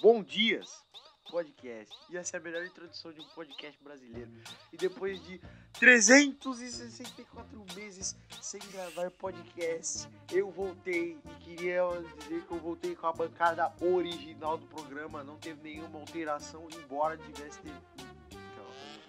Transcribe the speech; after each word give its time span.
Bom 0.00 0.22
Dias 0.22 0.84
Podcast. 1.28 1.92
Essa 2.14 2.36
é 2.36 2.40
a 2.40 2.42
melhor 2.42 2.64
introdução 2.64 3.12
de 3.12 3.20
um 3.20 3.28
podcast 3.34 3.76
brasileiro. 3.82 4.30
E 4.72 4.76
depois 4.76 5.20
de 5.26 5.40
364 5.72 7.66
meses 7.74 8.16
sem 8.40 8.60
gravar 8.70 9.10
podcast, 9.10 10.08
eu 10.32 10.52
voltei 10.52 11.18
e 11.24 11.34
queria 11.42 11.82
dizer 12.18 12.46
que 12.46 12.52
eu 12.52 12.60
voltei 12.60 12.94
com 12.94 13.08
a 13.08 13.12
bancada 13.12 13.74
original 13.80 14.56
do 14.56 14.66
programa. 14.68 15.24
Não 15.24 15.36
teve 15.36 15.60
nenhuma 15.62 15.98
alteração, 15.98 16.68
embora 16.80 17.18
tivesse 17.18 17.58
ter. 17.58 17.74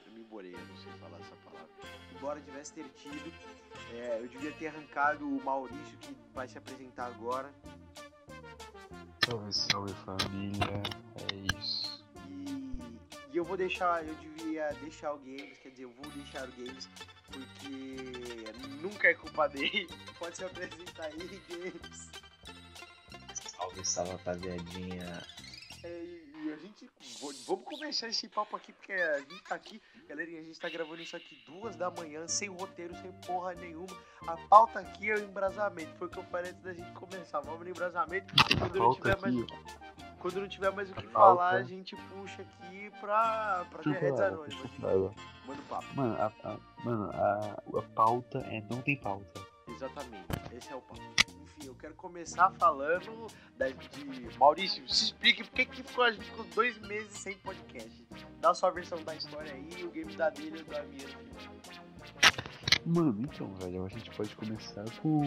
Eu 0.07 0.11
me 0.13 0.21
emborei, 0.21 0.55
eu 0.55 0.65
não 0.65 0.77
sei 0.77 0.91
falar 0.93 1.19
essa 1.19 1.35
palavra. 1.35 1.69
Embora 2.15 2.41
tivesse 2.41 2.73
ter 2.73 2.89
tido, 2.95 3.31
é, 3.93 4.19
eu 4.21 4.27
devia 4.27 4.51
ter 4.53 4.67
arrancado 4.67 5.23
o 5.23 5.43
Maurício, 5.43 5.97
que 5.99 6.15
vai 6.33 6.47
se 6.47 6.57
apresentar 6.57 7.05
agora. 7.05 7.53
Salve, 9.29 9.53
salve 9.53 9.93
família, 9.93 10.81
é 11.21 11.55
isso. 11.55 12.03
E, 12.27 13.31
e 13.31 13.37
eu 13.37 13.43
vou 13.43 13.55
deixar, 13.55 14.03
eu 14.03 14.15
devia 14.15 14.69
deixar 14.81 15.13
o 15.13 15.19
Games, 15.19 15.55
quer 15.61 15.69
dizer, 15.69 15.83
eu 15.83 15.91
vou 15.91 16.11
deixar 16.13 16.49
o 16.49 16.51
Games, 16.53 16.89
porque 17.27 18.45
nunca 18.81 19.07
é 19.07 19.13
culpa 19.13 19.47
dele. 19.47 19.87
Pode 20.17 20.35
se 20.35 20.43
apresentar 20.43 21.05
aí, 21.05 21.41
Games. 21.47 22.09
Salve, 23.35 23.85
salve 23.85 24.11
rapaziadinha. 24.13 25.23
É, 25.83 25.87
a 25.87 26.18
gente. 26.77 27.45
Vamos 27.47 27.65
começar 27.65 28.07
esse 28.07 28.27
papo 28.27 28.55
aqui, 28.55 28.71
porque 28.73 28.93
a 28.93 29.19
gente 29.19 29.43
tá 29.43 29.55
aqui, 29.55 29.81
galerinha, 30.07 30.39
a 30.41 30.43
gente 30.43 30.59
tá 30.59 30.69
gravando 30.69 31.01
isso 31.01 31.15
aqui 31.15 31.41
duas 31.45 31.75
da 31.75 31.89
manhã, 31.91 32.27
sem 32.27 32.49
roteiro, 32.49 32.95
sem 32.97 33.11
porra 33.25 33.53
nenhuma. 33.55 33.95
A 34.27 34.35
pauta 34.47 34.79
aqui 34.79 35.09
é 35.09 35.15
o 35.15 35.19
embrasamento. 35.23 35.95
Foi 35.97 36.07
o 36.07 36.09
que 36.09 36.17
eu 36.19 36.23
falei 36.25 36.51
antes 36.51 36.61
da 36.63 36.73
gente 36.73 36.91
começar. 36.93 37.39
Vamos 37.41 37.61
no 37.61 37.69
embrasamento. 37.69 38.33
Quando 38.57 38.79
não 38.79 38.93
tiver 38.95 39.19
mais. 39.19 39.35
Quando 40.19 40.41
não 40.41 40.47
tiver 40.49 40.71
mais 40.71 40.89
o 40.91 40.93
que 40.93 41.07
falar, 41.07 41.51
a 41.51 41.63
gente 41.63 41.95
puxa 41.95 42.41
aqui 42.41 42.91
pra, 42.99 43.65
pra 43.69 43.81
Deixa 43.83 43.99
redes 43.99 44.19
anônimas. 44.19 44.71
Manda 45.45 45.61
o 45.61 45.65
papo. 45.65 45.95
Mano, 45.95 46.15
a, 46.21 46.25
a- 46.43 46.59
mano 46.83 47.09
a, 47.13 47.79
a 47.79 47.81
pauta 47.95 48.39
é 48.39 48.61
não 48.69 48.81
tem 48.81 48.97
pauta. 48.97 49.41
Exatamente, 49.67 50.25
esse 50.51 50.71
é 50.71 50.75
o 50.75 50.81
papo. 50.81 51.01
Enfim, 51.59 51.67
eu 51.67 51.75
quero 51.75 51.93
começar 51.95 52.49
falando 52.51 53.27
da, 53.57 53.67
de. 53.67 54.37
Maurício, 54.37 54.87
se 54.87 55.05
explique 55.05 55.43
por 55.43 55.53
que 55.53 55.83
ficou, 55.83 56.03
a 56.05 56.11
gente 56.11 56.23
ficou 56.25 56.45
dois 56.55 56.79
meses 56.79 57.11
sem 57.11 57.37
podcast. 57.39 58.07
Dá 58.39 58.51
a 58.51 58.53
sua 58.53 58.69
versão 58.71 59.03
da 59.03 59.13
história 59.13 59.51
aí, 59.53 59.83
o 59.83 59.91
game 59.91 60.15
da 60.15 60.29
dele 60.29 60.59
e 60.59 60.63
da 60.63 60.83
minha. 60.83 61.07
Mano, 62.91 63.21
então, 63.21 63.53
velho, 63.55 63.85
a 63.85 63.89
gente 63.89 64.09
pode 64.11 64.35
começar 64.35 64.83
com. 65.01 65.23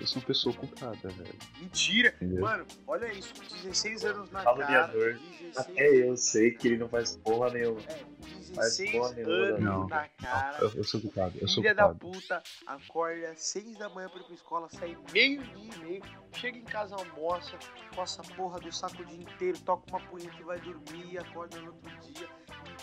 Eu 0.00 0.06
sou 0.06 0.20
uma 0.20 0.26
pessoa 0.26 0.54
ocupada, 0.54 1.08
velho. 1.08 1.34
Mentira! 1.58 2.14
Entendeu? 2.20 2.42
Mano, 2.42 2.66
olha 2.86 3.12
isso, 3.12 3.34
16 3.62 4.04
anos 4.04 4.30
na 4.30 4.42
Caluniador. 4.44 5.14
cara. 5.14 5.18
16, 5.40 5.56
Até 5.58 5.88
eu 6.08 6.16
sei 6.16 6.50
que 6.52 6.68
ele 6.68 6.76
não 6.78 6.88
faz 6.88 7.16
porra 7.16 7.50
nenhuma. 7.50 7.80
é, 7.80 8.54
Faz 8.54 8.76
16 8.78 8.90
porra 8.92 9.12
nenhuma, 9.14 9.34
anos 9.34 9.60
não. 9.60 9.88
na 9.88 10.08
cara. 10.08 10.58
Eu, 10.60 10.70
eu 10.74 10.84
sou 10.84 11.00
ocupado, 11.00 11.34
eu 11.40 11.48
sou 11.48 11.62
Filha 11.62 11.74
da 11.74 11.86
ocupado. 11.88 12.12
puta, 12.12 12.42
acorda 12.66 13.30
às 13.30 13.42
6 13.42 13.78
da 13.78 13.88
manhã 13.88 14.08
pra 14.08 14.20
ir 14.20 14.24
pra 14.24 14.34
escola, 14.34 14.68
sai 14.70 14.96
meio-dia 15.12 15.70
e 15.74 15.78
meio, 15.78 16.02
chega 16.34 16.56
em 16.58 16.64
casa, 16.64 16.94
almoça, 16.94 17.58
passa 17.96 18.22
a 18.22 18.34
porra 18.36 18.60
do 18.60 18.72
saco 18.72 19.02
o 19.02 19.04
dia 19.06 19.22
inteiro, 19.22 19.58
toca 19.60 19.84
uma 19.90 20.00
punheta 20.06 20.36
e 20.38 20.44
vai 20.44 20.60
dormir, 20.60 21.12
e 21.14 21.18
acorda 21.18 21.58
no 21.60 21.66
outro 21.72 21.90
dia, 22.12 22.28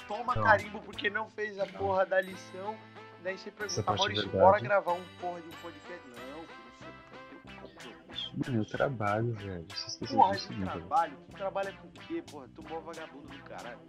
toma 0.08 0.36
Não. 0.36 0.44
carimbo 0.44 0.82
porque 0.82 1.10
não 1.10 1.30
fez 1.30 1.58
a 1.58 1.66
porra 1.66 2.06
da 2.06 2.20
lição. 2.20 2.76
Daí 3.24 3.38
você 3.38 3.52
pergunta, 3.52 3.80
é 3.82 3.84
Maurício, 3.86 4.24
verdade. 4.24 4.38
bora 4.38 4.60
gravar 4.60 4.94
um 4.94 5.04
porra 5.22 5.42
de 5.42 5.48
um 5.48 5.52
podcast? 5.52 6.08
Não, 6.10 6.44
filho, 6.44 6.72
você 6.80 7.36
um 7.36 7.62
compromisso. 7.62 8.34
Mano, 8.46 8.58
eu 8.62 8.66
trabalho, 8.66 9.34
velho. 9.34 9.66
Você 9.70 9.88
esqueceu 9.88 10.18
Porra 10.18 10.32
disso, 10.34 10.54
de 10.54 10.60
né, 10.60 10.66
trabalho? 10.72 11.18
Tu 11.30 11.38
trabalha 11.38 11.74
com 11.74 11.88
o 11.88 11.92
quê, 11.92 12.24
porra? 12.30 12.50
Tu 12.54 12.64
mó 12.64 12.80
vagabundo 12.82 13.28
do 13.30 13.44
caralho. 13.44 13.80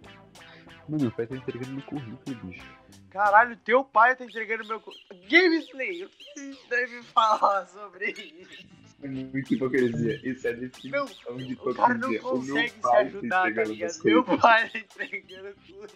Mano, 0.87 1.01
meu 1.03 1.11
pai 1.11 1.27
tá 1.27 1.35
entregando 1.35 1.71
meu 1.73 1.81
currículo, 1.83 2.35
bicho. 2.45 2.65
Caralho, 3.09 3.57
teu 3.57 3.83
pai 3.83 4.15
tá 4.15 4.23
entregando 4.23 4.65
meu. 4.67 4.79
co- 4.79 4.91
Gameplay! 5.29 6.03
O 6.05 6.09
que 6.09 6.53
você 6.53 6.67
deve 6.69 7.03
falar 7.03 7.65
sobre 7.67 8.11
isso? 8.11 8.67
É 9.01 9.07
muito 9.07 9.53
hipocrisia. 9.53 10.19
Isso 10.29 10.47
é 10.47 10.53
definição 10.53 10.91
Meu, 11.35 11.45
de 11.45 11.53
O 11.55 11.75
cara 11.75 11.93
não 11.95 12.13
hipocrisia. 12.13 12.21
O 12.21 12.37
consegue 12.39 12.69
se 12.69 12.79
pai 12.81 12.91
tá 12.91 12.99
ajudar, 13.17 13.41
tá 13.41 13.49
entregando 13.49 13.73
ligado? 13.73 14.03
Meu 14.03 14.23
pai 14.23 14.69
tá 14.69 14.77
entregando 14.79 15.55
tudo. 15.65 15.93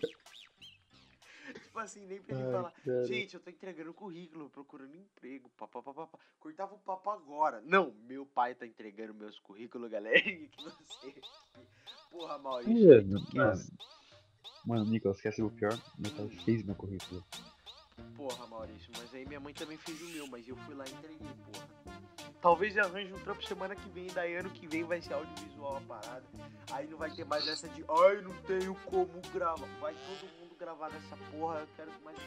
Tipo 1.79 1.85
assim, 1.85 2.05
nem 2.05 2.21
pra 2.21 2.35
ele 2.35 2.45
Ai, 2.45 2.51
falar. 2.51 2.71
cara. 2.71 3.05
Gente, 3.05 3.33
eu 3.35 3.39
tô 3.39 3.49
entregando 3.49 3.93
currículo, 3.93 4.49
procurando 4.49 4.95
emprego. 4.95 5.49
Pá, 5.55 5.67
pá, 5.67 5.81
pá, 5.81 5.93
pá, 5.93 6.07
pá. 6.07 6.19
Cortava 6.39 6.75
o 6.75 6.79
papo 6.79 7.09
agora. 7.09 7.61
Não, 7.61 7.93
meu 8.05 8.25
pai 8.25 8.53
tá 8.53 8.65
entregando 8.65 9.13
meus 9.13 9.39
currículos, 9.39 9.89
galera. 9.89 10.19
Que 10.19 10.49
sei. 11.01 11.21
Porra, 12.11 12.37
Maurício. 12.37 13.07
Mano, 13.07 13.25
que 13.27 13.37
mano, 13.37 13.61
mano, 14.65 14.85
Nicolas, 14.85 15.21
quer 15.21 15.31
ser 15.31 15.43
o 15.43 15.49
pior? 15.49 15.79
Meu 15.97 16.11
pai 16.11 16.27
fez 16.43 16.63
meu 16.63 16.75
currículo. 16.75 17.23
Porra, 18.15 18.47
Maurício, 18.47 18.91
mas 18.97 19.13
aí 19.13 19.25
minha 19.25 19.39
mãe 19.39 19.53
também 19.53 19.77
fez 19.77 20.01
o 20.01 20.05
meu, 20.05 20.27
mas 20.27 20.47
eu 20.47 20.55
fui 20.57 20.75
lá 20.75 20.85
e 20.85 20.91
entreguei, 20.91 21.27
porra. 21.51 21.69
Talvez 22.41 22.75
eu 22.75 22.83
arranje 22.83 23.13
um 23.13 23.19
trampo 23.19 23.43
semana 23.45 23.75
que 23.75 23.89
vem, 23.89 24.07
daí 24.07 24.35
ano 24.35 24.49
que 24.49 24.67
vem 24.67 24.83
vai 24.83 25.01
ser 25.01 25.13
audiovisual 25.13 25.77
a 25.77 25.81
parada. 25.81 26.23
Aí 26.71 26.87
não 26.87 26.97
vai 26.97 27.11
ter 27.11 27.25
mais 27.25 27.47
essa 27.47 27.67
de, 27.69 27.83
ai, 27.89 28.21
não 28.21 28.33
tenho 28.43 28.75
como 28.85 29.21
gravar. 29.33 29.67
Vai 29.79 29.93
todo 29.93 30.29
mundo 30.31 30.38
gravar 30.59 30.89
nessa 30.89 31.15
porra, 31.31 31.59
eu 31.59 31.67
quero 31.75 31.91
mais. 32.03 32.17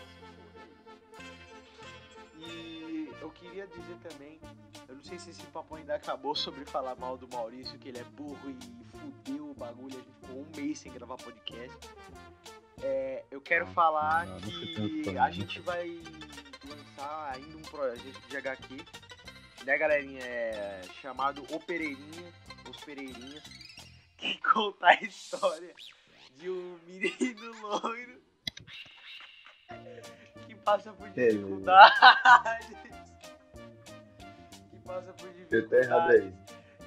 E 2.38 3.08
eu 3.20 3.30
queria 3.30 3.66
dizer 3.66 3.96
também, 4.08 4.40
eu 4.88 4.96
não 4.96 5.02
sei 5.04 5.18
se 5.18 5.30
esse 5.30 5.42
papo 5.46 5.74
ainda 5.76 5.94
acabou 5.94 6.34
sobre 6.34 6.64
falar 6.64 6.96
mal 6.96 7.16
do 7.16 7.28
Maurício, 7.28 7.78
que 7.78 7.88
ele 7.88 7.98
é 7.98 8.04
burro 8.04 8.50
e 8.50 8.84
fudeu 8.98 9.50
o 9.50 9.54
bagulho, 9.54 9.94
a 9.96 10.02
gente 10.02 10.12
ficou 10.20 10.40
um 10.40 10.46
mês 10.56 10.78
sem 10.78 10.92
gravar 10.92 11.16
podcast. 11.18 11.76
É, 12.82 13.24
eu 13.30 13.40
quero 13.40 13.64
Ah, 13.66 13.72
falar 13.72 14.26
não, 14.26 14.40
que 14.40 15.04
a 15.10 15.26
né? 15.26 15.32
gente 15.32 15.60
vai 15.60 15.88
lançar 16.66 17.32
ainda 17.34 17.56
um 17.56 17.62
projeto 17.62 18.20
de 18.28 18.36
HQ, 18.36 18.76
né, 19.64 19.78
galerinha? 19.78 20.20
É 20.24 20.82
chamado 21.00 21.44
O 21.50 21.60
Pereirinha, 21.60 22.32
Os 22.68 22.76
Pereirinhas, 22.78 23.44
que 24.18 24.36
conta 24.40 24.86
a 24.88 24.94
história 24.94 25.72
de 26.36 26.50
um 26.50 26.78
menino 26.86 27.52
loiro 27.60 28.20
que 30.46 30.54
passa 30.56 30.92
por 30.92 31.08
dificuldades. 31.10 31.98
que 34.70 34.76
passa 34.84 35.12
por 35.14 35.28
dificuldades. 35.32 36.34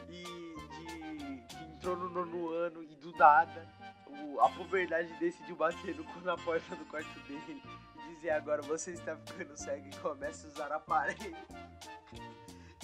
E 0.10 0.24
de 0.24 1.44
que 1.48 1.64
entrou 1.64 1.98
no 1.98 2.10
nono 2.10 2.50
ano 2.50 2.84
e 2.84 2.96
do 2.96 3.12
nada 3.18 3.68
o- 4.08 4.40
a 4.42 4.50
puberdade 4.50 5.14
decidiu 5.20 5.56
bater 5.56 5.96
no, 5.96 6.04
na 6.22 6.36
porta 6.38 6.76
do 6.76 6.86
quarto 6.86 7.20
dele 7.22 7.62
e 7.96 8.14
dizer 8.16 8.32
agora 8.32 8.62
você 8.62 8.92
está 8.92 9.16
ficando 9.18 9.58
cego 9.58 9.88
e 9.88 9.96
começa 9.98 10.48
a 10.48 10.50
usar 10.52 10.72
aparelho. 10.72 11.36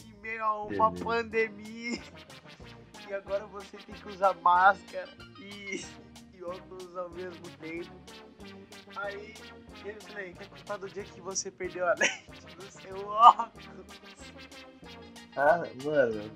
Em 0.03 0.13
meio 0.21 0.43
a 0.43 0.63
uma 0.63 0.91
pandemia 0.91 2.01
e 3.09 3.13
agora 3.13 3.45
você 3.47 3.77
tem 3.77 3.95
que 3.95 4.07
usar 4.07 4.33
máscara 4.35 5.09
e, 5.39 5.83
óculos 6.43 6.95
ao 6.97 7.09
mesmo 7.09 7.43
tempo 7.59 7.91
aí 8.97 9.33
eles 9.85 10.03
falei, 10.05 10.33
quer 10.33 10.47
contar 10.49 10.77
do 10.77 10.89
dia 10.89 11.03
que 11.03 11.21
você 11.21 11.49
perdeu 11.51 11.87
a 11.87 11.93
lente 11.99 12.55
do 12.55 12.63
seu 12.71 13.07
óculos 13.07 13.87
Ah, 15.37 15.63
mano. 15.83 16.31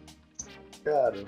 Cara, 0.83 1.25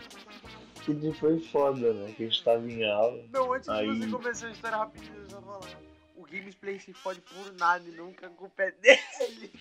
que 0.85 0.93
dia 0.93 1.13
foi 1.15 1.39
foda, 1.39 1.93
né? 1.93 2.13
Que 2.13 2.23
a 2.23 2.27
gente 2.29 2.43
tava 2.43 2.65
em 2.71 2.89
aula. 2.89 3.23
Não, 3.31 3.51
antes 3.53 3.67
de 3.67 3.75
Aí- 3.75 3.99
você 3.99 4.09
começar 4.09 4.47
a 4.47 4.51
história 4.51 4.77
rapidinho, 4.77 5.17
eu 5.17 5.29
só 5.29 5.41
falar. 5.41 5.79
O 6.15 6.23
Gamesplay 6.23 6.79
se 6.79 6.93
fode 6.93 7.19
por 7.21 7.53
nada 7.53 7.83
e 7.87 7.91
nunca 7.91 8.27
a 8.27 8.29
culpa 8.29 8.63
é 8.63 8.71
dele. 8.71 9.51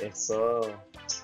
É 0.00 0.10
só. 0.10 0.60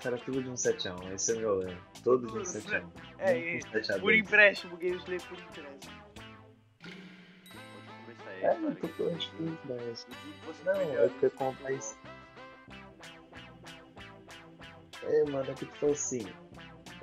Cara, 0.03 0.19
tudo 0.19 0.43
de 0.43 0.48
um 0.48 0.54
7x1. 0.54 1.12
Esse 1.12 1.32
é 1.32 1.37
meu 1.41 1.56
lema. 1.56 1.81
Todo 2.04 2.26
de 2.26 2.38
um 2.38 2.43
7x1. 2.43 2.90
É, 3.19 3.32
é, 3.32 3.56
um 3.56 3.58
7x2. 3.58 4.00
por 4.00 4.14
empréstimo, 4.14 4.76
Gamesplay 4.76 5.19
por 5.20 5.38
empréstimo. 5.38 6.02
Pode 6.82 7.96
começar 8.05 8.31
aí 8.31 8.44
a 8.44 8.49
É, 8.49 8.55
história. 8.55 8.61
não 8.61 8.75
tô 8.76 8.88
que 10.06 10.46
você 10.46 10.64
Não, 10.64 10.75
eu 10.94 11.11
contar 11.31 11.73
seu 11.73 11.73
isso. 11.73 11.96
É, 15.05 15.25
mano, 15.31 15.50
é 15.50 15.55
que 15.55 15.67
foi 15.79 15.90
assim. 15.90 16.26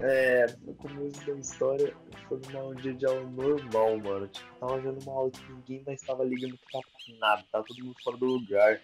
É, 0.02 0.48
no 0.62 0.74
começo 0.76 1.26
da 1.26 1.34
história 1.34 1.94
foi 2.28 2.40
numa- 2.40 2.68
um 2.70 2.76
dia 2.76 2.94
de 2.94 3.06
aula 3.06 3.30
normal, 3.32 3.98
mano. 3.98 4.28
Tipo, 4.28 4.60
tava 4.60 4.80
vendo 4.80 5.00
uma 5.02 5.14
aula 5.14 5.32
que 5.32 5.52
ninguém 5.52 5.84
mais 5.84 6.02
tava 6.02 6.24
ligando 6.24 6.58
pra 6.72 6.82
nada, 7.20 7.46
tava 7.52 7.66
todo 7.68 7.84
mundo 7.84 7.96
fora 8.02 8.18
do 8.18 8.26
lugar. 8.26 8.82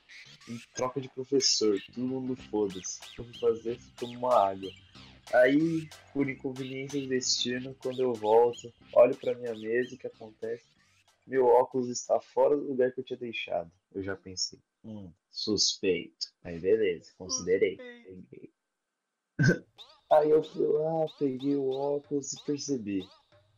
Em 0.50 0.60
troca 0.74 1.00
de 1.00 1.10
professor, 1.10 1.80
todo 1.94 2.06
mundo 2.06 2.36
foda-se. 2.50 3.00
O 3.00 3.16
que 3.16 3.22
eu 3.22 3.26
fui 3.26 3.40
fazer? 3.40 3.78
Fui 3.78 3.92
tomar 4.00 4.18
uma 4.20 4.50
água. 4.50 4.72
Aí, 5.34 5.88
por 6.14 6.30
inconveniência 6.30 7.02
do 7.02 7.08
destino, 7.08 7.76
quando 7.80 8.02
eu 8.02 8.14
volto, 8.14 8.72
olho 8.94 9.16
pra 9.16 9.34
minha 9.36 9.56
mesa, 9.56 9.96
o 9.96 9.98
que 9.98 10.08
acontece? 10.08 10.64
Meu 11.26 11.46
óculos 11.48 11.90
está 11.90 12.20
fora 12.20 12.56
do 12.56 12.68
lugar 12.68 12.92
que 12.92 13.00
eu 13.00 13.04
tinha 13.04 13.18
deixado. 13.18 13.72
Eu 13.94 14.04
já 14.04 14.16
pensei, 14.16 14.60
hum, 14.84 15.12
suspeito. 15.32 16.28
Aí 16.44 16.60
beleza, 16.60 17.12
considerei. 17.18 17.80
Suspeito. 18.06 18.54
Aí 20.12 20.30
eu 20.30 20.44
fui 20.44 20.68
lá, 20.68 21.06
peguei 21.18 21.56
o 21.56 21.70
óculos 21.70 22.34
e 22.34 22.44
percebi. 22.44 23.08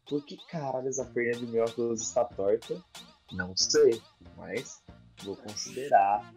Por 0.08 0.26
que 0.26 0.38
caralho 0.48 0.90
a 1.02 1.06
perna 1.06 1.46
do 1.46 1.48
meu 1.48 1.66
óculos 1.66 2.02
está 2.02 2.24
torta? 2.24 2.82
Não 3.34 3.56
sei, 3.58 4.02
mas 4.38 4.82
vou 5.24 5.36
considerar. 5.36 6.34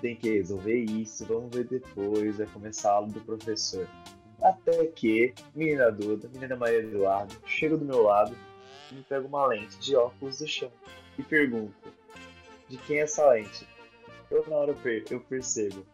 Tem 0.00 0.16
que 0.16 0.28
resolver 0.28 0.76
isso, 0.76 1.24
vamos 1.24 1.54
ver 1.54 1.68
depois, 1.68 2.38
vai 2.38 2.46
começar 2.48 2.90
a 2.90 2.94
aula 2.94 3.08
do 3.08 3.20
professor. 3.20 3.88
Até 4.42 4.86
que, 4.86 5.32
menina 5.54 5.90
Duda, 5.92 6.28
menina 6.28 6.56
Maria 6.56 6.80
Eduardo, 6.80 7.34
chega 7.46 7.76
do 7.76 7.84
meu 7.84 8.02
lado 8.02 8.36
e 8.90 8.96
me 8.96 9.02
pega 9.04 9.26
uma 9.26 9.46
lente 9.46 9.78
de 9.78 9.94
óculos 9.94 10.38
do 10.38 10.48
chão 10.48 10.70
e 11.16 11.22
pergunta: 11.22 11.72
de 12.68 12.76
quem 12.78 12.98
é 12.98 13.02
essa 13.02 13.26
lente? 13.30 13.66
Eu 14.30 14.44
na 14.48 14.56
hora 14.56 14.76
eu 15.10 15.20
percebo, 15.20 15.86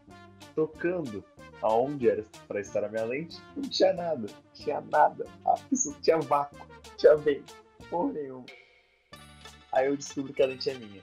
tocando 0.55 1.23
aonde 1.63 2.09
era 2.09 2.25
para 2.49 2.61
estar 2.61 2.85
a 2.85 2.89
minha 2.89 3.05
lente, 3.05 3.39
não 3.57 3.69
tinha 3.69 3.93
nada, 3.93 4.27
tinha 4.55 4.81
nada, 4.81 5.27
ah, 5.47 5.55
isso 5.71 5.97
tinha 6.01 6.19
vácuo, 6.19 6.67
tinha 6.97 7.17
vento, 7.17 7.55
porra 7.89 8.13
nenhuma. 8.13 8.47
Aí 9.73 9.87
eu 9.87 9.97
descubro 9.97 10.33
que 10.33 10.43
a 10.43 10.47
lente 10.47 10.71
é 10.71 10.75
minha. 10.75 11.03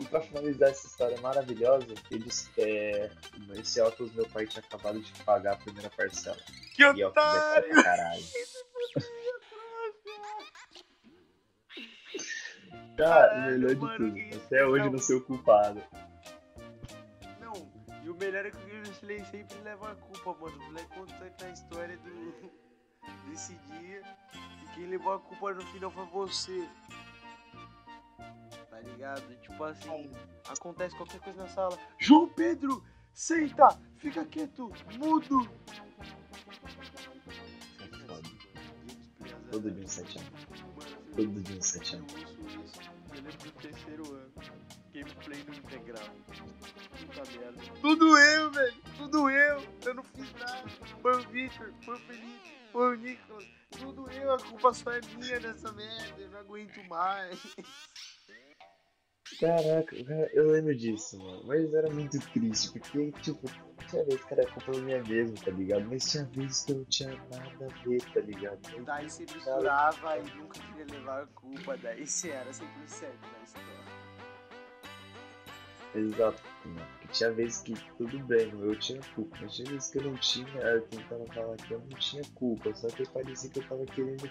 E 0.00 0.04
pra 0.06 0.20
finalizar 0.22 0.70
essa 0.70 0.86
história 0.86 1.20
maravilhosa, 1.20 1.86
eles, 2.10 2.50
é, 2.56 3.10
esse 3.58 3.80
óculos 3.82 4.12
meu 4.14 4.26
pai 4.28 4.46
tinha 4.46 4.62
acabado 4.64 4.98
de 4.98 5.12
pagar 5.24 5.52
a 5.52 5.56
primeira 5.56 5.90
parcela. 5.90 6.38
Que 6.74 6.82
E 6.82 7.02
é 7.02 7.06
otário! 7.06 7.68
pra 7.68 7.82
caralho. 7.82 8.24
Cara, 12.96 13.46
melhor 13.50 13.74
de 13.74 13.80
mano, 13.80 14.14
tudo, 14.14 14.44
até 14.44 14.64
hoje 14.66 14.84
não. 14.84 14.92
não 14.92 14.98
sou 14.98 15.16
o 15.18 15.20
culpado. 15.22 15.82
E 18.10 18.12
o 18.12 18.16
melhor 18.16 18.44
é 18.44 18.50
que 18.50 18.56
o 18.56 18.60
Guilherme 18.66 19.24
sempre 19.30 19.56
leva 19.60 19.92
a 19.92 19.94
culpa, 19.94 20.34
mano. 20.40 20.58
O 20.58 20.64
moleque 20.64 20.88
conta 20.92 21.44
a 21.44 21.50
história 21.50 21.96
do... 21.98 22.50
desse 23.30 23.54
dia 23.54 24.02
e 24.64 24.74
quem 24.74 24.86
levou 24.86 25.12
a 25.12 25.20
culpa 25.20 25.54
no 25.54 25.62
final 25.66 25.92
foi 25.92 26.06
você. 26.06 26.68
Tá 28.68 28.80
ligado? 28.80 29.40
Tipo 29.40 29.62
assim, 29.62 30.10
acontece 30.48 30.96
qualquer 30.96 31.20
coisa 31.20 31.40
na 31.40 31.48
sala. 31.50 31.78
João 32.00 32.28
Pedro, 32.30 32.82
senta, 33.12 33.80
fica 33.98 34.24
quieto, 34.24 34.72
mudo. 34.98 35.48
Todo 39.52 39.70
dia 39.70 39.84
um 39.84 39.88
sete 39.88 40.18
anos. 40.18 40.46
Todo 41.14 41.42
dia 41.42 41.56
um 41.56 41.62
sete 41.62 41.94
anos. 41.94 42.12
eu 42.12 43.22
lembro 43.22 43.38
do 43.38 43.52
terceiro 43.52 44.14
ano. 44.14 44.19
Gameplay 45.00 45.44
no 45.44 45.54
integral. 45.54 46.08
Puta 47.06 47.38
merda. 47.38 47.80
Tudo 47.80 48.18
eu, 48.18 48.50
velho. 48.50 48.82
Tudo 48.98 49.30
eu. 49.30 49.62
Eu 49.86 49.94
não 49.94 50.02
fiz 50.04 50.32
nada. 50.34 50.68
Foi 51.00 51.16
o 51.16 51.28
Victor, 51.28 51.72
foi 51.84 51.94
o 51.94 51.98
Felipe, 52.00 52.54
foi 52.70 52.96
o 52.96 53.00
Nicolas. 53.00 53.44
Tudo 53.70 54.10
eu. 54.10 54.34
A 54.34 54.38
culpa 54.38 54.74
só 54.74 54.92
é 54.92 55.00
minha 55.16 55.40
nessa 55.40 55.72
merda. 55.72 56.20
Eu 56.20 56.30
não 56.30 56.40
aguento 56.40 56.84
mais. 56.84 57.56
Caraca, 59.38 60.04
cara, 60.04 60.30
eu 60.34 60.50
lembro 60.50 60.76
disso, 60.76 61.16
mano. 61.18 61.44
Mas 61.46 61.72
era 61.72 61.88
muito 61.88 62.18
triste, 62.32 62.72
porque, 62.72 63.12
tipo, 63.22 63.48
tinha 63.88 64.04
vezes 64.04 64.24
que 64.24 64.34
era 64.34 64.46
culpa 64.50 64.72
minha 64.80 65.02
mesmo, 65.04 65.34
tá 65.36 65.50
ligado? 65.52 65.88
Mas 65.88 66.10
tinha 66.10 66.24
vezes 66.24 66.64
que 66.64 66.72
eu 66.72 66.76
não 66.76 66.84
tinha 66.86 67.08
nada 67.08 67.66
a 67.66 67.88
ver, 67.88 68.02
tá 68.12 68.20
ligado? 68.20 68.84
Daí 68.84 69.08
você 69.08 69.22
misturava 69.22 70.18
e 70.18 70.34
nunca 70.34 70.60
queria 70.60 70.86
levar 70.90 71.22
a 71.22 71.26
culpa. 71.28 71.76
Daí 71.78 72.06
você 72.06 72.30
era 72.30 72.52
sempre 72.52 72.82
o 72.84 72.88
certo 72.88 73.22
na 73.22 73.44
história. 73.44 73.89
Exato, 75.94 76.42
mano. 76.64 76.86
Porque 76.92 77.08
tinha 77.08 77.32
vezes 77.32 77.62
que 77.62 77.74
tudo 77.96 78.18
bem, 78.26 78.50
eu 78.60 78.78
tinha 78.78 79.00
culpa, 79.14 79.36
mas 79.40 79.54
tinha 79.56 79.70
vezes 79.70 79.90
que 79.90 79.98
eu 79.98 80.04
não 80.04 80.14
tinha, 80.16 80.60
eu 80.60 80.82
tentava 80.82 81.26
falar 81.26 81.56
que 81.56 81.72
eu 81.72 81.80
não 81.80 81.98
tinha 81.98 82.22
culpa, 82.34 82.72
só 82.74 82.88
que 82.88 83.08
parecia 83.08 83.50
que 83.50 83.58
eu 83.58 83.68
tava 83.68 83.84
querendo 83.86 84.30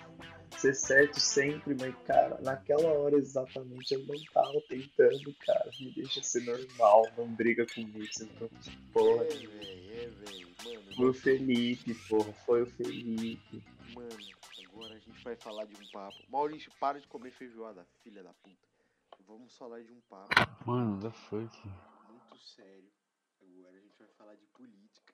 ser 0.58 0.74
certo 0.74 1.20
sempre, 1.20 1.76
mas 1.80 1.94
cara, 2.06 2.40
naquela 2.42 2.88
hora 2.94 3.18
exatamente 3.18 3.94
eu 3.94 4.06
não 4.06 4.16
tava 4.34 4.62
tentando, 4.70 5.36
cara. 5.46 5.70
Me 5.80 5.92
deixa 5.94 6.24
ser 6.24 6.44
normal, 6.46 7.08
não 7.18 7.28
briga 7.34 7.66
comigo, 7.66 8.06
você 8.06 8.26
não 8.40 8.50
porra. 8.94 9.26
É, 9.26 9.28
velho, 9.28 9.52
é, 9.92 10.08
velho. 10.08 10.50
Mano, 10.64 10.96
Foi 10.96 11.10
o 11.10 11.14
Felipe, 11.14 11.94
porra, 12.08 12.34
foi 12.46 12.62
o 12.64 12.66
Felipe. 12.68 13.64
Mano, 13.94 14.10
agora 14.66 14.96
a 14.96 15.00
gente 15.00 15.24
vai 15.24 15.36
falar 15.36 15.66
de 15.66 15.76
um 15.76 15.92
papo. 15.92 16.18
Maurício, 16.30 16.72
para 16.80 17.00
de 17.00 17.08
comer 17.08 17.32
feijoada, 17.32 17.86
filha 18.02 18.24
da 18.24 18.34
puta. 18.34 18.69
Vamos 19.30 19.56
falar 19.56 19.84
de 19.84 19.94
um 19.94 20.02
papo 20.10 20.34
Mano, 20.66 21.00
da 21.00 21.12
fuck. 21.12 21.56
muito 22.10 22.38
sério. 22.40 22.90
Agora 23.40 23.78
a 23.78 23.80
gente 23.80 23.96
vai 24.00 24.08
falar 24.18 24.34
de 24.34 24.46
política. 24.48 25.14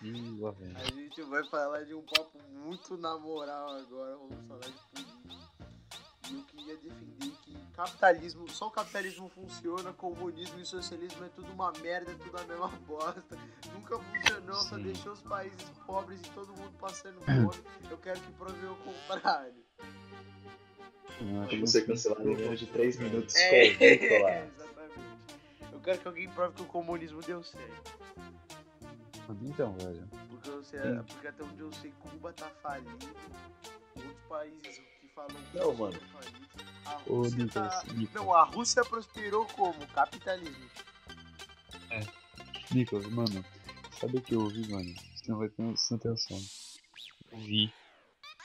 Ih, 0.00 0.40
lá 0.40 0.52
vem. 0.52 0.74
A 0.74 0.84
gente 0.84 1.22
vai 1.24 1.44
falar 1.50 1.84
de 1.84 1.92
um 1.92 2.02
papo 2.02 2.42
muito 2.48 2.96
na 2.96 3.18
moral 3.18 3.76
agora. 3.76 4.16
Vamos 4.16 4.46
falar 4.46 4.60
de 4.60 4.78
política. 4.90 5.72
E 6.30 6.34
eu 6.34 6.44
queria 6.44 6.76
defender 6.78 7.30
que 7.42 7.54
capitalismo, 7.74 8.48
só 8.48 8.68
o 8.68 8.70
capitalismo 8.70 9.28
funciona, 9.28 9.92
comunismo 9.92 10.58
e 10.58 10.64
socialismo 10.64 11.26
é 11.26 11.28
tudo 11.28 11.52
uma 11.52 11.72
merda, 11.72 12.12
é 12.12 12.14
tudo 12.14 12.38
a 12.38 12.44
mesma 12.44 12.68
bosta. 12.68 13.36
Nunca 13.74 13.98
funcionou, 13.98 14.54
só 14.54 14.76
Sim. 14.76 14.82
deixou 14.84 15.12
os 15.12 15.20
países 15.20 15.68
pobres 15.84 16.20
e 16.22 16.30
todo 16.30 16.56
mundo 16.56 16.72
passando 16.78 17.20
fome. 17.20 17.64
Eu 17.90 17.98
quero 17.98 18.18
que 18.18 18.32
prove 18.32 18.66
o 18.66 18.76
contrário. 18.76 19.62
Eu 21.20 21.40
acho 21.42 21.48
Pra 21.50 21.60
você 21.60 21.80
que- 21.80 21.86
cancelar 21.88 22.20
em 22.22 22.36
menos 22.36 22.58
de 22.58 22.66
3 22.66 22.98
minutos 22.98 23.34
É, 23.36 23.74
com 23.74 23.84
Nicolas. 23.84 24.48
exatamente. 24.56 25.72
Eu 25.72 25.80
quero 25.80 25.98
que 25.98 26.08
alguém 26.08 26.28
prove 26.30 26.54
que 26.54 26.62
o 26.62 26.66
comunismo 26.66 27.20
deu 27.22 27.42
certo. 27.42 27.92
Então, 29.42 29.72
velho. 29.78 30.08
Porque, 30.28 30.50
você, 30.50 30.78
Sim. 30.82 31.02
porque 31.08 31.26
até 31.28 31.42
onde 31.44 31.60
eu 31.60 31.72
sei, 31.74 31.92
Cuba 32.00 32.32
tá 32.32 32.50
falido. 32.62 32.98
Outros 33.96 34.16
países 34.28 34.82
que 35.00 35.08
falam 35.14 35.36
Não, 35.54 35.74
mano. 35.74 35.98
falidos. 36.12 36.48
A 36.84 36.96
Ô, 37.06 37.16
Rússia 37.22 37.38
Nicolas, 37.44 37.82
tá... 37.82 37.94
Não, 38.14 38.34
a 38.34 38.42
Rússia 38.44 38.84
prosperou 38.84 39.46
como? 39.46 39.86
Capitalismo. 39.88 40.68
Nicolas, 42.72 43.06
mano, 43.06 43.44
sabe 44.00 44.16
o 44.18 44.20
que 44.20 44.34
eu 44.34 44.40
ouvi, 44.40 44.68
mano? 44.70 44.94
Você 45.14 45.30
não 45.30 45.38
vai 45.38 45.48
ter 45.48 45.62
você 45.62 45.94
não 45.94 45.98
tem 45.98 46.10
noção. 46.10 46.40
Eu 47.30 47.38
vi 47.38 47.72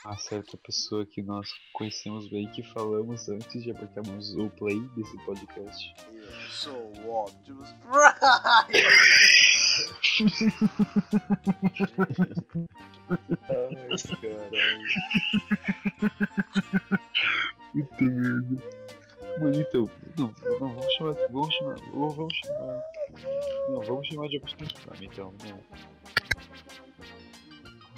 uma 0.04 0.16
certa 0.16 0.56
pessoa 0.58 1.04
que 1.04 1.20
nós 1.22 1.48
conhecemos 1.72 2.28
bem 2.28 2.48
que 2.50 2.62
falamos 2.62 3.28
antes 3.28 3.62
de 3.62 3.70
apertarmos 3.70 4.34
o 4.36 4.48
play 4.50 4.80
desse 4.96 5.16
podcast. 5.24 5.94
Eu 6.12 6.32
sou 6.50 6.92
o 7.04 7.24
Optimus 7.24 7.72
Prime. 7.72 7.88
Ai, 13.48 13.76
caralho. 14.20 14.84
Puta 17.72 18.04
merda. 18.04 18.62
Mano, 19.40 19.60
então, 19.60 19.88
não, 20.18 20.34
não, 20.42 20.58
vamos 20.58 20.92
chamar, 20.94 21.14
vamos 21.30 21.54
chamar, 21.54 21.76
vamos 21.92 22.34
chamar, 22.44 22.82
não, 23.68 23.80
vamos 23.82 24.08
chamar 24.08 24.28
de 24.28 24.38
Optimus 24.38 24.72
Prime, 24.72 25.06
então, 25.06 25.32
não. 25.44 25.60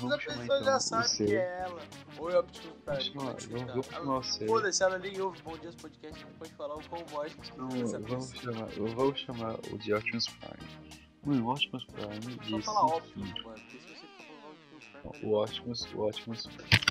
Mas 0.02 0.12
a 0.12 0.16
Vamos 0.16 0.24
pessoa 0.24 0.44
então 0.44 0.64
já 0.64 0.76
o 0.76 0.80
sabe 0.80 1.16
que 1.16 1.36
é 1.36 1.60
ela. 1.60 1.80
Oi, 2.18 2.34
Optimus 2.36 2.76
Vamos 2.84 3.04
Prime. 3.04 3.14
você 3.34 3.48
vamos, 3.48 3.66
tá? 3.66 3.72
vamos 3.72 3.86
chamar 3.86 4.18
o 4.18 4.22
seu. 4.22 4.46
Foda-se, 4.46 4.82
ela 4.82 4.98
nem 4.98 5.20
ouve 5.20 5.42
Bom 5.42 5.58
Dias 5.58 5.74
Podcast, 5.76 6.24
não 6.24 6.32
pode 6.32 6.52
falar 6.54 6.74
o 6.76 6.88
quão 6.88 7.04
bosta 7.04 7.42
que 7.42 7.56
Não, 7.58 7.68
vamos 7.68 8.30
chamar, 8.32 8.66
vamos 8.96 9.20
chamar 9.20 9.54
o 9.72 9.78
de 9.78 9.94
Optimus 9.94 10.26
Prime. 10.28 11.00
Mano, 11.24 11.46
o 11.46 11.52
Optimus 11.52 11.84
Prime 11.84 12.22
Só 12.22 12.56
disse 12.56 12.62
falar 12.62 12.86
que- 12.90 12.96
Optimus, 12.96 13.32
mano. 13.44 13.44
Porque 13.44 13.78
se 13.78 13.86
você 13.88 14.06
for 14.06 14.26
falar 14.26 14.50
Optimus 14.50 14.84
Prime... 15.12 15.26
O 15.26 15.42
Optimus, 15.42 15.92
o 15.94 16.00
Optimus, 16.08 16.48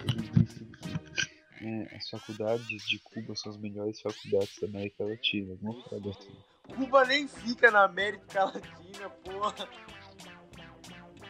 ele 0.07 0.21
disse 0.45 0.65
que 0.65 1.65
é, 1.65 1.95
as 1.95 2.09
faculdades 2.09 2.67
de 2.87 2.99
Cuba 2.99 3.35
são 3.35 3.51
as 3.51 3.57
melhores 3.57 3.99
faculdades 4.01 4.57
da 4.61 4.67
América 4.67 5.03
Latina, 5.03 5.57
parada 5.89 6.09
assim. 6.09 6.31
Cuba 6.75 7.03
nem 7.05 7.27
fica 7.27 7.69
na 7.71 7.83
América 7.83 8.45
Latina, 8.45 9.09
porra. 9.09 9.67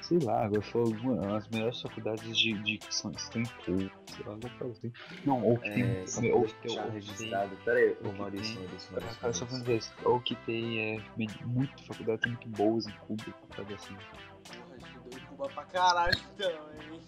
Sei 0.10 0.18
lá, 0.18 0.44
agora 0.46 0.62
falou 0.64 0.92
mano, 1.04 1.36
as 1.36 1.48
melhores 1.50 1.80
faculdades 1.84 2.36
de, 2.36 2.54
de 2.64 2.80
que 2.80 2.96
são, 2.96 3.12
estão 3.12 3.44
em 3.44 3.46
Cuba, 3.46 3.92
sei 4.08 4.26
lá, 4.26 4.38
falou 4.58 4.74
assim. 4.74 4.92
Não, 5.24 5.44
ou 5.44 5.56
que 5.60 5.68
É, 5.70 5.74
tem. 5.74 6.08
só 6.08 6.22
ou 6.22 6.46
que 6.46 6.54
tem. 6.54 6.62
deixar 6.64 6.82
ou 6.82 6.88
que 6.88 6.94
registrado. 6.96 7.56
Pera 7.58 7.78
aí, 7.80 7.98
o 8.02 8.10
ô 8.10 8.14
Maurício, 8.14 8.56
tem- 8.56 8.64
Maurício, 8.64 8.90
tem- 8.90 9.00
Maurício. 9.00 9.22
Cara, 9.22 9.34
só 9.34 10.10
ou 10.10 10.20
que 10.22 10.36
tem 10.48 10.96
é, 10.96 11.02
muito 11.46 11.86
faculdades 11.86 12.26
muito 12.26 12.50
boas 12.50 12.88
em 12.88 12.92
Cuba, 13.06 13.24
uma 13.28 13.48
parada 13.56 13.76
assim. 13.76 13.94
Porra, 13.94 14.78
estudou 14.78 15.20
em 15.20 15.26
Cuba 15.28 15.50
pra 15.50 15.66
caralho 15.66 16.18
então, 16.34 16.50
hein. 16.74 17.02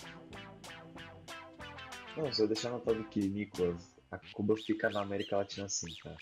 Não, 2.17 2.31
só 2.31 2.45
deixar 2.45 2.69
notado 2.69 3.03
que, 3.05 3.19
Nicolas, 3.27 3.99
a 4.11 4.19
Cuba 4.31 4.55
fica 4.57 4.91
na 4.91 5.01
América 5.01 5.37
Latina 5.37 5.67
sim, 5.67 5.87
tá? 6.03 6.15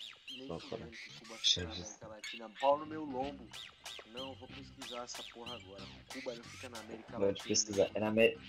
Para 0.48 0.86
que 0.86 1.20
Cuba 1.20 1.38
na 2.02 2.08
Latina. 2.08 2.50
Pau 2.60 2.78
no 2.78 2.86
meu 2.86 3.04
lombo. 3.04 3.46
Não, 4.12 4.34
vou 4.36 4.48
pesquisar 4.48 5.04
essa 5.04 5.22
porra 5.34 5.54
agora. 5.56 5.82
Cuba 6.12 6.34
não 6.34 6.44
fica 6.44 6.68
na 6.68 6.78
América 6.80 7.18
Não, 7.18 7.26
Latina. 7.26 7.48
pesquisar. 7.48 7.90
É 7.94 8.00
na 8.00 8.08
América. 8.08 8.40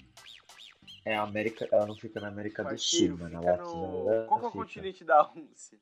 É 1.05 1.15
a 1.15 1.21
América. 1.23 1.67
Ela 1.71 1.85
não 1.85 1.95
fica 1.95 2.19
na 2.19 2.27
América 2.27 2.63
Parceiro, 2.63 3.15
do 3.15 3.19
Sul, 3.19 3.29
mano. 3.29 3.39
fica 3.39 3.51
Ela 3.51 3.63
no... 3.63 4.27
Qual 4.27 4.39
que 4.39 4.45
é 4.45 4.49
o 4.49 4.51
continente 4.51 5.03
da 5.03 5.21
Rússia? 5.21 5.77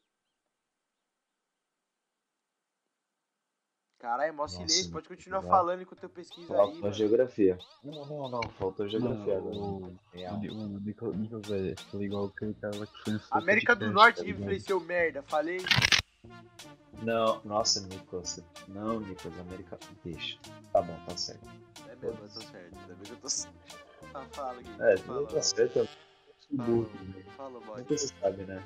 Caralho, 4.00 4.34
mó 4.34 4.44
Nossa, 4.44 4.56
silêncio. 4.56 4.91
Pode 4.91 5.08
continuar 5.10 5.41
vai. 5.41 5.50
falando 5.50 5.82
enquanto 5.82 6.03
eu 6.03 6.10
pesquiso 6.10 6.53
aí, 6.53 6.58
Faltou 6.58 6.82
mano. 6.82 6.94
geografia. 6.94 7.58
Não, 7.84 8.06
não, 8.06 8.29
não. 8.29 8.41
Faltou 8.58 8.88
geografia 8.88 9.38
agora. 9.38 9.56
o- 9.56 9.94
Real. 10.13 10.36
O 10.36 10.39
Ni- 10.39 10.50
o 10.50 10.79
Nicolas, 10.79 11.46
falou 11.91 12.06
igual 12.06 12.25
aquele 12.25 12.53
cara 12.53 12.75
lá 12.77 12.86
que 12.88 13.03
foi 13.03 13.20
América 13.32 13.75
do 13.75 13.91
Norte 13.91 14.18
tá 14.18 14.24
ligado? 14.24 14.41
influenciou 14.41 14.79
merda, 14.79 15.22
falei. 15.24 15.60
Não, 17.03 17.41
nossa, 17.44 17.82
Nicolas. 17.88 18.41
Não, 18.70 19.00
Nicolas, 19.01 19.39
América. 19.39 19.77
Deixa. 20.03 20.38
Tá 20.72 20.82
bom, 20.82 20.98
tá 21.06 21.18
certo. 21.18 21.48
É 21.88 21.96
mesmo, 21.96 22.20
eu 22.24 22.29
tô 22.29 22.41
certo. 22.41 22.75
Ainda 22.79 22.94
bem 22.96 23.03
que 23.06 23.12
eu 23.12 23.18
tô 23.18 23.29
certo. 23.29 23.56
Ah, 24.13 24.25
fala, 24.32 24.62
Gui. 24.62 24.82
É, 24.82 24.98
fala, 24.98 25.27
tá 25.27 25.41
certo. 25.41 25.74
Fala. 26.56 26.68
burro, 26.70 26.89
né? 27.03 27.24
Fala, 27.36 27.60
boy. 27.60 27.77
Nunca 27.79 27.98
se 27.98 28.08
sabe, 28.20 28.44
né? 28.44 28.63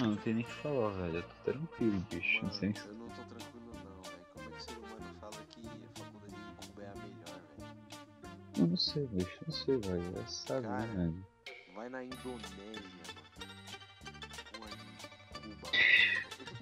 Não, 0.00 0.08
não 0.10 0.16
tem 0.16 0.34
nem 0.34 0.42
o 0.42 0.46
que 0.46 0.52
falar, 0.54 0.88
velho. 0.90 1.16
Eu 1.16 1.22
tô 1.22 1.52
tranquilo, 1.52 2.06
bicho. 2.10 2.36
Não 2.36 2.48
Mano, 2.48 2.54
sei. 2.54 2.74
eu 2.86 2.94
não 8.66 8.76
sei, 8.76 9.06
bicho. 9.06 9.38
Não 9.46 9.54
sei, 9.54 9.76
velho. 9.78 10.18
É 10.18 10.26
sabe, 10.26 10.66
Cara. 10.66 10.86
né, 10.86 10.94
velho? 10.96 11.26
Vai 11.74 11.88
na 11.88 12.04
Indonésia, 12.04 12.82
mano. 14.58 14.76
Cuba. 15.40 15.70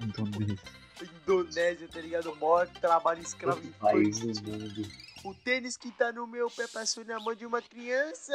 Indonésia. 0.00 0.78
Indonésia, 1.22 1.88
tá 1.88 2.00
ligado? 2.00 2.34
Mó 2.36 2.64
trabalho 2.66 3.22
escravo 3.22 3.60
infantil. 3.66 4.02
país 4.02 4.18
do 4.40 4.50
mundo. 4.50 4.82
O 5.24 5.34
tênis 5.34 5.76
que 5.76 5.90
tá 5.90 6.12
no 6.12 6.26
meu 6.26 6.48
pé 6.50 6.66
passou 6.68 7.04
na 7.04 7.18
mão 7.18 7.34
de 7.34 7.44
uma 7.44 7.60
criança. 7.60 8.32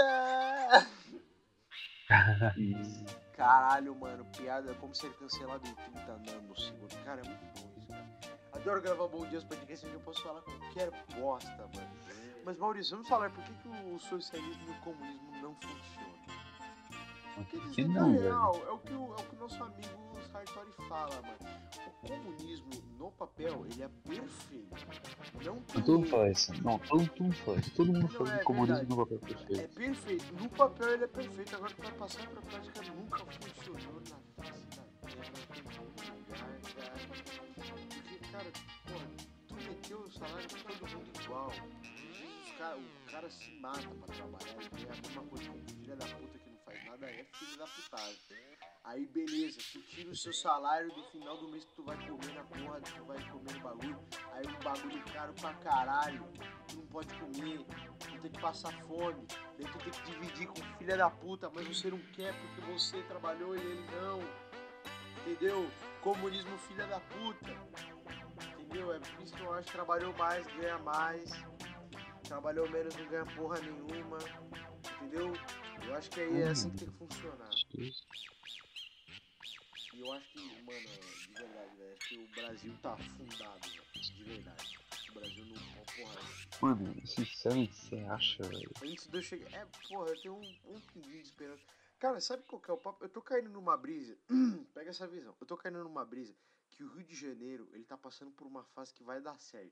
Caralho, 3.36 3.96
mano, 3.96 4.25
piada 4.38 4.74
como 4.75 4.93
ser 4.93 5.12
cancelado 5.13 5.67
em 5.67 5.74
30 5.74 6.17
nanosegundos. 6.32 6.96
Cara, 7.03 7.22
é 7.22 7.24
muito 7.24 7.62
bom 7.62 7.74
isso, 7.77 7.88
cara. 7.88 8.05
Adoro 8.51 8.82
gravar 8.82 9.08
Bom 9.08 9.25
Dias 9.27 9.43
Podcast 9.43 9.86
onde 9.86 9.96
eu 9.96 10.01
posso 10.01 10.22
falar 10.22 10.41
qualquer 10.41 10.91
bosta, 11.15 11.70
mano. 11.74 11.91
Mas 12.45 12.57
Maurício, 12.57 12.95
vamos 12.95 13.07
falar 13.07 13.29
por 13.31 13.43
que, 13.43 13.53
que 13.53 13.67
o 13.67 14.00
socialismo 14.00 14.63
e 14.67 14.71
o 14.71 14.75
comunismo 14.81 15.31
não 15.41 15.55
funcionam? 15.55 16.13
Porque 17.35 17.57
Por 17.57 17.63
eles 17.63 17.75
que 17.75 17.83
não, 17.85 18.12
real, 18.12 18.62
é 18.67 18.71
o 18.71 18.79
que 18.79 18.93
o, 18.93 19.07
é 19.07 19.21
o 19.21 19.23
que 19.25 19.35
o 19.35 19.39
nosso 19.39 19.63
amigo 19.63 20.13
Sartori 20.31 20.71
fala, 20.88 21.21
mano. 21.21 21.38
O 21.88 22.07
comunismo, 22.07 22.69
no 22.97 23.12
papel, 23.12 23.65
ele 23.65 23.83
é 23.83 23.88
perfeito. 23.88 24.75
Não 25.43 25.62
tem 25.62 25.81
Todo 25.83 26.05
fala 26.05 26.29
isso. 26.31 26.51
Não, 26.63 26.77
todo, 26.79 27.07
todo 27.07 27.23
mundo 27.23 27.35
fala 27.38 27.59
isso. 27.59 27.71
Todo 27.71 27.93
mundo 27.93 28.07
fala 28.09 28.33
é 28.33 28.38
que 28.38 28.41
o 28.41 28.45
comunismo 28.45 28.75
verdade. 28.75 28.89
não 28.89 29.05
vai 29.05 29.05
É 29.15 29.19
perfeito. 29.19 29.75
perfeito. 29.75 30.33
No 30.35 30.50
papel 30.50 30.89
ele 30.93 31.03
é 31.03 31.07
perfeito. 31.07 31.55
Agora 31.55 31.73
vai 31.77 31.91
passar 31.93 32.27
pra 32.27 32.41
prática 32.41 32.81
nunca 32.93 33.17
funcionou 33.25 34.01
na 34.01 34.43
face 34.43 34.67
da 34.75 34.83
terra. 35.07 35.33
Porque, 37.69 38.19
cara, 38.31 38.51
porra, 38.85 39.07
tu 39.47 39.55
meteu 39.55 40.00
o 40.00 40.12
salário 40.12 40.50
pra 40.50 40.73
todo 40.73 40.91
mundo 40.97 41.21
igual. 41.23 41.51
Cara, 42.63 42.77
o 42.77 43.12
cara 43.12 43.29
se 43.29 43.51
mata 43.60 43.82
pra 43.82 44.15
trabalhar 44.15 44.55
e 44.79 44.86
é 44.86 44.89
a 44.89 44.96
mesma 44.96 45.24
coisa 45.24 45.43
que 45.43 45.50
um 45.50 45.67
filho 45.67 45.98
da 45.98 46.05
puta 46.05 46.39
que 46.39 46.50
não 46.50 46.58
faz 46.60 46.86
nada 46.86 47.05
é 47.08 47.25
filho 47.34 47.58
da 47.58 47.67
putagem. 47.67 48.17
Aí 48.86 49.05
beleza, 49.08 49.58
tu 49.74 49.82
tira 49.82 50.10
o 50.10 50.15
seu 50.15 50.32
salário 50.32 50.89
do 50.96 51.03
final 51.12 51.36
do 51.39 51.50
mês 51.50 51.65
que 51.65 51.74
tu 51.74 51.84
vai 51.84 51.98
comer 52.08 52.34
na 52.34 52.43
porra, 52.46 52.79
tu 52.79 53.03
vai 53.03 53.29
comer 53.29 53.53
no 53.53 53.60
bagulho. 53.60 54.00
Aí 54.32 54.48
um 54.48 54.60
bagulho 54.63 55.03
caro 55.12 55.34
pra 55.34 55.53
caralho, 55.55 56.25
tu 56.70 56.77
não 56.77 56.86
pode 56.88 57.13
comer, 57.15 57.65
tu 58.00 58.22
tem 58.22 58.32
que 58.32 58.39
passar 58.39 58.72
fome, 58.84 59.27
daí 59.60 59.70
tu 59.70 59.77
tem 59.79 59.91
que 59.91 60.12
dividir 60.12 60.48
com 60.48 60.62
o 60.62 60.77
filho 60.77 60.98
da 60.98 61.10
puta, 61.10 61.51
mas 61.53 61.67
você 61.67 61.89
não 61.89 62.00
quer 62.13 62.34
porque 62.34 62.62
você 62.72 63.03
trabalhou 63.03 63.58
e 63.58 63.60
ele 63.60 63.86
não. 63.91 64.22
Entendeu? 65.27 65.70
Comunismo 66.01 66.58
filha 66.60 66.88
da 66.88 67.01
puta. 67.01 67.51
Entendeu? 68.58 68.93
É 68.93 69.00
por 69.00 69.22
isso 69.22 69.36
que 69.36 69.41
eu 69.41 69.53
acho 69.53 69.67
que 69.67 69.74
trabalhou 69.74 70.13
mais, 70.13 70.48
ganha 70.48 70.77
mais. 70.77 71.29
Trabalhou 72.27 72.69
menos, 72.69 72.95
não 72.95 73.07
ganha 73.07 73.25
porra 73.35 73.59
nenhuma. 73.61 74.17
Entendeu? 74.97 75.33
Eu 75.85 75.95
acho 75.95 76.09
que 76.09 76.21
aí 76.21 76.41
é 76.41 76.49
assim 76.49 76.69
que 76.71 76.77
tem 76.85 76.87
que 76.89 76.97
funcionar. 76.97 77.49
E 79.93 79.99
eu 79.99 80.11
acho 80.13 80.27
que, 80.31 80.39
mano, 80.63 80.79
de 80.79 81.33
verdade, 81.33 81.75
velho, 81.77 81.93
acho 81.93 82.09
que 82.09 82.17
o 82.17 82.27
Brasil 82.29 82.77
tá 82.81 82.93
afundado, 82.93 83.69
velho. 83.69 83.83
De 83.93 84.23
verdade. 84.23 84.79
O 85.09 85.13
Brasil 85.13 85.45
não. 85.45 85.61
ó, 85.79 85.83
Porra, 85.95 86.75
Mano, 86.75 87.07
sinceramente, 87.07 87.75
você 87.75 87.97
acha, 87.99 88.43
velho? 88.43 88.71
antes 88.83 89.07
de 89.07 89.17
eu 89.17 89.21
chegar. 89.21 89.51
É, 89.53 89.65
porra, 89.87 90.09
eu 90.09 90.21
tenho 90.21 90.35
um, 90.35 90.55
um 90.65 90.79
pinguinho 90.81 91.21
de 91.21 91.27
esperança. 91.27 91.63
Cara, 91.99 92.19
sabe 92.19 92.43
qual 92.43 92.61
que 92.61 92.71
é 92.71 92.73
o 92.73 92.77
papo? 92.77 93.03
Eu 93.03 93.09
tô 93.09 93.21
caindo 93.21 93.49
numa 93.49 93.77
brisa. 93.77 94.17
Pega 94.73 94.89
essa 94.89 95.07
visão. 95.07 95.35
Eu 95.39 95.45
tô 95.47 95.55
caindo 95.55 95.83
numa 95.83 96.03
brisa 96.03 96.35
que 96.71 96.83
o 96.83 96.91
Rio 96.95 97.05
de 97.05 97.15
Janeiro, 97.15 97.69
ele 97.71 97.83
tá 97.83 97.95
passando 97.95 98.31
por 98.31 98.47
uma 98.47 98.63
fase 98.63 98.93
que 98.93 99.03
vai 99.03 99.21
dar 99.21 99.39
certo. 99.39 99.71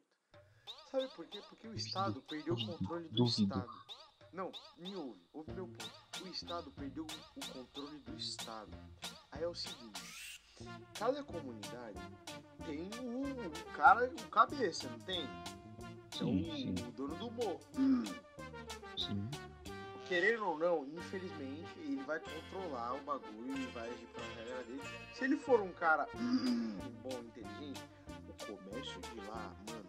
Sabe 0.90 1.08
por 1.16 1.26
quê? 1.28 1.42
Porque 1.50 1.68
o 1.68 1.74
Estado 1.74 2.22
perdeu 2.22 2.54
o 2.54 2.66
controle 2.66 3.08
do 3.10 3.16
duvido. 3.16 3.54
Estado. 3.54 3.70
Não, 4.34 4.52
me 4.78 4.96
ouve, 4.96 5.20
ouve 5.34 5.52
meu 5.52 5.68
ponto. 5.68 6.24
O 6.24 6.28
Estado 6.28 6.72
perdeu 6.72 7.06
o 7.06 7.54
controle 7.54 8.00
do 8.00 8.18
Estado. 8.18 8.78
Aí 9.32 9.44
é 9.44 9.48
o 9.48 9.56
seguinte, 9.56 10.42
cada 10.98 11.24
comunidade 11.24 12.00
tem 12.66 12.90
o, 13.02 13.22
o 13.24 13.74
cara, 13.76 14.06
o 14.10 14.30
cabeça, 14.30 14.90
não 14.90 15.00
tem? 15.00 15.24
É 15.24 16.18
Sim, 16.18 16.50
o, 16.50 16.56
sim. 16.56 16.88
o 16.88 16.92
dono 16.92 17.16
do 17.16 17.32
morro. 17.32 17.60
Sim. 18.98 19.30
Querendo 20.08 20.46
ou 20.46 20.60
não, 20.60 20.86
infelizmente, 20.86 21.80
ele 21.80 22.04
vai 22.04 22.20
controlar 22.20 22.96
o 22.96 23.02
bagulho 23.02 23.58
e 23.58 23.66
vai 23.68 23.90
agir 23.90 24.08
pela 24.08 24.28
regra 24.36 24.64
dele. 24.64 24.82
Se 25.14 25.24
ele 25.24 25.38
for 25.38 25.62
um 25.62 25.72
cara 25.72 26.06
bom, 26.14 27.18
inteligente, 27.20 27.82
o 28.28 28.46
comércio 28.46 29.00
de 29.00 29.22
lá, 29.28 29.56
mano, 29.70 29.81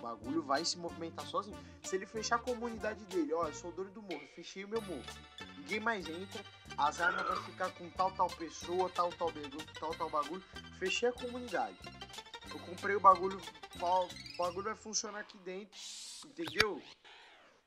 bagulho 0.00 0.42
vai 0.42 0.64
se 0.64 0.78
movimentar 0.78 1.26
sozinho. 1.26 1.56
Se 1.82 1.96
ele 1.96 2.06
fechar 2.06 2.36
a 2.36 2.38
comunidade 2.38 3.04
dele, 3.06 3.32
ó, 3.32 3.46
eu 3.46 3.54
sou 3.54 3.70
o 3.70 3.72
dono 3.72 3.90
do 3.90 4.02
morro, 4.02 4.26
fechei 4.34 4.64
o 4.64 4.68
meu 4.68 4.80
morro, 4.82 5.04
ninguém 5.58 5.80
mais 5.80 6.08
entra, 6.08 6.44
as 6.76 7.00
armas 7.00 7.26
vai 7.26 7.36
ficar 7.44 7.70
com 7.70 7.88
tal, 7.90 8.10
tal 8.12 8.28
pessoa, 8.30 8.90
tal, 8.90 9.10
tal, 9.12 9.30
bagulho, 9.30 9.66
tal, 9.78 9.94
tal 9.94 10.10
bagulho, 10.10 10.44
fechei 10.78 11.08
a 11.08 11.12
comunidade. 11.12 11.78
Eu 12.52 12.58
comprei 12.60 12.96
o 12.96 13.00
bagulho, 13.00 13.40
o 13.76 14.36
bagulho 14.36 14.64
vai 14.64 14.74
funcionar 14.74 15.20
aqui 15.20 15.38
dentro, 15.38 15.78
entendeu? 16.26 16.82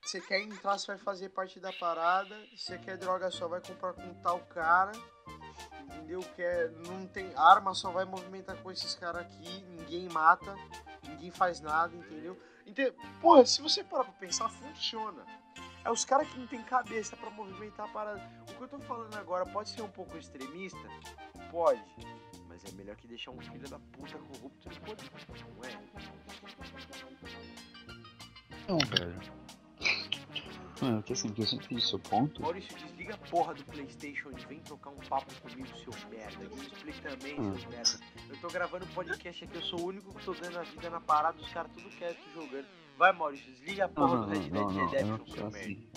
Você 0.05 0.19
quer 0.19 0.41
entrar, 0.41 0.77
você 0.77 0.87
vai 0.87 0.97
fazer 0.97 1.29
parte 1.29 1.59
da 1.59 1.71
parada. 1.71 2.35
Você 2.55 2.77
quer 2.77 2.97
droga, 2.97 3.31
só 3.31 3.47
vai 3.47 3.61
comprar 3.61 3.93
com 3.93 4.13
tal 4.15 4.39
cara. 4.47 4.91
Entendeu? 5.85 6.21
Quer, 6.35 6.71
não 6.71 7.07
tem 7.07 7.33
arma, 7.35 7.73
só 7.73 7.89
vai 7.89 8.03
movimentar 8.03 8.57
com 8.57 8.69
esses 8.69 8.93
caras 8.95 9.21
aqui. 9.21 9.63
Ninguém 9.63 10.09
mata, 10.09 10.55
ninguém 11.23 11.31
faz 11.31 11.61
nada, 11.61 11.95
entendeu? 11.95 12.37
Entendeu? 12.65 12.93
Porra, 13.21 13.45
se 13.45 13.61
você 13.61 13.83
parar 13.83 14.03
pra 14.03 14.13
pensar, 14.13 14.49
funciona. 14.49 15.25
É 15.85 15.91
os 15.91 16.05
caras 16.05 16.27
que 16.29 16.37
não 16.37 16.47
tem 16.47 16.61
cabeça 16.63 17.15
pra 17.15 17.29
movimentar 17.29 17.87
a 17.87 17.89
parada. 17.91 18.21
O 18.41 18.55
que 18.55 18.61
eu 18.61 18.67
tô 18.67 18.79
falando 18.79 19.15
agora 19.15 19.45
pode 19.45 19.69
ser 19.69 19.81
um 19.81 19.89
pouco 19.89 20.17
extremista? 20.17 20.79
Pode. 21.49 21.83
Mas 22.47 22.63
é 22.65 22.71
melhor 22.71 22.95
que 22.95 23.07
deixar 23.07 23.31
um 23.31 23.41
filho 23.41 23.69
da 23.69 23.79
puta 23.79 24.17
corrupto 24.17 24.69
no 24.69 24.79
poder, 24.81 25.09
não 25.55 25.63
é? 25.63 25.71
Não, 28.67 28.77
velho. 28.79 29.42
Mano, 30.81 31.01
que 31.03 31.13
assim, 31.13 31.31
que 31.31 31.41
eu 31.41 31.45
sempre 31.47 31.67
fiz 31.67 31.87
seu 31.87 31.99
ponto. 31.99 32.41
Maurício, 32.41 32.75
desliga 32.75 33.13
a 33.15 33.17
porra 33.29 33.53
do 33.53 33.63
Playstation 33.65 34.31
e 34.31 34.45
vem 34.47 34.59
trocar 34.59 34.89
um 34.89 34.97
papo 34.97 35.33
comigo, 35.41 35.67
seu 35.77 35.93
merda. 36.09 36.39
Me 36.55 36.61
explica 36.65 37.09
também, 37.09 37.39
Hum. 37.39 37.51
seus 37.57 37.65
merda. 37.67 37.99
Eu 38.29 38.37
tô 38.41 38.47
gravando 38.49 38.85
podcast 38.87 39.43
aqui, 39.45 39.55
eu 39.55 39.61
sou 39.61 39.79
o 39.79 39.85
único 39.87 40.13
que 40.13 40.25
tô 40.25 40.33
dando 40.33 40.59
a 40.59 40.63
vida 40.63 40.89
na 40.89 40.99
parada, 40.99 41.39
os 41.39 41.47
caras 41.53 41.71
tudo 41.73 41.89
quieto 41.89 42.19
jogando. 42.33 42.65
Vai, 42.97 43.11
Maurício, 43.13 43.51
desliga 43.51 43.85
a 43.85 43.87
Não, 43.87 43.93
porra 43.93 44.15
não, 44.17 44.21
do 44.25 44.27
não, 44.33 44.41
Red 44.41 44.49
não, 44.49 44.67
Dead 44.67 44.75
não, 44.75 44.89
Redemption, 44.89 45.17
não 45.17 45.25
seu 45.27 45.35
sou 45.37 45.51
merda. 45.51 45.59
assim. 45.59 45.89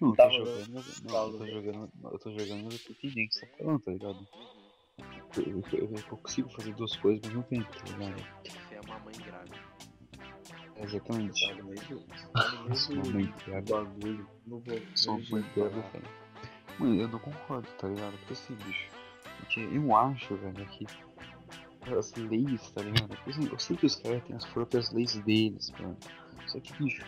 Não, 0.00 0.08
eu 0.08 0.16
tô 0.16 0.16
Tava- 0.16 0.32
jogando, 0.32 0.68
não, 0.70 0.80
eu 0.80 1.38
tô 1.38 1.46
jogando, 1.46 1.92
eu 2.04 2.18
tô 2.18 2.30
jogando, 2.38 2.64
mas 2.64 2.72
eu 2.74 2.78
tô 2.80 2.92
entendendo 2.92 3.26
o 3.26 3.28
que 3.28 3.34
você 3.34 3.46
tá 3.46 3.56
falando, 3.58 3.80
tá 3.80 3.90
ligado? 3.92 4.28
Uhum. 4.32 4.60
Eu, 5.36 5.62
eu- 5.72 5.94
eu- 6.10 6.16
consigo 6.18 6.48
fazer 6.50 6.74
duas 6.74 6.96
coisas 6.96 7.22
ao 7.24 7.30
mesmo 7.30 7.42
tempo, 7.44 7.70
tá 7.70 7.92
ligado? 7.96 8.26
Você 8.44 8.74
é 8.74 8.80
uma 8.80 8.98
mãe 9.00 9.14
grávida. 9.24 9.69
Exatamente. 10.82 11.52
No 11.54 11.62
no 13.12 13.32
criada, 13.34 13.74
bagulho. 13.74 14.28
Falar. 15.04 15.68
velho. 15.68 16.08
Mano, 16.78 17.00
eu 17.00 17.08
não 17.08 17.18
concordo, 17.18 17.68
tá 17.78 17.88
ligado? 17.88 18.16
Porque 18.18 18.32
assim, 18.32 18.54
bicho. 18.54 18.88
Porque 19.38 19.60
eu 19.60 19.96
acho, 19.96 20.36
velho, 20.36 20.66
que 20.66 20.86
as 21.96 22.14
leis, 22.14 22.70
tá 22.72 22.82
ligado? 22.82 23.08
Porque, 23.08 23.30
assim, 23.30 23.48
eu 23.50 23.58
sei 23.58 23.76
que 23.76 23.86
os 23.86 23.96
caras 23.96 24.22
têm 24.24 24.36
as 24.36 24.46
próprias 24.46 24.92
leis 24.92 25.14
deles, 25.20 25.70
mano. 25.72 25.96
Só 26.46 26.60
que, 26.60 26.72
bicho. 26.74 27.04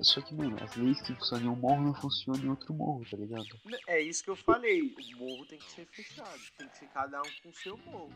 Só 0.00 0.20
que, 0.20 0.34
mano, 0.34 0.56
as 0.62 0.76
leis 0.76 1.00
que 1.02 1.14
funcionam 1.14 1.46
em 1.46 1.48
um 1.48 1.56
morro 1.56 1.82
não 1.82 1.94
funcionam 1.94 2.40
em 2.42 2.48
outro 2.48 2.72
morro, 2.72 3.04
tá 3.10 3.16
ligado? 3.16 3.46
É 3.88 4.00
isso 4.00 4.22
que 4.22 4.30
eu 4.30 4.36
falei, 4.36 4.82
o 4.82 5.16
morro 5.18 5.44
tem 5.46 5.58
que 5.58 5.70
ser 5.70 5.86
fechado, 5.86 6.40
tem 6.56 6.68
que 6.68 6.78
ser 6.78 6.86
cada 6.88 7.20
um 7.20 7.30
com 7.42 7.48
o 7.48 7.54
seu 7.54 7.76
morro. 7.78 8.12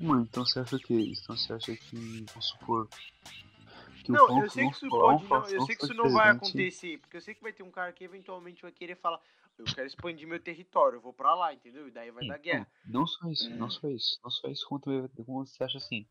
Mano, 0.00 0.22
então 0.22 0.44
você 0.44 0.58
acha 0.60 0.78
que. 0.78 0.94
Então 0.94 1.36
você 1.36 1.52
acha 1.52 1.74
que. 1.76 2.24
Vamos 2.30 2.48
supor. 2.48 2.88
que 4.04 4.12
Não, 4.12 4.26
o 4.26 4.42
eu 4.42 4.50
sei 4.50 4.68
que 4.68 4.74
isso 4.76 4.88
pode 4.88 5.24
não, 5.24 5.48
eu 5.48 5.62
sei 5.62 5.76
que 5.76 5.84
isso 5.84 5.94
não 5.94 6.10
vai 6.12 6.30
acontecer, 6.30 6.98
porque 6.98 7.16
eu 7.16 7.20
sei 7.20 7.34
que 7.34 7.42
vai 7.42 7.52
ter 7.52 7.62
um 7.62 7.70
cara 7.70 7.92
que 7.92 8.04
eventualmente 8.04 8.60
vai 8.62 8.72
querer 8.72 8.96
falar, 8.96 9.20
eu 9.56 9.64
quero 9.66 9.86
expandir 9.86 10.26
meu 10.28 10.40
território, 10.40 10.96
eu 10.96 11.00
vou 11.00 11.12
pra 11.12 11.34
lá, 11.34 11.54
entendeu? 11.54 11.88
E 11.88 11.90
daí 11.90 12.10
vai 12.10 12.24
Sim, 12.24 12.28
dar 12.28 12.38
guerra. 12.38 12.68
Não, 12.86 13.00
não 13.00 13.06
só 13.06 13.28
isso, 13.30 13.50
não 13.56 13.70
só 13.70 13.88
isso, 13.88 14.18
não 14.22 14.30
só 14.30 14.48
isso, 14.48 14.66
como, 14.68 14.80
também, 14.80 15.08
como 15.24 15.46
você 15.46 15.62
acha 15.64 15.78
assim. 15.78 16.04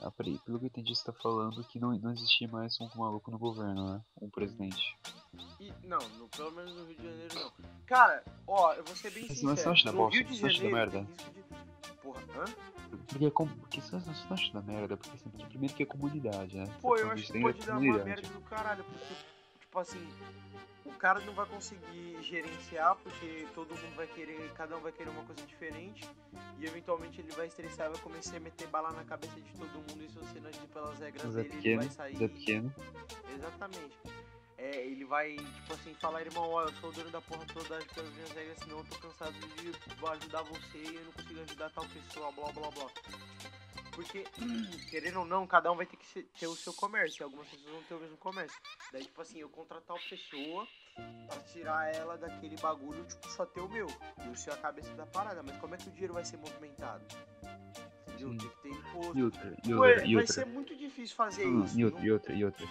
Ah, 0.00 0.10
peraí, 0.10 0.38
pelo 0.44 0.58
que 0.58 0.66
eu 0.66 0.68
entendi, 0.68 0.94
você 0.94 1.04
tá 1.04 1.12
falando 1.12 1.64
que 1.64 1.78
não, 1.80 1.96
não 1.98 2.12
existia 2.12 2.46
mais 2.48 2.78
um 2.80 2.88
maluco 2.96 3.30
no 3.30 3.38
governo, 3.38 3.94
né? 3.94 4.00
Um 4.20 4.28
presidente. 4.30 4.96
E, 5.58 5.72
não, 5.84 5.98
no- 6.18 6.28
pelo 6.28 6.52
menos 6.52 6.72
no 6.76 6.84
Rio 6.84 6.96
de 6.96 7.02
Janeiro 7.02 7.34
não. 7.34 7.52
Cara, 7.86 8.22
ó, 8.46 8.74
eu 8.74 8.84
vou 8.84 8.94
ser 8.94 9.10
bem 9.10 9.26
Mas 9.28 9.38
sincero. 9.38 9.56
você 9.56 9.64
não 9.64 9.72
acha 9.72 9.84
da 9.84 9.92
bosta? 9.92 10.24
Você 10.24 10.46
acha 10.46 10.62
da 10.62 10.68
merda? 10.70 11.06
Porra, 12.02 12.20
hã? 12.36 12.44
Porque 13.60 13.80
é 13.80 13.82
você 13.82 13.96
não 13.96 14.02
acha 14.30 14.52
da 14.52 14.62
merda, 14.62 14.96
porque 14.96 15.16
assim, 15.16 15.30
primeiro 15.46 15.74
que 15.74 15.82
é 15.82 15.86
comunidade, 15.86 16.56
né? 16.56 16.64
Pô, 16.80 16.96
eu 16.96 17.10
acho 17.10 17.32
que 17.32 17.40
pode 17.40 17.60
de 17.60 17.66
dar 17.66 17.78
uma 17.78 18.04
merda 18.04 18.28
do 18.28 18.40
caralho, 18.42 18.84
porque, 18.84 19.14
tipo 19.60 19.78
assim, 19.78 20.08
o 20.84 20.92
cara 20.92 21.20
não 21.20 21.34
vai 21.34 21.46
conseguir 21.46 22.22
gerenciar, 22.22 22.96
porque 22.96 23.46
todo 23.54 23.70
mundo 23.70 23.94
vai 23.96 24.06
querer, 24.06 24.52
cada 24.54 24.76
um 24.76 24.80
vai 24.80 24.92
querer 24.92 25.10
uma 25.10 25.24
coisa 25.24 25.44
diferente, 25.46 26.08
e 26.58 26.66
eventualmente 26.66 27.20
ele 27.20 27.30
vai 27.32 27.46
estressar 27.46 27.86
e 27.86 27.90
vai 27.90 28.00
começar 28.00 28.36
a 28.36 28.40
meter 28.40 28.66
bala 28.68 28.92
na 28.92 29.04
cabeça 29.04 29.40
de 29.40 29.52
todo 29.52 29.70
mundo, 29.70 30.02
e 30.02 30.08
se 30.08 30.16
você 30.16 30.40
não 30.40 30.48
agir 30.48 30.66
pelas 30.68 30.98
regras 30.98 31.24
Mas 31.24 31.36
é 31.36 31.42
dele, 31.42 31.48
ele 31.48 31.56
pequeno, 31.56 31.82
vai 31.82 31.90
sair. 31.90 32.12
mas 32.14 32.22
é 32.22 32.28
pequeno. 32.28 32.74
Exatamente. 33.34 33.96
É, 34.58 34.84
ele 34.84 35.04
vai, 35.04 35.36
tipo 35.36 35.72
assim, 35.72 35.94
falar, 35.94 36.20
irmão, 36.22 36.50
ó, 36.50 36.64
eu 36.64 36.72
sou 36.80 36.90
o 36.90 36.92
dono 36.92 37.10
da 37.10 37.20
porra 37.20 37.46
toda, 37.46 37.76
age 37.76 37.86
pelas 37.94 38.12
minhas 38.12 38.30
regras, 38.32 38.58
senão 38.58 38.78
eu 38.78 38.84
tô 38.84 38.98
cansado 38.98 39.32
de 39.32 39.68
ajudar 40.08 40.42
você 40.42 40.78
e 40.78 40.96
eu 40.96 41.04
não 41.04 41.12
consigo 41.12 41.40
ajudar 41.42 41.70
tal 41.70 41.84
pessoa, 41.86 42.32
blá 42.32 42.50
blá 42.50 42.68
blá. 42.72 42.90
Porque, 43.94 44.24
querendo 44.90 45.20
ou 45.20 45.24
não, 45.24 45.46
cada 45.46 45.70
um 45.70 45.76
vai 45.76 45.86
ter 45.86 45.96
que 45.96 46.22
ter 46.24 46.46
o 46.48 46.56
seu 46.56 46.72
comércio, 46.72 47.22
e 47.22 47.24
algumas 47.24 47.46
pessoas 47.46 47.70
vão 47.72 47.82
ter 47.84 47.94
o 47.94 48.00
mesmo 48.00 48.16
comércio. 48.16 48.60
Daí, 48.92 49.04
tipo 49.04 49.22
assim, 49.22 49.38
eu 49.38 49.48
contratar 49.48 49.86
tal 49.96 49.98
pessoa 50.10 50.66
pra 51.28 51.38
tirar 51.52 51.94
ela 51.94 52.16
daquele 52.18 52.56
bagulho, 52.56 53.04
tipo, 53.04 53.28
só 53.30 53.46
ter 53.46 53.60
o 53.60 53.68
meu. 53.68 53.86
E 54.26 54.28
o 54.28 54.36
seu 54.36 54.52
é 54.52 54.56
a 54.56 54.60
cabeça 54.60 54.92
da 54.94 55.06
parada, 55.06 55.40
mas 55.40 55.56
como 55.58 55.76
é 55.76 55.78
que 55.78 55.88
o 55.88 55.92
dinheiro 55.92 56.14
vai 56.14 56.24
ser 56.24 56.36
movimentado? 56.36 57.04
Entendeu? 58.08 58.30
Tem 58.30 58.38
que 58.38 58.56
ter 58.62 58.68
imposto. 58.70 59.18
E 59.18 59.22
outra, 59.22 59.56
e 59.64 59.74
Ué, 59.74 59.88
outra, 59.90 60.04
e 60.04 60.14
vai 60.14 60.22
outra. 60.22 60.34
ser 60.34 60.46
muito 60.46 60.74
difícil 60.74 61.14
fazer 61.14 61.44
Não, 61.46 61.64
isso. 61.64 61.78
e 61.78 61.84
outra, 61.84 62.00
não- 62.00 62.06
e 62.06 62.12
outra, 62.12 62.32
e 62.34 62.44
outra. 62.44 62.66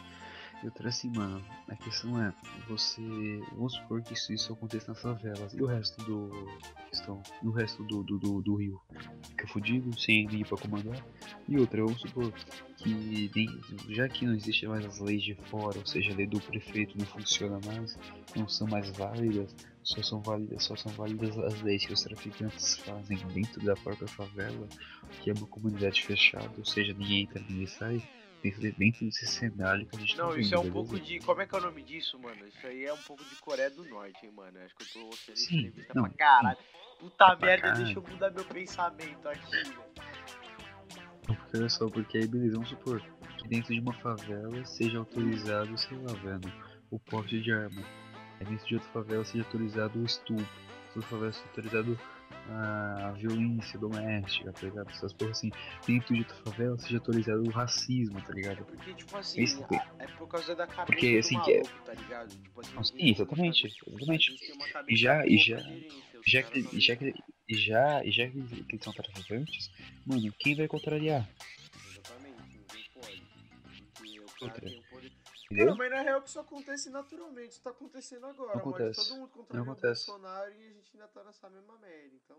E 0.64 0.66
outra 0.66 0.90
assim, 0.90 1.12
mano, 1.16 1.44
a 1.68 1.76
questão 1.76 2.20
é, 2.22 2.34
você. 2.68 3.02
Vamos 3.52 3.74
supor 3.76 4.02
que 4.02 4.14
isso, 4.14 4.34
isso 4.34 4.54
aconteça 4.54 4.92
nas 4.92 5.02
favelas. 5.02 5.54
E 5.54 5.62
o 5.62 5.66
resto 5.68 6.04
do. 6.04 6.32
questão. 6.90 7.22
E 7.44 7.48
o 7.48 7.52
resto 7.52 7.84
do, 7.84 8.04
do, 8.04 8.18
do, 8.18 8.42
do 8.42 8.56
Rio? 8.56 8.82
Fica 9.30 9.48
fudido, 9.48 9.98
sem 10.00 10.24
ninguém 10.24 10.44
pra 10.44 10.58
comandar. 10.58 11.06
E 11.48 11.58
outra, 11.60 11.84
vamos 11.84 12.02
supor 12.02 12.34
que 12.78 13.30
nem- 13.36 13.62
já 13.90 14.10
que 14.10 14.26
não 14.26 14.34
existe 14.34 14.68
mais 14.68 14.84
as 14.86 15.00
leis 15.00 15.24
de 15.24 15.36
fora, 15.36 15.78
ou 15.78 15.86
seja, 15.86 16.12
a 16.12 16.16
lei 16.16 16.26
do 16.28 16.40
prefeito 16.40 16.98
não 16.98 17.06
funciona 17.06 17.60
mais, 17.66 17.98
não 18.36 18.48
são 18.48 18.68
mais 18.68 18.90
válidas, 18.98 19.56
só 19.84 20.02
são 20.02 20.22
válidas, 20.22 20.64
só 20.64 20.76
são 20.76 20.92
válidas 20.94 21.38
as 21.40 21.62
leis 21.62 21.86
que 21.86 21.94
os 21.94 22.04
traficantes 22.04 22.78
fazem 22.78 23.18
dentro 23.34 23.64
da 23.64 23.76
própria 23.76 24.08
favela, 24.08 24.68
que 25.22 25.30
é 25.30 25.34
uma 25.34 25.48
comunidade 25.48 26.04
fechada, 26.04 26.52
ou 26.58 26.66
seja, 26.66 26.94
ninguém 26.94 27.24
entra, 27.24 27.44
ninguém 27.48 27.68
sai, 27.68 28.02
dentro, 28.44 28.62
de- 28.62 28.72
dentro 28.72 29.06
desse 29.06 29.25
cenário 29.27 29.86
que 29.86 29.96
a 29.96 30.00
gente 30.00 30.15
tá 30.15 30.24
Não, 30.24 30.29
vendo, 30.32 30.41
isso 30.41 30.56
é 30.56 30.58
um 30.58 30.62
beleza? 30.63 30.74
pouco 30.74 31.00
de. 31.00 31.20
Como 31.20 31.41
é 31.41 31.46
que 31.48 31.56
é 31.56 31.58
o 31.58 31.62
nome 31.62 31.84
disso, 31.84 32.20
mano? 32.20 32.48
Isso 32.48 32.67
aí 32.67 32.86
é 32.86 32.94
um 32.94 32.98
pouco 33.03 33.24
de 33.25 33.36
Coreia 33.38 33.70
do 33.70 33.84
Norte, 33.86 34.25
hein, 34.25 34.32
mano? 34.36 34.58
Acho 34.63 34.75
que 34.75 34.84
eu 35.00 35.03
tô 35.03 35.12
Sim, 35.36 35.67
extremista 35.67 35.94
não, 35.96 36.03
pra 36.03 36.12
caralho. 36.13 36.58
Puta 37.00 37.15
pra 37.17 37.36
merda, 37.48 37.62
caralho. 37.67 37.86
deixa 37.86 38.00
eu 38.00 38.03
mudar 38.03 38.32
meu 38.32 38.46
pensamento 38.46 39.29
aqui. 39.29 39.63
Porque 41.25 41.58
olha 41.58 41.70
só, 41.70 41.89
porque 41.89 42.17
aí 42.20 42.27
beleza, 42.27 42.53
vamos 42.53 42.70
supor 42.70 43.01
que 43.38 43.48
dentro 43.48 43.74
de 43.74 43.79
uma 43.79 43.94
favela 43.94 44.65
seja 44.65 44.98
autorizado, 45.00 45.77
sei 45.77 45.98
lá, 45.98 46.13
velho, 46.13 46.53
o 46.89 47.00
porte 47.00 47.41
de 47.41 47.51
arma. 47.51 47.82
Aí 48.39 48.46
dentro 48.46 48.65
de 48.67 48.75
outra 48.75 48.89
favela 48.91 49.25
seja 49.25 49.44
autorizado 49.44 50.00
o 50.00 50.06
estupro. 50.06 50.48
Outra 50.96 51.01
favela 51.10 51.32
seja 51.34 51.46
autorizado 51.48 52.00
a 52.50 53.12
violência 53.12 53.77
doméstica, 53.80 54.51
tá 54.54 54.62
ligado? 54.68 54.89
Essas 54.89 55.13
porras 55.13 55.38
assim. 55.38 55.51
Dentro 55.86 56.16
de 56.16 56.24
favela 56.44 56.77
seja 56.80 56.98
autorizado 56.98 57.44
o 57.44 57.50
racismo, 57.51 58.22
tá 58.22 58.34
ligado? 58.34 58.66
Porque, 58.66 58.94
tipo 58.94 59.18
assim, 59.18 59.44
Isso 59.44 59.63
a- 59.70 59.86
é 60.00 60.08
por 60.08 60.27
causa 60.27 60.56
da 60.56 60.66
cabeça 60.68 60.86
Porque, 60.86 61.13
do 61.13 61.20
assim, 61.20 61.39
que 61.42 61.51
é- 61.51 61.58
maluco, 61.63 61.86
tá 61.86 61.94
ligado? 61.94 62.30
Tipo 62.30 62.62
assim, 62.62 62.70
Sim, 62.72 62.82
os 62.82 62.92
gringos, 62.92 63.20
exatamente, 63.20 63.68
exatamente. 63.68 64.36
E 64.89 64.96
já, 64.96 65.25
e 65.27 65.38
já, 65.38 65.58
já 66.26 66.43
que, 66.43 66.60
e 66.71 66.80
já 66.80 66.95
que, 66.95 67.13
e 67.50 67.56
já, 67.56 68.04
já 68.06 68.28
que 68.30 68.38
eles 68.69 68.84
são 68.84 68.93
traficantes, 68.93 69.69
mano, 70.06 70.34
quem 70.39 70.56
vai 70.56 70.67
contrariar? 70.67 71.28
Exatamente, 71.89 72.41
ninguém 72.50 72.86
pode. 72.93 73.24
Porque 73.95 74.19
o 74.19 74.26
cara 74.26 74.54
Outra. 74.54 74.69
tem. 74.69 74.87
Entendeu? 75.49 75.67
Não, 75.67 75.77
mas 75.77 75.89
na 75.89 76.01
real 76.01 76.21
que 76.21 76.29
isso 76.29 76.39
acontece 76.39 76.89
naturalmente, 76.89 77.51
isso 77.53 77.62
tá 77.62 77.69
acontecendo 77.69 78.25
agora, 78.25 78.53
Não 78.53 78.62
acontece. 78.62 79.07
Todo 79.07 79.19
mundo 79.19 79.29
contraria 79.29 79.71
o. 79.71 79.75
Bolsonaro 79.75 80.53
e 80.53 80.67
a 80.67 80.73
gente 80.73 80.91
ainda 80.93 81.07
tá 81.07 81.23
nessa 81.23 81.49
mesma 81.49 81.77
merda, 81.77 82.15
então. 82.15 82.38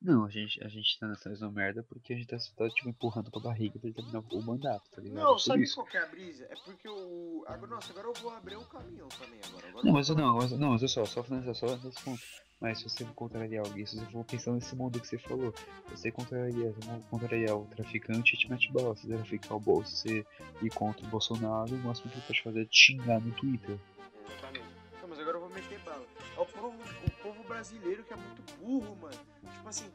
Não, 0.00 0.24
a 0.26 0.28
gente, 0.28 0.62
a 0.62 0.68
gente 0.68 0.98
tá 0.98 1.06
nessa 1.08 1.30
mesma 1.30 1.50
merda 1.50 1.82
porque 1.82 2.12
a 2.12 2.16
gente 2.16 2.26
tá, 2.26 2.36
tá 2.56 2.68
tipo, 2.68 2.88
empurrando 2.88 3.30
pra 3.30 3.40
barriga 3.40 3.78
pra 3.78 3.88
ele 3.88 3.94
terminar 3.94 4.20
o 4.20 4.42
mandato, 4.42 4.90
tá 4.90 5.00
ligado? 5.00 5.22
Não, 5.22 5.32
Por 5.32 5.38
sabe 5.38 5.62
isso. 5.62 5.76
qual 5.76 5.86
que 5.86 5.96
é 5.96 6.02
a 6.02 6.06
brisa? 6.06 6.44
É 6.44 6.56
porque 6.56 6.88
o. 6.88 7.44
Agora, 7.46 7.74
nossa, 7.74 7.90
agora 7.92 8.08
eu 8.08 8.14
vou 8.14 8.30
abrir 8.30 8.56
um 8.56 8.64
caminhão 8.64 9.08
também 9.08 9.40
agora. 9.48 9.68
agora 9.68 9.84
Não, 9.84 9.92
mas 9.92 10.08
eu 10.08 10.14
não, 10.14 10.36
mas, 10.36 10.52
não, 10.52 10.70
mas 10.70 10.82
eu 10.82 10.88
só, 10.88 11.04
só 11.06 11.22
falando 11.22 11.54
só 11.54 11.76
nesse 11.76 12.02
ponto. 12.04 12.22
Mas 12.64 12.78
se 12.78 12.88
você 12.88 13.04
contrariar 13.14 13.62
alguém, 13.66 13.84
se 13.84 13.94
você 13.94 14.06
for 14.06 14.24
pensando 14.24 14.54
nesse 14.54 14.74
mundo 14.74 14.98
que 14.98 15.06
você 15.06 15.18
falou, 15.18 15.52
você 15.90 16.10
contrariar, 16.10 16.72
se 16.72 16.80
você 16.80 17.02
contrariar 17.10 17.56
o 17.58 17.66
traficante, 17.66 18.38
te 18.38 18.50
mete 18.50 18.72
bala. 18.72 18.96
Se 18.96 19.06
você 19.06 19.16
traficar 19.16 19.56
o 19.56 19.60
bolso, 19.60 19.94
você 19.94 20.24
ir 20.62 20.70
contra 20.70 21.04
o 21.04 21.08
Bolsonaro, 21.10 21.74
o 21.74 21.78
máximo 21.80 22.10
que 22.10 22.16
ele 22.16 22.26
pode 22.26 22.42
fazer 22.42 22.62
é 22.62 22.64
te 22.64 22.86
xingar 22.86 23.20
no 23.20 23.30
Twitter. 23.32 23.78
Exatamente. 24.26 24.64
Não, 24.98 25.08
mas 25.10 25.18
agora 25.18 25.36
eu 25.36 25.40
vou 25.42 25.50
meter 25.50 25.78
bala. 25.80 26.06
É 26.34 26.40
o 26.40 26.46
povo, 26.46 26.78
o 27.06 27.10
povo 27.22 27.44
brasileiro 27.44 28.02
que 28.02 28.14
é 28.14 28.16
muito 28.16 28.56
burro, 28.58 28.96
mano. 28.96 29.20
Tipo 29.52 29.68
assim, 29.68 29.90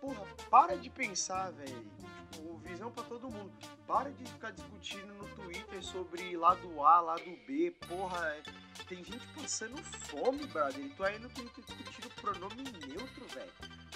porra, 0.00 0.24
para 0.50 0.76
de 0.76 0.90
pensar, 0.90 1.50
velho. 1.52 1.86
Tipo, 2.32 2.58
visão 2.58 2.90
pra 2.90 3.02
todo 3.04 3.30
mundo. 3.30 3.52
Para 3.86 4.10
de 4.10 4.24
ficar 4.24 4.50
discutindo 4.52 5.12
no 5.14 5.26
Twitter 5.34 5.82
sobre 5.82 6.36
lado 6.36 6.84
A, 6.84 7.00
lado 7.00 7.30
B. 7.46 7.74
Porra, 7.88 8.26
é- 8.34 8.42
tem 8.88 9.02
gente 9.04 9.26
passando 9.28 9.76
fome, 9.82 10.46
brother. 10.46 10.84
E 10.84 10.88
tu 10.90 11.04
aí 11.04 11.18
no 11.18 11.28
Twitter 11.30 11.64
discutindo 11.64 12.10
pronome 12.20 12.62
neutro, 12.86 13.26
velho. 13.28 13.52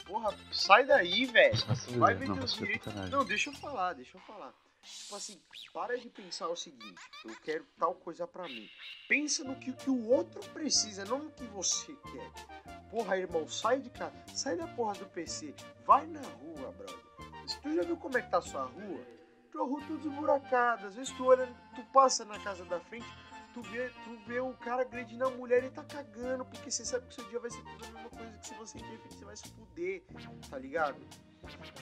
Porra, 0.06 0.34
sai 0.52 0.84
daí, 0.84 1.26
velho. 1.26 1.56
Vai 1.98 2.14
ver 2.14 2.28
não, 2.28 2.34
teus 2.36 2.50
mas 2.52 2.54
foi 2.54 2.66
direitos. 2.66 3.10
Não, 3.10 3.24
deixa 3.24 3.50
eu 3.50 3.54
falar, 3.54 3.92
deixa 3.94 4.16
eu 4.16 4.20
falar. 4.22 4.52
Tipo 4.82 5.16
assim, 5.16 5.40
para 5.72 5.96
de 5.96 6.08
pensar 6.08 6.48
o 6.48 6.56
seguinte, 6.56 7.00
eu 7.24 7.34
quero 7.40 7.64
tal 7.78 7.94
coisa 7.94 8.26
pra 8.26 8.48
mim. 8.48 8.68
Pensa 9.08 9.44
no 9.44 9.56
que, 9.56 9.72
que 9.72 9.90
o 9.90 10.08
outro 10.08 10.40
precisa, 10.50 11.04
não 11.04 11.24
no 11.24 11.30
que 11.30 11.44
você 11.44 11.94
quer. 11.94 12.90
Porra, 12.90 13.16
irmão, 13.16 13.48
sai 13.48 13.80
de 13.80 13.90
casa, 13.90 14.14
sai 14.34 14.56
da 14.56 14.66
porra 14.66 14.94
do 14.94 15.06
PC, 15.06 15.54
vai 15.86 16.06
na 16.06 16.20
rua, 16.20 16.72
brother. 16.72 17.12
Se 17.46 17.60
tu 17.60 17.74
já 17.74 17.82
viu 17.82 17.96
como 17.96 18.18
é 18.18 18.22
que 18.22 18.30
tá 18.30 18.38
a 18.38 18.42
sua 18.42 18.64
rua, 18.64 19.06
tua 19.50 19.64
rua 19.64 19.82
tudo 19.86 20.08
esburacada. 20.08 20.88
Às 20.88 20.94
vezes 20.94 21.12
tu 21.14 21.26
olha, 21.26 21.46
tu 21.74 21.82
passa 21.92 22.24
na 22.24 22.38
casa 22.40 22.64
da 22.64 22.80
frente, 22.80 23.06
tu 23.52 23.62
vê, 23.62 23.90
tu 24.04 24.16
vê 24.26 24.40
o 24.40 24.54
cara 24.54 24.82
agredindo 24.82 25.24
a 25.24 25.30
mulher 25.30 25.62
e 25.62 25.70
tá 25.70 25.84
cagando, 25.84 26.44
porque 26.44 26.70
você 26.70 26.84
sabe 26.84 27.06
que 27.06 27.14
seu 27.14 27.28
dia 27.28 27.38
vai 27.38 27.50
ser 27.50 27.62
tudo 27.62 27.84
a 27.84 27.90
mesma 27.90 28.10
coisa 28.10 28.38
que 28.38 28.46
se 28.46 28.54
você 28.54 28.78
interferir, 28.78 29.14
você 29.14 29.24
vai 29.24 29.36
se 29.36 29.48
fuder, 29.48 30.02
tá 30.50 30.58
ligado? 30.58 30.98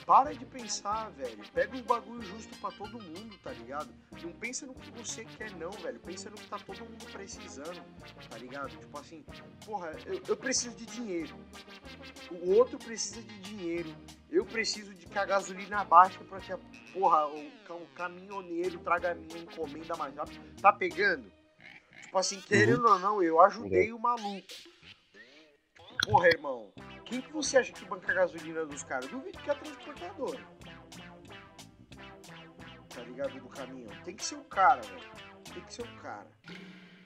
Para 0.07 0.35
de 0.35 0.45
pensar, 0.47 1.11
velho. 1.11 1.39
Pega 1.53 1.77
um 1.77 1.83
bagulho 1.83 2.23
justo 2.23 2.57
pra 2.59 2.71
todo 2.71 3.01
mundo, 3.01 3.39
tá 3.43 3.53
ligado? 3.53 3.93
Não 4.23 4.33
pensa 4.33 4.67
no 4.67 4.75
que 4.75 4.91
você 4.91 5.25
quer, 5.25 5.51
não, 5.53 5.71
velho. 5.71 6.01
Pensa 6.01 6.31
no 6.31 6.37
que 6.37 6.47
tá 6.47 6.59
todo 6.59 6.81
mundo 6.81 7.05
precisando, 7.13 7.83
tá 8.29 8.39
ligado? 8.39 8.71
Tipo 8.71 8.99
assim, 8.99 9.25
porra, 9.65 9.93
eu, 10.07 10.21
eu 10.27 10.37
preciso 10.37 10.75
de 10.77 10.87
dinheiro. 10.87 11.35
O 12.31 12.57
outro 12.57 12.79
precisa 12.79 13.23
de 13.23 13.41
dinheiro. 13.41 13.95
Eu 14.31 14.45
preciso 14.45 14.95
de 14.95 15.07
que 15.07 15.19
a 15.19 15.25
gasolina 15.25 15.85
baixe 15.85 16.19
pra 16.25 16.41
que 16.41 16.53
a 16.53 16.59
porra, 16.93 17.27
o, 17.27 17.39
o 17.75 17.87
caminhoneiro 17.95 18.79
traga 18.81 19.13
a 19.13 19.15
minha 19.15 19.39
encomenda 19.39 19.97
mais 19.97 20.15
rápido. 20.15 20.61
Tá 20.61 20.73
pegando? 20.73 21.31
Tipo 22.03 22.19
assim, 22.19 22.41
querendo 22.41 22.89
ou 22.89 22.99
não, 22.99 23.23
eu 23.23 23.41
ajudei 23.41 23.93
o 23.93 23.99
maluco. 23.99 24.47
Porra, 26.05 26.29
irmão. 26.29 26.73
Quem 27.05 27.21
que 27.21 27.33
você 27.33 27.59
acha 27.59 27.73
que 27.73 27.85
banca 27.85 28.13
a 28.13 28.15
gasolina 28.15 28.65
dos 28.65 28.83
caras? 28.83 29.09
Duvido 29.09 29.39
que 29.39 29.51
é 29.51 29.53
a 29.53 29.57
transportadora. 29.57 30.47
Tá 32.89 33.03
ligado? 33.03 33.41
Do 33.41 33.49
caminhão. 33.49 34.03
Tem 34.05 34.15
que 34.15 34.25
ser 34.25 34.37
o 34.37 34.45
cara, 34.45 34.81
velho. 34.81 35.11
Tem 35.53 35.65
que 35.65 35.73
ser 35.73 35.83
o 35.83 35.97
cara. 35.97 36.31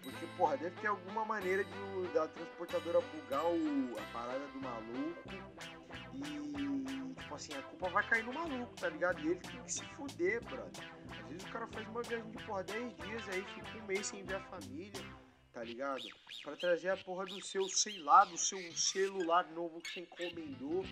Porque, 0.03 0.27
porra, 0.37 0.57
deve 0.59 0.79
ter 0.81 0.89
alguma 0.89 1.25
maneira 1.25 1.65
de 1.65 1.95
da 2.13 2.29
transportadora 2.29 3.01
bugar 3.01 3.45
o, 3.47 3.99
a 3.99 4.13
parada 4.13 4.47
do 4.49 4.61
maluco. 4.61 5.23
E, 6.13 7.15
tipo 7.15 7.35
assim, 7.35 7.55
a 7.55 7.63
culpa 7.63 7.89
vai 7.89 8.07
cair 8.09 8.25
no 8.25 8.33
maluco, 8.33 8.75
tá 8.77 8.89
ligado? 8.89 9.21
E 9.21 9.31
ele 9.31 9.41
tem 9.41 9.63
que 9.63 9.73
se 9.73 9.85
fuder, 9.97 10.45
brother. 10.45 10.93
Às 11.11 11.29
vezes 11.29 11.45
o 11.45 11.51
cara 11.51 11.67
faz 11.67 11.89
uma 11.89 12.03
viagem 12.03 12.31
de, 12.31 12.45
porra, 12.45 12.63
10 12.63 12.97
dias 12.97 13.29
aí, 13.31 13.43
fica 13.43 13.79
um 13.79 13.87
mês 13.87 14.07
sem 14.07 14.23
ver 14.25 14.37
a 14.37 14.41
família, 14.41 15.03
tá 15.55 15.63
ligado? 15.63 16.03
Pra 16.43 16.57
trazer 16.57 16.91
a 16.91 16.97
porra 16.97 17.25
do 17.25 17.41
seu, 17.41 17.67
sei 17.69 17.99
lá, 18.01 18.25
do 18.25 18.37
seu 18.37 18.59
celular 18.73 19.49
novo 19.53 19.81
que 19.81 19.93
você 19.93 20.01
encomendou. 20.01 20.85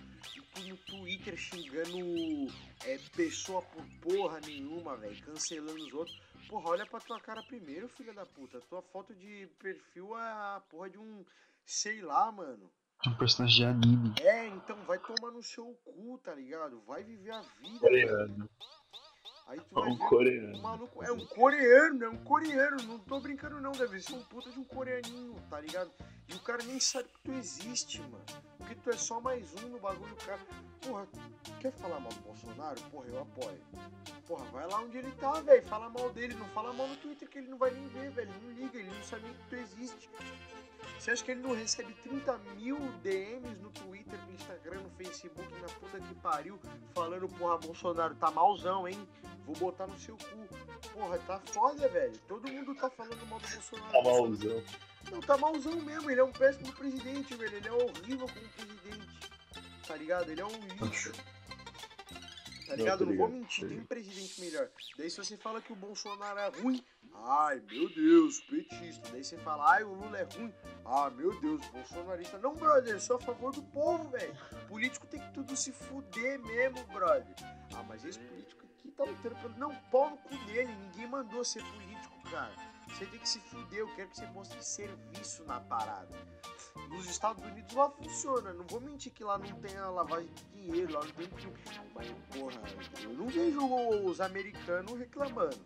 E 0.57 0.69
no 0.69 0.77
Twitter 0.77 1.35
xingando 1.35 2.47
é, 2.85 2.97
pessoa 3.15 3.61
por 3.61 3.85
porra 4.01 4.39
nenhuma, 4.39 4.95
velho. 4.95 5.21
Cancelando 5.25 5.83
os 5.83 5.93
outros. 5.93 6.17
Porra, 6.47 6.69
olha 6.69 6.85
pra 6.85 6.99
tua 7.01 7.19
cara 7.19 7.43
primeiro, 7.43 7.89
filha 7.89 8.13
da 8.13 8.25
puta. 8.25 8.61
Tua 8.61 8.81
foto 8.81 9.13
de 9.13 9.47
perfil 9.59 10.17
é 10.17 10.21
a 10.21 10.63
porra 10.69 10.89
de 10.89 10.97
um. 10.97 11.25
Sei 11.65 12.01
lá, 12.01 12.31
mano. 12.31 12.71
Um 13.05 13.15
personagem 13.15 13.57
de 13.57 13.65
anime. 13.65 14.15
É, 14.21 14.47
então 14.47 14.77
vai 14.85 14.97
tomar 14.97 15.31
no 15.31 15.43
seu 15.43 15.77
cu, 15.83 16.17
tá 16.23 16.33
ligado? 16.33 16.81
Vai 16.87 17.03
viver 17.03 17.31
a 17.31 17.41
vida. 17.41 17.89
velho. 17.89 18.49
Aí 19.47 19.59
tu 19.59 19.73
vai 19.75 19.89
Um 19.91 19.97
ver 19.97 20.05
coreano. 20.07 20.57
um 20.57 20.61
maluco. 20.61 21.03
É 21.03 21.11
um 21.11 21.25
coreano, 21.25 22.03
é 22.05 22.09
um 22.09 22.23
coreano. 22.23 22.77
Não 22.83 22.99
tô 22.99 23.19
brincando, 23.19 23.59
não. 23.61 23.71
Deve 23.71 24.01
ser 24.01 24.13
um 24.13 24.23
puta 24.23 24.49
de 24.49 24.59
um 24.59 24.63
coreaninho, 24.63 25.35
tá 25.49 25.59
ligado? 25.59 25.91
E 26.29 26.33
o 26.35 26.39
cara 26.39 26.63
nem 26.63 26.79
sabe 26.79 27.09
que 27.09 27.19
tu 27.21 27.31
existe, 27.33 28.01
mano. 28.01 28.23
Porque 28.57 28.75
tu 28.75 28.89
é 28.89 28.93
só 28.97 29.19
mais 29.19 29.53
um 29.63 29.67
no 29.69 29.79
bagulho, 29.79 30.15
cara. 30.25 30.39
Porra, 30.81 31.05
quer 31.59 31.71
falar 31.73 31.99
mal 31.99 32.11
do 32.13 32.21
Bolsonaro? 32.21 32.81
Porra, 32.89 33.07
eu 33.07 33.19
apoio. 33.21 33.59
Porra, 34.25 34.45
vai 34.45 34.67
lá 34.67 34.79
onde 34.79 34.97
ele 34.97 35.11
tá, 35.13 35.41
velho. 35.41 35.63
Fala 35.63 35.89
mal 35.89 36.09
dele. 36.11 36.33
Não 36.35 36.47
fala 36.49 36.71
mal 36.71 36.87
no 36.87 36.95
Twitter 36.97 37.27
que 37.29 37.39
ele 37.39 37.49
não 37.49 37.57
vai 37.57 37.71
nem 37.71 37.85
ver, 37.89 38.09
velho. 38.11 38.31
Não 38.41 38.51
liga, 38.51 38.79
ele 38.79 38.89
não 38.89 39.03
sabe 39.03 39.23
nem 39.23 39.33
que 39.33 39.47
tu 39.49 39.55
existe. 39.55 40.09
Você 41.03 41.11
acha 41.11 41.25
que 41.25 41.31
ele 41.31 41.41
não 41.41 41.53
recebe 41.53 41.93
30 41.95 42.37
mil 42.55 42.77
DMs 43.01 43.59
no 43.59 43.69
Twitter, 43.71 44.17
no 44.25 44.35
Instagram, 44.35 44.79
no 44.83 44.89
Facebook, 44.91 45.51
na 45.59 45.67
puta 45.67 45.99
que 45.99 46.15
pariu, 46.15 46.57
falando, 46.95 47.27
porra, 47.27 47.57
Bolsonaro 47.57 48.15
tá 48.15 48.31
malzão, 48.31 48.87
hein? 48.87 49.05
Vou 49.45 49.53
botar 49.53 49.85
no 49.85 49.99
seu 49.99 50.15
cu. 50.15 50.47
Porra, 50.93 51.19
tá 51.27 51.41
foda, 51.41 51.89
velho. 51.89 52.17
Todo 52.19 52.49
mundo 52.49 52.73
tá 52.75 52.89
falando 52.89 53.27
mal 53.27 53.37
do 53.37 53.49
Bolsonaro. 53.49 53.91
Tá 53.91 54.01
malzão. 54.01 54.63
Não, 55.11 55.19
tá 55.19 55.37
malzão 55.37 55.75
mesmo. 55.81 56.09
Ele 56.09 56.21
é 56.21 56.23
um 56.23 56.31
péssimo 56.31 56.71
presidente, 56.71 57.35
velho. 57.35 57.53
Ele 57.53 57.67
é 57.67 57.73
horrível 57.73 58.25
como 58.25 58.47
presidente. 58.55 59.29
Tá 59.85 59.97
ligado? 59.97 60.31
Ele 60.31 60.39
é 60.39 60.45
um 60.45 60.85
lixo. 60.85 61.11
Tá 62.73 62.77
Não, 62.77 62.83
ligado? 62.85 62.99
tô 62.99 63.05
Não 63.05 63.17
vou 63.17 63.29
mentir, 63.29 63.59
tem 63.61 63.69
ligado. 63.69 63.87
presidente 63.87 64.41
melhor. 64.41 64.69
Daí 64.97 65.09
se 65.09 65.17
você 65.17 65.37
fala 65.37 65.61
que 65.61 65.71
o 65.71 65.75
Bolsonaro 65.75 66.39
é 66.39 66.49
ruim, 66.49 66.83
ai 67.13 67.59
meu 67.61 67.87
Deus, 67.89 68.39
petista. 68.41 69.09
Daí 69.11 69.23
você 69.23 69.37
fala, 69.37 69.71
ai 69.73 69.83
o 69.83 69.93
Lula 69.93 70.17
é 70.17 70.23
ruim, 70.23 70.53
ah 70.85 71.09
meu 71.11 71.39
Deus, 71.39 71.65
bolsonarista. 71.67 72.37
Não, 72.39 72.55
brother, 72.55 72.99
sou 72.99 73.17
a 73.17 73.19
favor 73.21 73.53
do 73.53 73.61
povo, 73.63 74.09
velho. 74.09 74.35
Político 74.67 75.05
tem 75.07 75.19
que 75.19 75.31
tudo 75.33 75.55
se 75.55 75.71
fuder 75.71 76.39
mesmo, 76.41 76.83
brother. 76.87 77.35
Ah, 77.75 77.83
mas 77.83 78.03
esse 78.03 78.19
político 78.19 78.65
aqui 78.65 78.91
tá 78.91 79.03
lutando 79.03 79.35
pelo. 79.35 79.57
Não, 79.57 79.75
pau 79.91 80.09
no 80.09 80.17
cu 80.17 80.35
dele, 80.45 80.73
ninguém 80.75 81.07
mandou 81.07 81.43
ser 81.45 81.63
político, 81.63 82.21
cara. 82.31 82.72
Você 82.89 83.05
tem 83.07 83.19
que 83.19 83.27
se 83.29 83.39
fuder, 83.39 83.79
eu 83.79 83.95
quero 83.95 84.09
que 84.09 84.17
você 84.17 84.25
mostre 84.27 84.63
serviço 84.63 85.43
na 85.45 85.59
parada. 85.59 86.09
Nos 86.89 87.09
Estados 87.09 87.43
Unidos 87.43 87.73
lá 87.73 87.89
funciona, 87.89 88.53
não 88.53 88.65
vou 88.67 88.79
mentir 88.79 89.11
que 89.11 89.23
lá 89.23 89.37
não 89.37 89.51
tem 89.61 89.75
a 89.77 89.89
lavagem 89.89 90.29
de 90.33 90.43
dinheiro, 90.61 90.93
lá 90.93 91.03
não 91.03 91.11
tem 91.11 91.27
crime. 91.27 91.53
Mas, 91.95 92.07
porra, 92.35 92.61
eu 93.03 93.13
não 93.13 93.27
vejo 93.27 93.65
os 94.05 94.21
americanos 94.21 94.97
reclamando, 94.99 95.57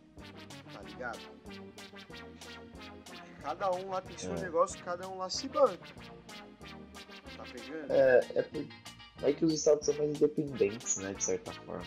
tá 0.74 0.82
ligado? 0.84 1.20
Cada 3.44 3.72
um 3.72 3.90
lá 3.90 4.02
tem 4.02 4.18
seu 4.18 4.34
É. 4.36 4.40
negócio, 4.42 4.84
cada 4.84 5.08
um 5.08 5.18
lá 5.18 5.30
se 5.30 5.48
banca. 5.50 5.78
Tá 7.38 7.44
pegando? 7.52 7.92
É, 7.92 8.20
é, 8.36 8.42
por- 8.44 8.68
é 9.24 9.34
que 9.34 9.46
os 9.46 9.54
estados 9.54 9.86
são 9.86 9.96
mais 9.96 10.10
independentes, 10.10 10.98
né, 10.98 11.14
de 11.14 11.24
certa 11.24 11.52
forma. 11.54 11.86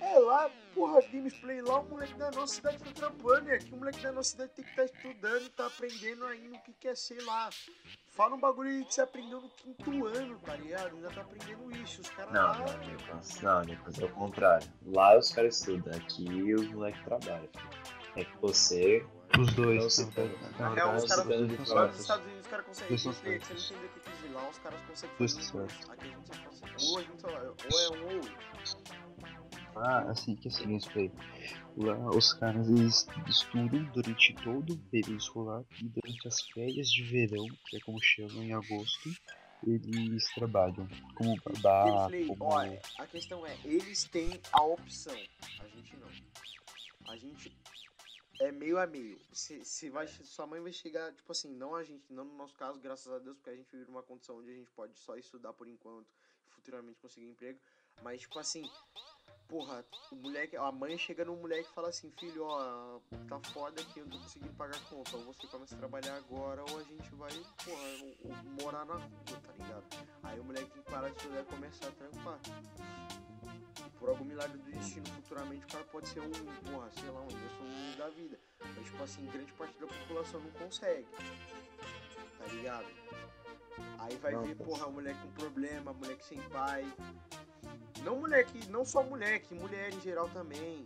É 0.00 0.18
lá, 0.18 0.50
porra, 0.78 1.00
gameplay 1.12 1.60
lá, 1.60 1.80
o 1.80 1.88
moleque 1.88 2.14
da 2.14 2.30
nossa 2.30 2.54
cidade 2.54 2.78
tá 2.78 2.90
trampando, 2.94 3.48
e 3.48 3.52
aqui 3.52 3.72
o 3.74 3.76
moleque 3.76 4.00
da 4.00 4.12
nossa 4.12 4.30
cidade 4.30 4.52
tem 4.54 4.64
que 4.64 4.70
estar 4.70 4.84
estudando, 4.84 5.48
tá 5.50 5.66
aprendendo 5.66 6.24
ainda 6.26 6.56
o 6.56 6.62
que 6.62 6.72
quer 6.74 6.96
ser 6.96 7.20
lá. 7.24 7.50
Fala 8.10 8.36
um 8.36 8.40
bagulho 8.40 8.70
aí 8.70 8.84
que 8.84 8.94
você 8.94 9.00
aprendeu 9.00 9.40
no 9.40 9.48
quinto 9.50 10.06
ano, 10.06 10.38
tá 10.40 10.54
ligado? 10.56 10.94
Ainda 10.96 11.10
tá 11.10 11.20
aprendendo 11.20 11.76
isso, 11.76 12.00
os 12.00 12.10
caras 12.10 12.32
Não, 12.32 12.42
lá. 12.42 12.58
não, 12.58 12.78
Nicolas. 12.86 13.40
Não, 13.40 13.60
Nicolas, 13.62 13.98
é 13.98 14.04
o 14.04 14.12
contrário. 14.12 14.68
Lá 14.86 15.18
os 15.18 15.32
caras 15.32 15.58
estudam, 15.58 15.92
aqui 15.96 16.54
os 16.54 16.68
moleques 16.72 17.02
trabalham. 17.04 17.48
É 18.16 18.24
que 18.24 18.36
você. 18.38 19.04
Os 19.38 19.52
dois. 19.54 19.98
Não 19.98 20.06
na 20.58 20.68
Na 20.70 20.74
real, 20.74 20.92
verdade, 20.92 21.04
os 21.62 21.70
caras 21.72 22.00
Estados 22.00 22.24
Unidos 22.26 22.40
os 22.40 22.46
caras 22.48 22.66
conseguem 22.66 22.88
Dois 22.88 23.02
são 23.02 23.12
gameplay, 23.12 23.38
você 23.40 23.52
não 23.52 23.58
certos. 23.58 23.70
entendeu 23.70 23.88
o 23.88 23.92
que 23.92 23.98
eu 23.98 24.02
quis 24.02 24.14
dizer. 24.14 24.32
Lá 24.34 24.48
os 24.48 24.58
caras 24.58 24.80
conseguem 24.88 25.16
Dois 25.18 25.32
fazer 25.34 25.46
são 25.46 25.64
os 25.64 25.72
dois. 25.72 25.72
certos. 25.72 25.90
Aqui 25.90 26.04
a 26.04 26.08
gente 26.08 26.26
só 26.26 26.48
consegue. 26.48 26.84
Ou 26.88 26.98
a 26.98 27.02
gente 27.02 27.20
só. 27.20 27.28
Ou 27.28 27.80
é 27.80 27.98
um 27.98 28.08
ou 28.08 28.16
outro. 28.16 28.47
Ah, 29.82 30.10
assim, 30.10 30.34
que 30.34 30.48
assim, 30.48 30.70
eu 30.70 30.78
expliquei. 30.78 31.12
Lá 31.76 31.96
os 32.10 32.32
caras 32.34 32.68
eles 32.68 33.06
estudam 33.28 33.84
durante 33.92 34.34
todo 34.42 34.74
o 34.74 34.78
período 34.90 35.16
escolar 35.16 35.64
e 35.80 35.88
durante 35.88 36.26
as 36.26 36.40
férias 36.50 36.90
de 36.90 37.02
verão, 37.04 37.46
que 37.66 37.76
é 37.76 37.80
como 37.80 38.00
chamam 38.02 38.42
em 38.42 38.52
agosto, 38.52 39.10
eles 39.66 40.24
trabalham 40.34 40.88
como 41.14 41.36
babá, 41.42 42.08
como... 42.26 42.44
olha, 42.44 42.80
a 42.98 43.06
questão 43.06 43.46
é, 43.46 43.56
eles 43.64 44.04
têm 44.04 44.40
a 44.52 44.62
opção. 44.62 45.16
A 45.60 45.68
gente 45.68 45.96
não. 45.96 46.08
A 47.08 47.16
gente 47.16 47.56
é 48.40 48.52
meio 48.52 48.78
a 48.78 48.86
meio. 48.86 49.18
Se, 49.32 49.64
se 49.64 49.90
vai, 49.90 50.06
sua 50.06 50.46
mãe 50.46 50.60
vai 50.60 50.72
chegar, 50.72 51.12
tipo 51.12 51.30
assim, 51.32 51.52
não 51.54 51.74
a 51.74 51.82
gente, 51.82 52.04
não 52.12 52.24
no 52.24 52.36
nosso 52.36 52.56
caso, 52.56 52.78
graças 52.78 53.12
a 53.12 53.18
Deus, 53.18 53.36
porque 53.36 53.50
a 53.50 53.56
gente 53.56 53.70
vive 53.70 53.90
numa 53.90 54.02
condição 54.02 54.38
onde 54.38 54.50
a 54.50 54.54
gente 54.54 54.70
pode 54.70 54.98
só 54.98 55.16
estudar 55.16 55.52
por 55.52 55.66
enquanto 55.66 56.08
e 56.46 56.50
futuramente 56.50 57.00
conseguir 57.00 57.26
emprego. 57.26 57.58
Mas, 58.02 58.20
tipo 58.20 58.38
assim, 58.38 58.62
porra, 59.48 59.84
o 60.12 60.16
moleque, 60.16 60.56
a 60.56 60.70
mãe 60.70 60.96
chega 60.98 61.24
no 61.24 61.34
moleque 61.36 61.68
e 61.70 61.74
fala 61.74 61.88
assim, 61.88 62.10
filho, 62.18 62.44
ó, 62.44 63.00
tá 63.26 63.40
foda 63.52 63.80
aqui, 63.80 64.00
eu 64.00 64.04
não 64.04 64.12
tô 64.12 64.18
conseguindo 64.20 64.52
pagar 64.54 64.76
a 64.76 64.80
conta. 64.80 65.16
Ou 65.16 65.24
você 65.24 65.46
começa 65.46 65.74
a 65.74 65.78
trabalhar 65.78 66.16
agora, 66.16 66.62
ou 66.70 66.78
a 66.78 66.82
gente 66.82 67.14
vai, 67.14 67.30
porra, 67.64 67.88
ou- 68.02 68.16
ou 68.24 68.36
morar 68.62 68.84
na 68.84 68.94
rua, 68.94 69.08
tá 69.42 69.52
ligado? 69.52 69.84
Aí 70.22 70.38
o 70.38 70.44
moleque 70.44 70.70
tem 70.70 70.82
que 70.82 70.90
parar 70.90 71.08
de 71.08 71.16
estudar 71.16 71.40
e 71.40 71.44
começar 71.46 71.88
a 71.88 71.92
trampar. 71.92 72.38
Por 73.98 74.08
algum 74.10 74.24
milagre 74.24 74.58
do 74.58 74.70
destino, 74.70 75.06
futuramente 75.06 75.64
o 75.64 75.68
cara 75.68 75.84
pode 75.86 76.08
ser 76.08 76.20
um, 76.20 76.30
porra, 76.30 76.90
sei 76.92 77.10
lá, 77.10 77.20
um 77.20 77.24
Anderson 77.24 77.96
da 77.98 78.08
vida. 78.10 78.38
Mas, 78.60 78.84
tipo 78.84 79.02
assim, 79.02 79.26
grande 79.26 79.52
parte 79.54 79.78
da 79.80 79.86
população 79.86 80.40
não 80.40 80.50
consegue. 80.52 81.06
Tá 82.38 82.46
ligado? 82.52 82.86
Aí 83.98 84.16
vai 84.16 84.32
Não, 84.32 84.42
ver, 84.44 84.54
porra, 84.56 84.88
moleque 84.88 85.20
com 85.20 85.30
problema, 85.32 85.92
moleque 85.92 86.24
sem 86.24 86.40
pai. 86.48 86.84
Não 88.02 88.20
moleque, 88.20 88.66
não 88.68 88.84
só 88.84 89.02
moleque, 89.02 89.54
mulher 89.54 89.92
em 89.92 90.00
geral 90.00 90.28
também. 90.30 90.84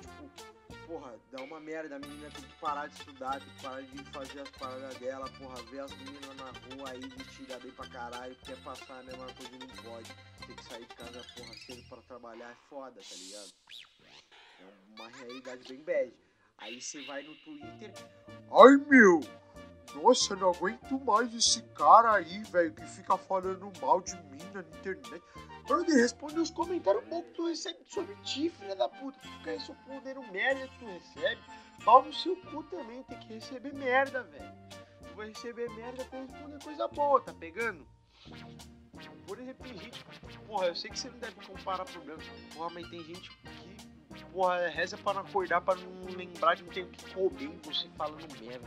Tipo, 0.00 0.86
porra, 0.86 1.14
dá 1.30 1.42
uma 1.42 1.60
merda, 1.60 1.96
a 1.96 1.98
menina 1.98 2.30
tem 2.30 2.42
que 2.44 2.60
parar 2.60 2.86
de 2.86 2.94
estudar, 2.96 3.40
tem 3.40 3.48
que 3.54 3.62
parar 3.62 3.82
de 3.82 4.04
fazer 4.12 4.40
as 4.40 4.50
paradas 4.50 4.96
dela, 4.98 5.30
porra, 5.38 5.62
ver 5.70 5.80
as 5.80 5.92
meninas 5.98 6.36
na 6.36 6.44
rua 6.44 6.90
aí 6.90 7.00
vestidas 7.00 7.62
bem 7.62 7.72
pra 7.72 7.88
caralho, 7.88 8.36
quer 8.44 8.56
passar 8.62 9.00
a 9.00 9.02
mesma 9.02 9.26
coisa 9.34 9.58
não 9.58 9.82
pode. 9.84 10.14
Tem 10.46 10.56
que 10.56 10.64
sair 10.64 10.86
de 10.86 10.94
casa, 10.94 11.26
porra, 11.36 11.54
cedo 11.54 11.88
pra 11.88 12.02
trabalhar, 12.02 12.50
é 12.50 12.56
foda, 12.68 13.00
tá 13.00 13.14
ligado? 13.16 13.52
É 14.60 15.00
uma 15.00 15.08
realidade 15.08 15.68
bem 15.68 15.82
bad. 15.84 16.12
Aí 16.58 16.80
você 16.80 17.02
vai 17.06 17.22
no 17.22 17.34
Twitter. 17.36 17.92
Ai 18.52 18.76
meu! 18.88 19.20
Nossa, 19.94 20.36
não 20.36 20.50
aguento 20.50 21.00
mais 21.00 21.34
esse 21.34 21.62
cara 21.74 22.12
aí, 22.12 22.42
velho, 22.44 22.72
que 22.72 22.86
fica 22.86 23.16
falando 23.16 23.72
mal 23.80 24.00
de 24.00 24.14
mim 24.14 24.44
na 24.54 24.60
internet. 24.60 25.22
Brother, 25.66 25.96
responde 25.96 26.38
os 26.38 26.50
comentários 26.50 27.04
bons 27.04 27.22
que 27.22 27.34
tu 27.34 27.46
recebe 27.46 27.78
sobre 27.86 28.14
ti, 28.16 28.50
filha 28.50 28.74
da 28.76 28.88
puta. 28.88 29.18
Tu 29.20 29.28
fica 29.28 29.50
respondendo 29.52 30.22
merda 30.32 30.66
que 30.68 30.78
tu 30.78 30.86
recebe. 30.86 31.40
Pau 31.84 32.04
no 32.04 32.12
seu 32.12 32.36
cu 32.36 32.62
também, 32.64 33.02
tem 33.04 33.18
que 33.20 33.34
receber 33.34 33.74
merda, 33.74 34.22
velho. 34.24 34.52
Tu 35.08 35.14
vai 35.14 35.28
receber 35.28 35.68
merda 35.70 36.04
pra 36.04 36.20
responder 36.20 36.62
coisa 36.62 36.88
boa, 36.88 37.20
tá 37.20 37.32
pegando? 37.32 37.86
Por 39.26 39.38
exemplo, 39.38 39.66
gente. 39.66 40.04
Porra, 40.46 40.66
eu 40.66 40.76
sei 40.76 40.90
que 40.90 40.98
você 40.98 41.08
não 41.08 41.18
deve 41.18 41.46
comparar 41.46 41.84
problemas. 41.84 42.24
Porra, 42.54 42.70
mas 42.70 42.88
tem 42.90 43.04
gente 43.04 43.30
que. 43.30 44.24
Porra, 44.32 44.68
reza 44.68 44.98
pra 44.98 45.14
não 45.14 45.22
acordar, 45.22 45.60
pra 45.60 45.74
não 45.76 46.16
lembrar 46.16 46.54
de 46.54 46.64
não 46.64 46.72
ter 46.72 46.82
o 46.82 46.88
que 46.88 47.14
comer 47.14 47.60
você 47.62 47.88
falando 47.96 48.40
merda 48.40 48.66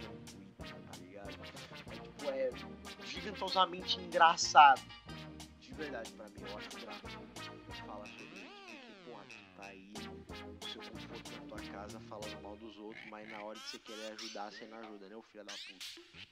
É 2.27 2.49
tipo, 2.49 2.71
é 3.01 3.05
gigantosamente 3.05 3.99
engraçado. 3.99 4.81
De 5.59 5.73
verdade, 5.73 6.11
pra 6.11 6.29
mim, 6.29 6.35
eu 6.39 6.57
acho 6.57 6.69
engraçado 6.77 7.13
falar 7.85 8.05
sobre 8.05 8.47
porra, 9.05 9.23
tu 9.27 9.35
tá 9.57 9.65
aí 9.65 9.93
no 9.93 10.01
seu 10.67 10.81
conforto 10.81 11.31
na 11.31 11.47
tua 11.47 11.71
casa 11.71 11.99
falando 12.01 12.41
mal 12.41 12.55
dos 12.57 12.77
outros, 12.77 13.03
mas 13.09 13.29
na 13.29 13.41
hora 13.41 13.57
de 13.59 13.67
você 13.67 13.79
querer 13.79 14.13
ajudar, 14.13 14.51
você 14.51 14.65
não 14.65 14.77
ajuda, 14.79 15.09
né, 15.09 15.15
o 15.15 15.23
filho 15.23 15.43
da 15.43 15.53
puta? 15.53 15.85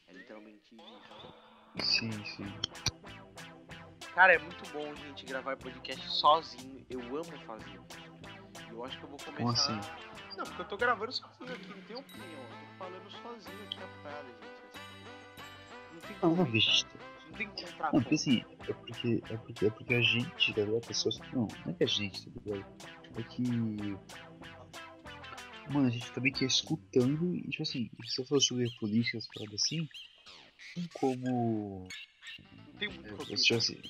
É 0.07 0.13
literalmente 0.13 0.75
isso. 0.75 1.33
Sim, 1.83 2.11
sim. 2.25 2.53
Cara, 4.13 4.33
é 4.33 4.37
muito 4.37 4.69
bom, 4.71 4.93
gente, 4.95 5.25
gravar 5.25 5.55
podcast 5.57 6.09
sozinho. 6.09 6.85
Eu 6.89 6.99
amo 6.99 7.39
fazer. 7.45 7.79
Eu 8.69 8.83
acho 8.83 8.97
que 8.97 9.03
eu 9.03 9.09
vou 9.09 9.17
começar. 9.19 9.37
Como 9.37 9.49
assim? 9.51 9.79
Não, 10.37 10.45
porque 10.45 10.61
eu 10.61 10.67
tô 10.67 10.77
gravando 10.77 11.11
sozinho 11.11 11.53
aqui, 11.53 11.67
não 11.69 11.81
tem 11.83 11.95
opinião. 11.95 12.41
Eu 12.41 12.49
tô 12.49 12.77
falando 12.77 13.11
sozinho 13.11 13.63
aqui 13.63 13.77
a 13.81 13.87
parada, 14.03 14.27
gente. 14.27 14.60
Não 16.01 16.07
tem 16.07 16.13
Não, 16.15 16.19
como. 16.21 16.35
não, 16.43 16.51
bicho. 16.51 16.85
Não 17.29 17.37
tem 17.37 17.47
Não, 17.47 17.55
contraponto. 17.55 17.91
porque 18.03 18.15
assim, 18.15 18.43
é 18.67 18.73
porque, 18.73 19.23
é 19.29 19.37
porque, 19.37 19.65
é 19.65 19.69
porque 19.69 19.93
a 19.93 20.01
gente, 20.01 20.53
tá 20.53 20.61
ligado? 20.61 20.87
Pessoas. 20.87 21.19
Não, 21.33 21.47
não 21.65 21.71
é 21.71 21.73
que 21.73 21.83
a 21.83 21.87
gente, 21.87 22.29
tá 22.29 22.41
ligado? 22.45 22.65
É 23.17 23.23
que. 23.23 23.43
Mano, 25.73 25.87
a 25.87 25.91
gente 25.91 26.11
também 26.11 26.33
que 26.33 26.43
é 26.43 26.47
escutando 26.47 27.33
e, 27.35 27.43
tipo 27.49 27.63
assim, 27.63 27.89
se 28.05 28.21
eu 28.21 28.25
for 28.25 28.41
sobre 28.41 28.69
política, 28.79 29.17
as 29.17 29.27
paradas 29.27 29.61
assim, 29.63 29.87
tem 30.75 30.87
como. 30.93 31.87
Não 32.67 32.73
tem 32.77 32.89
muito 32.89 33.07
É, 33.31 33.35
tipo 33.35 33.55
assim. 33.55 33.81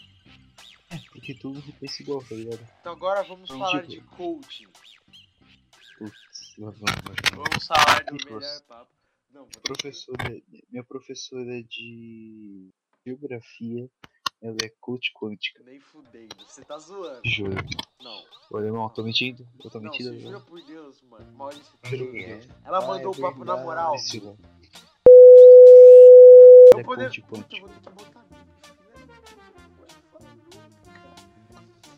É, 0.91 0.97
porque 1.11 1.33
mundo 1.53 1.73
pensa 1.79 2.03
igual, 2.03 2.21
tá 2.23 2.35
ligado? 2.35 2.59
Então 2.81 2.91
agora 2.93 3.23
vamos 3.23 3.49
Então, 3.49 3.59
falar 3.59 3.81
tipo- 3.87 3.87
de 3.93 4.01
coaching. 4.01 4.67
Putz. 5.97 6.55
Vamos, 6.57 6.77
vamos, 6.79 7.01
vamos. 7.05 7.49
Vamos 7.49 7.67
falar 7.67 8.03
do 8.03 8.13
melhor 8.25 8.61
papo. 8.67 8.91
Não, 9.33 9.47
Professora, 9.63 10.41
minha 10.69 10.83
professora 10.83 11.63
de 11.63 12.69
geografia, 13.05 13.89
ela 14.41 14.57
é 14.63 14.69
coach 14.79 15.11
quântica. 15.13 15.63
Nem 15.63 15.79
fudendo. 15.79 16.35
Você 16.45 16.63
tá 16.65 16.77
zoando. 16.77 17.21
Juro. 17.25 17.55
Não. 18.01 18.23
Olha, 18.51 18.65
irmão, 18.65 18.89
tô 18.89 19.03
mentindo? 19.03 19.47
Eu 19.63 19.69
tô 19.69 19.79
Não, 19.79 19.85
mentindo? 19.89 20.09
você 20.11 20.19
jura 20.19 20.39
por 20.41 20.61
Deus, 20.63 21.01
mano. 21.03 21.31
Maurício, 21.33 21.77
tá 21.81 21.89
Juro 21.89 22.11
mesmo. 22.11 22.53
Ela 22.65 22.79
Ah, 22.79 22.87
mandou 22.87 23.13
é 23.13 23.17
o 23.17 23.21
papo 23.21 23.45
na 23.45 23.55
moral. 23.57 23.95
Eu 26.73 26.79
é 26.79 26.83
poder... 26.83 27.05
coach 27.05 27.21
quântica. 27.21 27.91
botar 27.91 28.25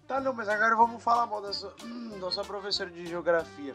Tá, 0.07 0.19
não, 0.19 0.33
mas 0.33 0.47
agora 0.49 0.75
vamos 0.75 1.01
falar 1.01 1.25
mal 1.25 1.41
da 1.41 1.53
sua, 1.53 1.73
da 2.19 2.29
sua 2.29 2.43
professora 2.43 2.89
de 2.91 3.05
geografia. 3.05 3.73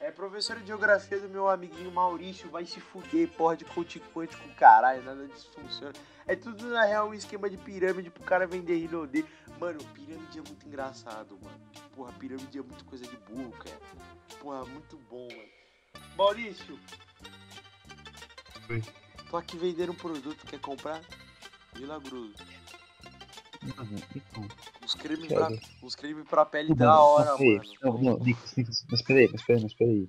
É 0.00 0.12
professora 0.12 0.60
de 0.60 0.68
geografia 0.68 1.18
do 1.18 1.28
meu 1.28 1.48
amiguinho 1.48 1.90
Maurício, 1.90 2.48
vai 2.48 2.64
se 2.64 2.80
fuder, 2.80 3.28
porra 3.30 3.56
de 3.56 3.64
coach 3.64 4.00
quântico, 4.14 4.48
caralho, 4.54 5.02
nada 5.02 5.26
disso 5.26 5.50
funciona. 5.52 5.92
É 6.26 6.36
tudo 6.36 6.68
na 6.68 6.84
real 6.84 7.08
um 7.08 7.14
esquema 7.14 7.50
de 7.50 7.56
pirâmide 7.56 8.08
pro 8.08 8.22
cara 8.22 8.46
vender 8.46 8.76
Rinode. 8.76 9.26
Mano, 9.58 9.78
pirâmide 9.92 10.38
é 10.38 10.42
muito 10.42 10.66
engraçado, 10.66 11.36
mano. 11.42 11.60
Porra, 11.96 12.12
pirâmide 12.12 12.58
é 12.58 12.62
muito 12.62 12.84
coisa 12.84 13.04
de 13.04 13.16
burro, 13.16 13.50
cara. 13.52 13.80
Porra, 14.40 14.64
muito 14.66 14.96
bom, 15.10 15.26
mano. 15.26 16.06
Maurício. 16.16 16.78
Oi. 18.70 18.82
Tô 19.28 19.36
aqui 19.36 19.56
vendendo 19.56 19.92
um 19.92 19.96
produto, 19.96 20.46
quer 20.46 20.60
comprar? 20.60 21.02
Milagroso. 21.76 22.34
Mano, 23.76 23.90
cremes 24.98 25.28
Quero. 25.28 25.46
pra, 25.46 25.58
uns 25.82 25.94
creme 25.94 26.24
pra 26.24 26.44
pele 26.46 26.68
Não, 26.70 26.76
da 26.76 27.00
hora, 27.00 27.36
peraí. 27.36 27.56
mano. 27.56 27.68
Não, 27.82 27.92
não, 27.98 28.18
Nicolas, 28.18 28.56
Nicolas, 28.56 28.86
mas 28.90 29.02
peraí, 29.02 29.28
mas 29.30 29.42
peraí, 29.44 29.62
mas 29.62 29.74
peraí. 29.74 30.08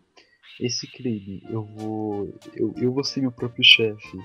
Esse 0.59 0.87
crime, 0.91 1.41
eu 1.49 1.63
vou. 1.63 2.33
Eu, 2.53 2.73
eu 2.77 2.91
vou 2.91 3.03
ser 3.03 3.21
meu 3.21 3.31
próprio 3.31 3.63
chefe. 3.63 4.17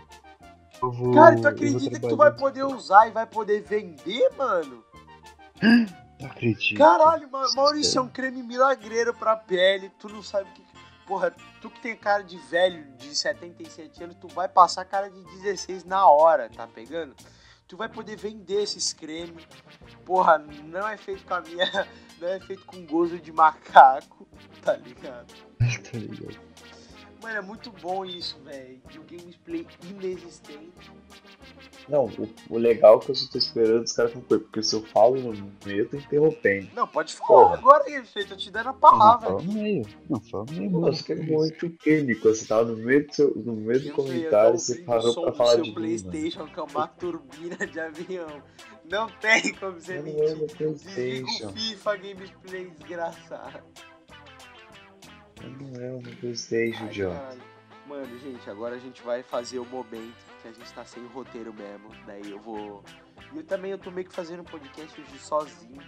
Eu 0.82 0.90
vou. 0.92 1.14
Cara, 1.14 1.40
tu 1.40 1.46
acredita 1.48 2.00
que 2.00 2.08
tu 2.08 2.16
vai 2.16 2.32
poder 2.34 2.64
usar 2.64 3.06
e 3.06 3.10
vai 3.12 3.26
poder 3.26 3.62
vender, 3.62 4.28
mano? 4.36 4.84
Não 6.20 6.26
acredito. 6.28 6.76
Caralho, 6.78 7.30
Ma- 7.30 7.52
Maurício, 7.54 7.98
é 7.98 8.02
um 8.02 8.08
creme 8.08 8.42
milagreiro 8.42 9.14
pra 9.14 9.36
pele. 9.36 9.90
Tu 9.98 10.08
não 10.08 10.22
sabe 10.22 10.48
o 10.50 10.52
que. 10.54 10.64
Porra, 11.06 11.34
tu 11.60 11.68
que 11.68 11.80
tem 11.80 11.94
cara 11.94 12.22
de 12.24 12.38
velho 12.38 12.82
de 12.96 13.14
77 13.14 14.02
anos, 14.04 14.16
tu 14.18 14.26
vai 14.28 14.48
passar 14.48 14.86
cara 14.86 15.10
de 15.10 15.22
16 15.22 15.84
na 15.84 16.08
hora, 16.08 16.48
tá 16.48 16.66
pegando? 16.66 17.14
Tu 17.66 17.76
vai 17.76 17.88
poder 17.88 18.16
vender 18.16 18.62
esses 18.62 18.92
cremes. 18.92 19.46
Porra, 20.04 20.38
não 20.38 20.86
é 20.86 20.96
feito 20.96 21.24
com 21.24 21.34
a 21.34 21.40
minha. 21.40 21.66
Não 22.20 22.28
é 22.28 22.38
feito 22.38 22.64
com 22.64 22.86
gozo 22.86 23.18
de 23.18 23.32
macaco, 23.32 24.26
tá 24.62 24.76
ligado? 24.76 25.34
Tá 25.90 25.98
ligado? 25.98 26.38
Mano, 27.24 27.38
é 27.38 27.40
muito 27.40 27.70
bom 27.70 28.04
isso, 28.04 28.38
velho. 28.44 28.78
E 28.92 28.98
o 28.98 29.02
gameplay 29.02 29.66
inexistente. 29.82 30.92
Não, 31.88 32.04
o, 32.06 32.28
o 32.50 32.58
legal 32.58 32.98
é 32.98 33.00
que 33.04 33.10
eu 33.10 33.14
só 33.14 33.30
tô 33.32 33.38
esperando 33.38 33.84
os 33.84 33.92
caras 33.92 34.12
concluírem, 34.12 34.46
porque 34.46 34.62
se 34.62 34.76
eu 34.76 34.82
falo 34.82 35.16
no 35.16 35.32
meio, 35.64 35.80
eu 35.84 35.88
tô 35.88 35.96
interrompendo. 35.96 36.68
Não, 36.74 36.86
pode 36.86 37.14
falar 37.14 37.28
Porra. 37.28 37.54
agora 37.56 37.84
aí, 37.84 38.04
filho. 38.04 38.28
Tô 38.28 38.36
te 38.36 38.50
dando 38.50 38.68
a 38.68 38.72
Não, 38.72 38.78
palavra 38.78 39.26
fala 39.28 39.38
aqui. 39.40 39.46
no 39.48 39.52
meio. 39.54 39.86
Não, 40.08 40.20
fala 40.20 40.44
no 40.44 40.52
meio. 40.52 40.70
mano. 40.70 40.86
Nossa, 40.86 41.02
que 41.02 41.12
é 41.12 41.16
muito 41.16 41.66
o 41.66 41.70
quê, 41.70 42.02
Nicolas? 42.02 42.38
Você 42.38 42.46
tava 42.46 42.64
no 42.64 42.76
meio 42.76 43.06
do, 43.06 43.14
seu, 43.14 43.34
no 43.34 43.54
meio 43.54 43.80
do 43.80 43.92
comentário, 43.92 44.58
você 44.58 44.76
parou 44.82 45.14
pra 45.22 45.32
falar 45.32 45.56
de 45.56 45.62
mim. 45.70 45.74
Playstation, 45.74 46.46
que 46.46 46.60
é 46.60 46.62
uma 46.62 46.86
turbina 46.88 47.66
de 47.66 47.80
avião. 47.80 48.42
Não 48.90 49.08
tem 49.08 49.54
como 49.54 49.72
você 49.80 49.96
não 49.96 50.02
mentir. 50.04 50.72
Desliga 50.74 51.26
o 51.48 51.52
FIFA 51.52 51.96
Gameplay 51.96 52.70
desgraçado. 52.70 53.62
Eu 55.44 56.00
não 56.02 56.16
Playstation, 56.16 56.84
Ai, 56.84 56.90
idiota. 56.90 57.38
Mano, 57.86 58.18
gente, 58.18 58.48
agora 58.48 58.76
a 58.76 58.78
gente 58.78 59.02
vai 59.02 59.22
fazer 59.22 59.58
o 59.58 59.64
momento 59.66 60.16
que 60.40 60.48
a 60.48 60.52
gente 60.52 60.72
tá 60.72 60.84
sem 60.84 61.04
roteiro 61.08 61.52
mesmo. 61.52 61.90
Daí 62.06 62.30
eu 62.30 62.40
vou. 62.40 62.82
E 63.32 63.36
eu 63.38 63.44
também 63.44 63.72
eu 63.72 63.78
tô 63.78 63.90
meio 63.90 64.08
que 64.08 64.14
fazendo 64.14 64.40
um 64.40 64.44
podcast 64.44 65.00
hoje 65.00 65.18
sozinho. 65.18 65.82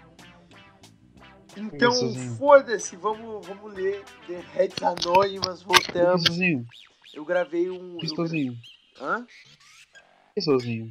Então, 1.56 1.92
foda-se, 2.36 2.96
vamos, 2.96 3.46
vamos 3.46 3.72
ler 3.72 4.04
The 4.26 4.40
Reds 4.52 4.82
Anônimas, 4.82 5.62
que 5.62 5.66
voltamos. 5.66 6.26
sozinho? 6.26 6.66
Eu 7.14 7.24
gravei 7.24 7.70
um. 7.70 7.98
Eu 7.98 8.08
sozinho? 8.08 8.54
Hã? 9.00 9.26
Que 10.34 10.42
sozinho? 10.42 10.90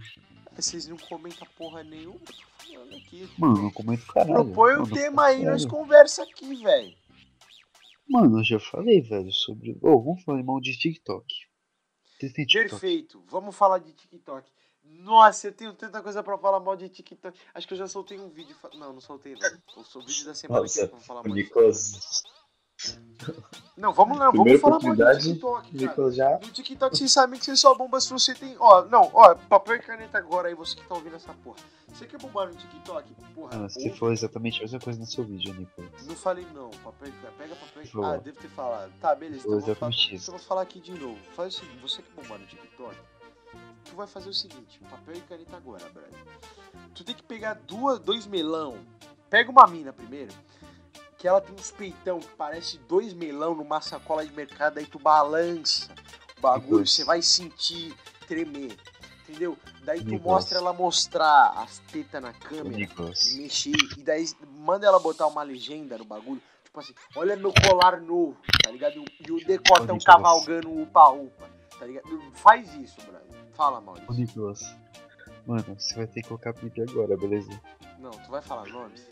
Vocês 0.56 0.88
não 0.88 0.98
comentam 0.98 1.48
porra 1.56 1.84
nenhuma, 1.84 2.16
eu 2.16 2.20
tô 2.20 2.74
falando 2.74 2.96
aqui. 2.96 3.30
Mano, 3.38 3.62
não 3.64 3.72
comento 3.72 4.08
caralho. 4.08 4.34
Propõe 4.34 4.74
um 4.74 4.80
Mano, 4.80 4.96
tema 4.96 5.26
aí, 5.26 5.44
nós 5.46 5.66
conversa 5.66 6.24
aqui, 6.24 6.56
velho. 6.64 6.96
Mano, 8.08 8.40
eu 8.40 8.44
já 8.44 8.60
falei, 8.60 9.02
velho, 9.02 9.32
sobre. 9.32 9.78
Ô, 9.82 10.02
vamos 10.02 10.24
falar 10.24 10.44
mal 10.44 10.60
de 10.62 10.78
TikTok. 10.78 11.26
Vocês 12.20 12.32
têm 12.34 12.46
TikTok? 12.46 12.70
Perfeito, 12.70 13.24
vamos 13.28 13.56
falar 13.56 13.80
de 13.80 13.92
TikTok. 13.94 14.50
Nossa, 14.84 15.48
eu 15.48 15.52
tenho 15.52 15.74
tanta 15.74 16.02
coisa 16.02 16.22
pra 16.24 16.38
falar 16.38 16.60
mal 16.60 16.76
de 16.76 16.88
TikTok. 16.88 17.38
Acho 17.54 17.68
que 17.68 17.74
eu 17.74 17.78
já 17.78 17.88
soltei 17.88 18.20
um 18.20 18.30
vídeo. 18.30 18.56
fa- 18.56 18.70
Não, 18.76 18.94
não 18.94 19.02
soltei 19.02 19.34
não. 19.34 19.42
Eu 19.76 19.84
sou 19.84 20.02
o 20.02 20.06
vídeo 20.06 20.26
da 20.26 20.36
semana 20.36 20.62
Nossa, 20.62 20.82
que 20.84 20.88
pra 20.88 21.00
falar 21.00 21.24
mal 21.24 21.36
de 21.36 21.44
Nicolas, 21.44 22.24
Não, 23.78 23.92
vamos 23.92 24.18
lá, 24.18 24.26
vamos 24.28 24.44
Primeira 24.44 24.60
falar 24.60 24.80
mal 24.80 24.96
de 24.96 25.02
oportunidade, 25.02 25.34
TikTok, 25.34 25.88
cara. 25.96 26.12
Já. 26.12 26.32
No 26.32 26.52
TikTok 26.52 26.98
vocês 26.98 27.12
sabem 27.12 27.38
que 27.40 27.46
você 27.46 27.56
só 27.58 27.76
bomba 27.76 28.00
se 28.00 28.10
você 28.10 28.34
tem. 28.34 28.56
Ó, 28.60 28.86
não, 28.86 29.10
ó, 29.14 29.36
papel 29.36 29.76
e 29.76 29.80
caneta 29.80 30.18
agora 30.18 30.48
aí, 30.48 30.56
você 30.56 30.76
que 30.76 30.88
tá 30.88 30.96
ouvindo 30.96 31.16
essa 31.16 31.34
porra. 31.34 31.58
Você 31.90 32.06
quer 32.06 32.18
bombar 32.20 32.48
no 32.48 32.56
TikTok? 32.56 33.14
Porra, 33.34 33.52
Ah, 33.66 33.70
você 33.70 33.88
ouve. 33.88 34.00
falou 34.00 34.14
exatamente 34.14 34.60
a 34.60 34.62
mesma 34.62 34.80
coisa 34.80 35.00
no 35.00 35.06
seu 35.06 35.24
vídeo, 35.24 35.54
Nicolas. 35.54 36.08
Não 36.08 36.16
falei 36.16 36.46
não, 36.54 36.70
papel 36.70 37.10
e 37.10 37.12
caneta. 37.12 37.34
Pega 37.38 37.56
papel 37.56 37.84
e 37.84 37.88
Falou. 37.88 38.08
Ah, 38.12 38.18
devo 38.18 38.38
ter 38.40 38.50
falado. 38.50 38.92
Tá, 39.02 39.16
beleza. 39.16 39.40
Então 39.46 39.60
vou, 39.60 39.76
falar, 39.76 39.92
então 40.12 40.40
falar 40.40 40.62
aqui 40.62 40.80
de 40.80 40.92
novo. 40.94 41.18
Faz 41.36 41.56
o 41.56 41.60
seguinte, 41.60 41.80
você 41.82 42.02
que 42.02 42.12
bombar 42.14 42.40
no 42.40 42.46
TikTok, 42.46 42.96
tu 43.86 43.96
vai 43.96 44.08
fazer 44.08 44.30
o 44.30 44.34
seguinte, 44.34 44.80
papel 44.90 45.16
e 45.16 45.22
caneta 45.22 45.58
agora, 45.58 45.84
brother. 45.90 46.12
Tu 46.94 47.04
tem 47.04 47.16
que 47.16 47.24
pegar 47.24 47.56
duas, 47.68 48.00
dois 48.00 48.26
melão. 48.26 48.78
Pega 49.30 49.52
uma 49.52 49.68
mina 49.68 49.92
primeiro, 49.92 50.32
que 51.18 51.28
ela 51.28 51.42
tem 51.42 51.56
uns 51.56 51.72
peitão 51.72 52.20
que 52.20 52.28
parece 52.36 52.78
dois 52.80 53.14
melão 53.14 53.56
numa 53.56 53.82
sacola 53.82 54.26
de 54.26 54.32
mercado, 54.34 54.78
aí 54.78 54.86
tu 54.86 55.00
balança 55.00 55.94
o 56.38 56.42
bagulho, 56.42 56.86
você 56.86 57.04
vai 57.04 57.22
sentir 57.22 57.96
tremer. 58.28 58.78
Entendeu? 59.28 59.58
Daí 59.84 60.00
tu 60.00 60.12
Nicolas. 60.12 60.24
mostra 60.24 60.60
ela 60.60 60.72
mostrar 60.72 61.54
as 61.58 61.80
tetas 61.92 62.22
na 62.22 62.32
câmera 62.32 62.78
Nicolas. 62.78 63.34
mexer 63.36 63.74
e 63.98 64.04
daí 64.04 64.26
manda 64.60 64.86
ela 64.86 65.00
botar 65.00 65.26
uma 65.26 65.42
legenda 65.42 65.98
no 65.98 66.06
bagulho. 66.06 66.42
Tipo 66.64 66.80
assim, 66.80 66.94
olha 67.16 67.36
meu 67.36 67.52
colar 67.54 68.00
novo, 68.00 68.38
tá 68.62 68.70
ligado? 68.70 69.04
E 69.20 69.32
o 69.32 69.38
decotão 69.44 69.96
Nicolas. 69.96 70.04
cavalgando 70.04 70.70
o 70.70 70.84
upa-upa, 70.84 71.50
tá 71.80 71.86
ligado? 71.86 72.22
Faz 72.34 72.72
isso, 72.76 73.02
brother. 73.02 73.22
Fala, 73.54 73.82
Maurício. 73.82 74.14
Nicolas. 74.14 74.76
Mano, 75.48 75.76
você 75.80 75.96
vai 75.96 76.08
ter 76.08 76.22
que 76.22 76.28
colocar 76.28 76.54
bip 76.54 76.80
agora, 76.82 77.18
beleza? 77.18 77.50
Não, 77.98 78.12
tu 78.12 78.30
vai 78.30 78.42
falar 78.42 78.68
nomes? 78.68 79.10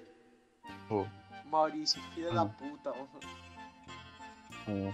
Vou. 0.89 1.07
Maurício, 1.53 2.01
filha 2.15 2.33
da 2.33 2.43
Hum. 2.43 2.49
puta. 2.49 2.89
É. 4.67 4.93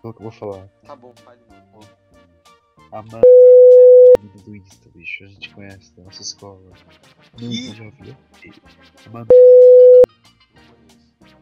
Qual 0.00 0.14
que 0.14 0.20
eu 0.20 0.22
vou 0.22 0.32
falar? 0.32 0.66
Tá 0.86 0.96
bom, 0.96 1.12
fale. 1.22 1.40
A 2.92 3.02
menina 3.02 3.20
do 4.42 4.56
Insta, 4.56 4.88
bicho. 4.94 5.24
A 5.24 5.26
gente 5.26 5.54
conhece 5.54 5.92
da 5.94 6.02
nossa 6.04 6.22
escola. 6.22 6.60
Mano, 7.40 7.74
já 7.74 7.90
viu? 7.90 8.16
A 9.06 9.10
Ma... 9.10 9.26
Conheço. 10.70 11.36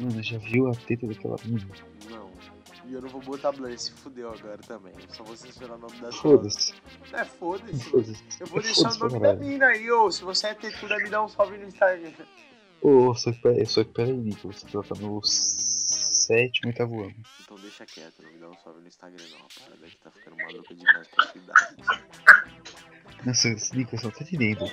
Mano, 0.00 0.22
já 0.22 0.38
viu 0.38 0.68
a 0.68 0.74
teta 0.74 1.06
daquela 1.06 1.36
mina? 1.44 1.66
Não. 2.10 2.30
E 2.86 2.94
eu 2.94 3.02
não 3.02 3.08
vou 3.08 3.20
botar 3.20 3.52
blur, 3.52 3.78
se 3.78 3.92
fudeu 3.92 4.32
agora 4.32 4.58
também. 4.58 4.94
Só 5.08 5.22
vou 5.24 5.36
censurar 5.36 5.76
o 5.76 5.80
nome 5.80 5.96
da 6.00 6.10
Foda-se. 6.10 6.74
É, 7.12 7.24
foda-se. 7.24 7.84
Foda-se. 7.90 8.24
Eu 8.40 8.46
vou 8.46 8.62
deixar 8.62 8.88
o 8.88 8.92
Foda-se 8.92 8.98
pra 8.98 9.08
nome 9.08 9.20
da 9.20 9.34
mina 9.34 9.66
aí, 9.66 9.90
ô. 9.90 10.10
Se 10.10 10.24
você 10.24 10.48
é 10.48 10.54
tetuda, 10.54 10.96
me 10.98 11.10
dá 11.10 11.22
um 11.22 11.28
salve 11.28 11.58
no 11.58 11.66
Instagram. 11.66 12.12
Ô, 12.84 13.14
só 13.14 13.32
que 13.32 13.40
peraí, 13.40 13.64
só 13.64 13.82
que. 13.82 13.98
Ela 13.98 14.82
tá 14.82 14.94
no 15.00 15.22
sétimo, 15.24 16.68
oitavo 16.68 17.04
ano. 17.04 17.14
Então 17.42 17.56
deixa 17.56 17.86
quieto, 17.86 18.22
não 18.22 18.30
me 18.30 18.38
dá 18.38 18.50
um 18.50 18.54
salve 18.62 18.82
no 18.82 18.88
Instagram 18.88 19.24
não. 19.30 19.38
A 19.38 19.60
parada 19.60 19.86
aqui 19.86 19.96
tá 20.02 20.10
ficando 20.10 20.36
maluca 20.36 20.74
demais 20.74 21.08
pra 21.08 21.24
sua 21.24 21.40
idade. 21.40 22.04
Nossa, 23.24 23.48
Nicolas, 23.74 24.02
você 24.02 24.06
não 24.06 24.10
tá 24.10 24.22
entendendo. 24.24 24.70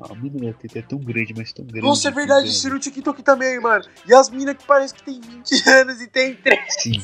A 0.00 0.14
mina 0.14 0.52
da 0.52 0.58
teta 0.58 0.78
é 0.78 0.82
tão 0.82 0.98
grande, 0.98 1.34
mas 1.36 1.52
tão 1.52 1.66
grande. 1.66 1.86
Nossa, 1.86 2.08
é 2.08 2.10
verdade, 2.10 2.48
isso 2.48 2.70
no 2.70 2.78
TikTok 2.78 3.22
também, 3.22 3.60
mano. 3.60 3.84
E 4.06 4.14
as 4.14 4.30
minas 4.30 4.56
que 4.56 4.64
parece 4.64 4.94
que 4.94 5.02
tem 5.02 5.20
20 5.20 5.68
anos 5.68 6.00
e 6.00 6.06
tem 6.06 6.34
3. 6.36 6.60
Sim. 6.78 7.02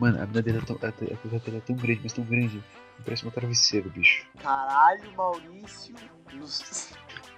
Mano, 0.00 0.20
a 0.20 0.26
mina 0.26 0.42
dela 0.42 0.58
é 0.58 0.62
tão, 0.62 0.76
a, 0.82 0.88
a 0.88 0.92
teta 0.92 1.38
dela 1.38 1.58
é 1.58 1.60
tão 1.60 1.76
grande, 1.76 2.00
mas 2.02 2.12
tão 2.12 2.24
grande. 2.24 2.60
que 2.96 3.02
Parece 3.04 3.24
um 3.24 3.30
travesseiro, 3.30 3.88
bicho. 3.90 4.26
Caralho, 4.40 5.12
Maurício. 5.12 5.94
Nos... 6.34 6.90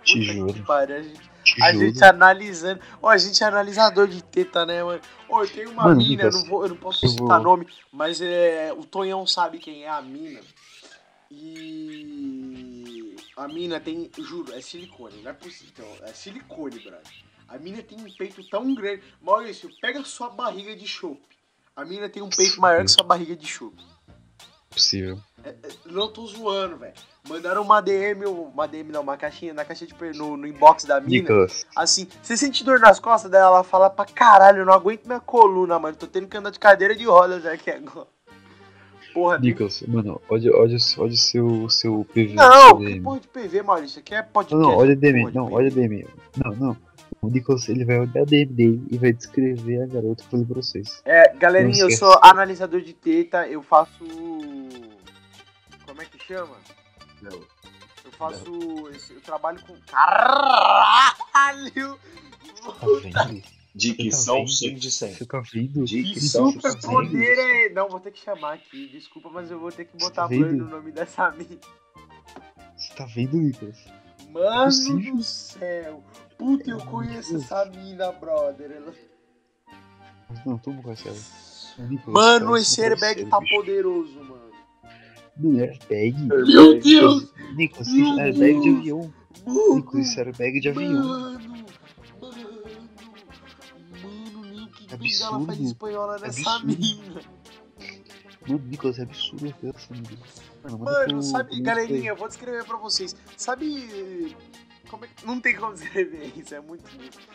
Te 0.02 0.22
juro. 0.22 0.54
que 0.54 0.62
pariu, 0.62 0.96
a 0.96 1.02
gente, 1.02 1.20
Te 1.20 1.30
a 1.60 1.72
juro. 1.72 1.86
gente 1.86 2.04
analisando. 2.04 2.80
Ó, 3.02 3.08
a 3.08 3.18
gente 3.18 3.42
é 3.42 3.46
analisador 3.46 4.06
de 4.08 4.22
teta, 4.22 4.64
né, 4.66 4.82
mano? 4.82 5.00
Eu 5.30 5.48
tenho 5.48 5.70
uma 5.70 5.84
Mano, 5.84 5.96
mina, 5.96 6.24
eu 6.24 6.30
não, 6.32 6.44
vou, 6.44 6.62
eu 6.64 6.68
não 6.70 6.76
posso 6.76 7.04
eu 7.06 7.10
citar 7.10 7.40
vou- 7.40 7.42
nome, 7.42 7.66
mas 7.92 8.20
é, 8.20 8.72
o 8.76 8.84
Tonhão 8.84 9.26
sabe 9.26 9.58
quem 9.58 9.84
é 9.84 9.88
a 9.88 10.00
mina. 10.02 10.40
E 11.30 13.14
a 13.36 13.46
mina 13.48 13.78
tem, 13.80 14.10
juro, 14.18 14.52
é 14.54 14.60
silicone, 14.60 15.22
não 15.22 15.30
é 15.30 15.34
possível. 15.34 15.86
É 16.02 16.12
silicone, 16.12 16.78
brother. 16.80 17.02
A 17.48 17.58
mina 17.58 17.82
tem 17.82 17.98
um 17.98 18.10
peito 18.16 18.42
tão 18.48 18.74
grande. 18.74 19.02
Maurício, 19.22 19.70
pega 19.80 20.02
sua 20.04 20.28
barriga 20.30 20.74
de 20.76 20.86
chope. 20.86 21.22
A 21.74 21.84
mina 21.84 22.08
tem 22.08 22.22
um 22.22 22.28
peito 22.28 22.60
maior 22.60 22.84
que 22.84 22.90
sua 22.90 23.04
barriga 23.04 23.34
de 23.36 23.46
chuva. 23.46 23.76
Possível. 24.78 25.18
É, 25.44 25.48
é, 25.48 25.54
não 25.86 26.08
tô 26.08 26.24
zoando, 26.26 26.76
velho. 26.76 26.94
Mandaram 27.28 27.62
uma 27.62 27.80
DM, 27.80 28.26
uma 28.26 28.66
DM 28.66 28.92
não, 28.92 29.02
uma 29.02 29.16
caixinha, 29.16 29.52
na 29.52 29.64
caixa 29.64 29.84
de 29.84 29.94
no, 30.16 30.36
no 30.36 30.46
inbox 30.46 30.84
da 30.84 31.00
mina. 31.00 31.10
Nicolas, 31.10 31.66
Assim, 31.76 32.06
você 32.22 32.36
sente 32.36 32.64
dor 32.64 32.78
nas 32.78 33.00
costas 33.00 33.30
dela? 33.30 33.48
Ela 33.56 33.64
fala 33.64 33.90
pra 33.90 34.04
caralho, 34.04 34.58
eu 34.58 34.66
não 34.66 34.72
aguento 34.72 35.04
minha 35.06 35.20
coluna, 35.20 35.78
mano. 35.78 35.96
Tô 35.96 36.06
tendo 36.06 36.28
que 36.28 36.36
andar 36.36 36.50
de 36.50 36.58
cadeira 36.60 36.94
de 36.94 37.04
rodas 37.04 37.44
aqui 37.44 37.70
agora. 37.70 38.06
Porra, 39.12 39.40
tem- 39.40 39.50
Nicolas, 39.50 39.82
mano, 39.82 40.20
olha, 40.28 40.54
olha, 40.54 40.76
olha 40.98 41.12
o 41.12 41.16
seu, 41.16 41.68
seu 41.68 42.06
PV. 42.14 42.34
Não, 42.34 42.68
seu 42.68 42.78
que 42.78 43.00
porra 43.00 43.20
de 43.20 43.28
PV, 43.28 43.62
Maurício? 43.62 43.98
Aqui 43.98 44.14
é 44.14 44.22
podcast. 44.22 44.62
Não, 44.62 44.70
não, 44.70 44.78
olha 44.78 44.94
DM, 44.94 45.32
não, 45.32 45.52
olha 45.52 45.70
DM. 45.70 46.06
Não, 46.36 46.54
não. 46.54 46.76
O 47.20 47.28
Nicolas, 47.28 47.68
ele 47.68 47.84
vai 47.84 47.98
olhar 47.98 48.22
a 48.22 48.24
DM 48.24 48.46
dele 48.52 48.86
e 48.90 48.98
vai 48.98 49.12
descrever 49.12 49.82
a 49.82 49.86
garota 49.86 50.24
pra 50.30 50.38
vocês. 50.54 51.02
É, 51.04 51.34
galerinha, 51.34 51.84
Não 51.84 51.90
eu 51.90 51.96
sou 51.96 52.16
analisador 52.22 52.80
de 52.80 52.92
teta, 52.92 53.46
eu 53.48 53.62
faço. 53.62 54.04
Como 55.86 56.00
é 56.00 56.04
que 56.04 56.22
chama? 56.24 56.56
Eu 57.22 58.12
faço. 58.16 58.88
esse- 58.94 59.14
Eu 59.14 59.20
trabalho 59.20 59.60
com. 59.66 59.74
Caralho! 59.90 61.98
Tá 63.12 63.24
vendo? 63.24 63.42
Dicção 63.74 64.36
vendo? 64.38 64.48
5 64.50 64.80
de 64.80 64.90
100. 64.90 65.14
Você 65.14 65.26
tá 65.26 65.40
vendo? 65.52 65.84
Que 65.84 66.02
Dicção 66.02 66.52
super 66.52 66.70
5 66.72 66.76
de 66.80 66.86
100. 66.86 66.94
poder 66.94 67.38
é. 67.38 67.68
Não, 67.70 67.88
vou 67.88 68.00
ter 68.00 68.10
que 68.12 68.20
chamar 68.20 68.54
aqui, 68.54 68.88
desculpa, 68.88 69.28
mas 69.32 69.50
eu 69.50 69.58
vou 69.58 69.72
ter 69.72 69.84
que 69.86 69.96
botar 69.98 70.22
tá 70.22 70.28
blur 70.28 70.52
no 70.52 70.68
nome 70.68 70.92
dessa 70.92 71.30
mina. 71.32 71.58
Você 72.76 72.94
tá 72.94 73.04
vendo, 73.06 73.36
Nicolas? 73.36 73.78
Mano 74.30 74.64
possível. 74.66 75.16
do 75.16 75.22
céu! 75.22 76.02
Puta, 76.38 76.70
eu 76.70 76.78
conheço 76.86 77.36
essa 77.36 77.64
mina, 77.66 78.12
brother. 78.12 78.70
Ela- 78.70 78.94
Não, 80.46 80.58
mundo 80.74 80.82
conhece 80.84 81.08
ela. 81.08 81.18
Mano, 82.06 82.56
esse 82.56 82.80
airbag 82.82 83.24
tá 83.26 83.38
poderoso, 83.40 84.14
mano. 84.24 84.48
Não, 85.36 85.60
airbag? 85.60 86.12
Meu 86.22 86.80
Deus! 86.80 87.32
Nicolas, 87.54 87.88
Meu 87.88 88.04
isso 88.04 88.20
é 88.20 88.24
airbag 88.24 88.60
de 88.60 88.68
avião. 88.70 89.14
Nicolas, 89.76 90.06
isso 90.06 90.20
é 90.20 90.24
airbag 90.24 90.60
de 90.60 90.68
avião. 90.68 90.92
Mano, 90.92 91.48
mano, 92.20 92.48
mano, 94.02 94.42
nem 94.44 94.68
que 94.68 95.22
ela 95.22 95.40
faz 95.44 95.60
espanhola 95.60 96.18
nessa 96.18 96.40
Absurdo. 96.50 96.66
mina. 96.78 97.20
Mano, 98.48 98.64
Nicolas, 98.66 98.98
é 98.98 99.02
absurdo 99.02 99.46
a 99.48 99.66
dança, 99.66 99.88
mano. 100.70 101.22
Sabe, 101.22 101.60
galerinha, 101.60 102.10
eu 102.10 102.16
vou 102.16 102.28
descrever 102.28 102.64
pra 102.64 102.76
vocês. 102.76 103.14
Sabe. 103.36 104.36
Como 104.88 105.04
é 105.04 105.08
que. 105.08 105.26
Não 105.26 105.40
tem 105.40 105.56
como 105.56 105.74
descrever 105.74 106.32
isso, 106.36 106.54
é 106.54 106.60
muito. 106.60 106.84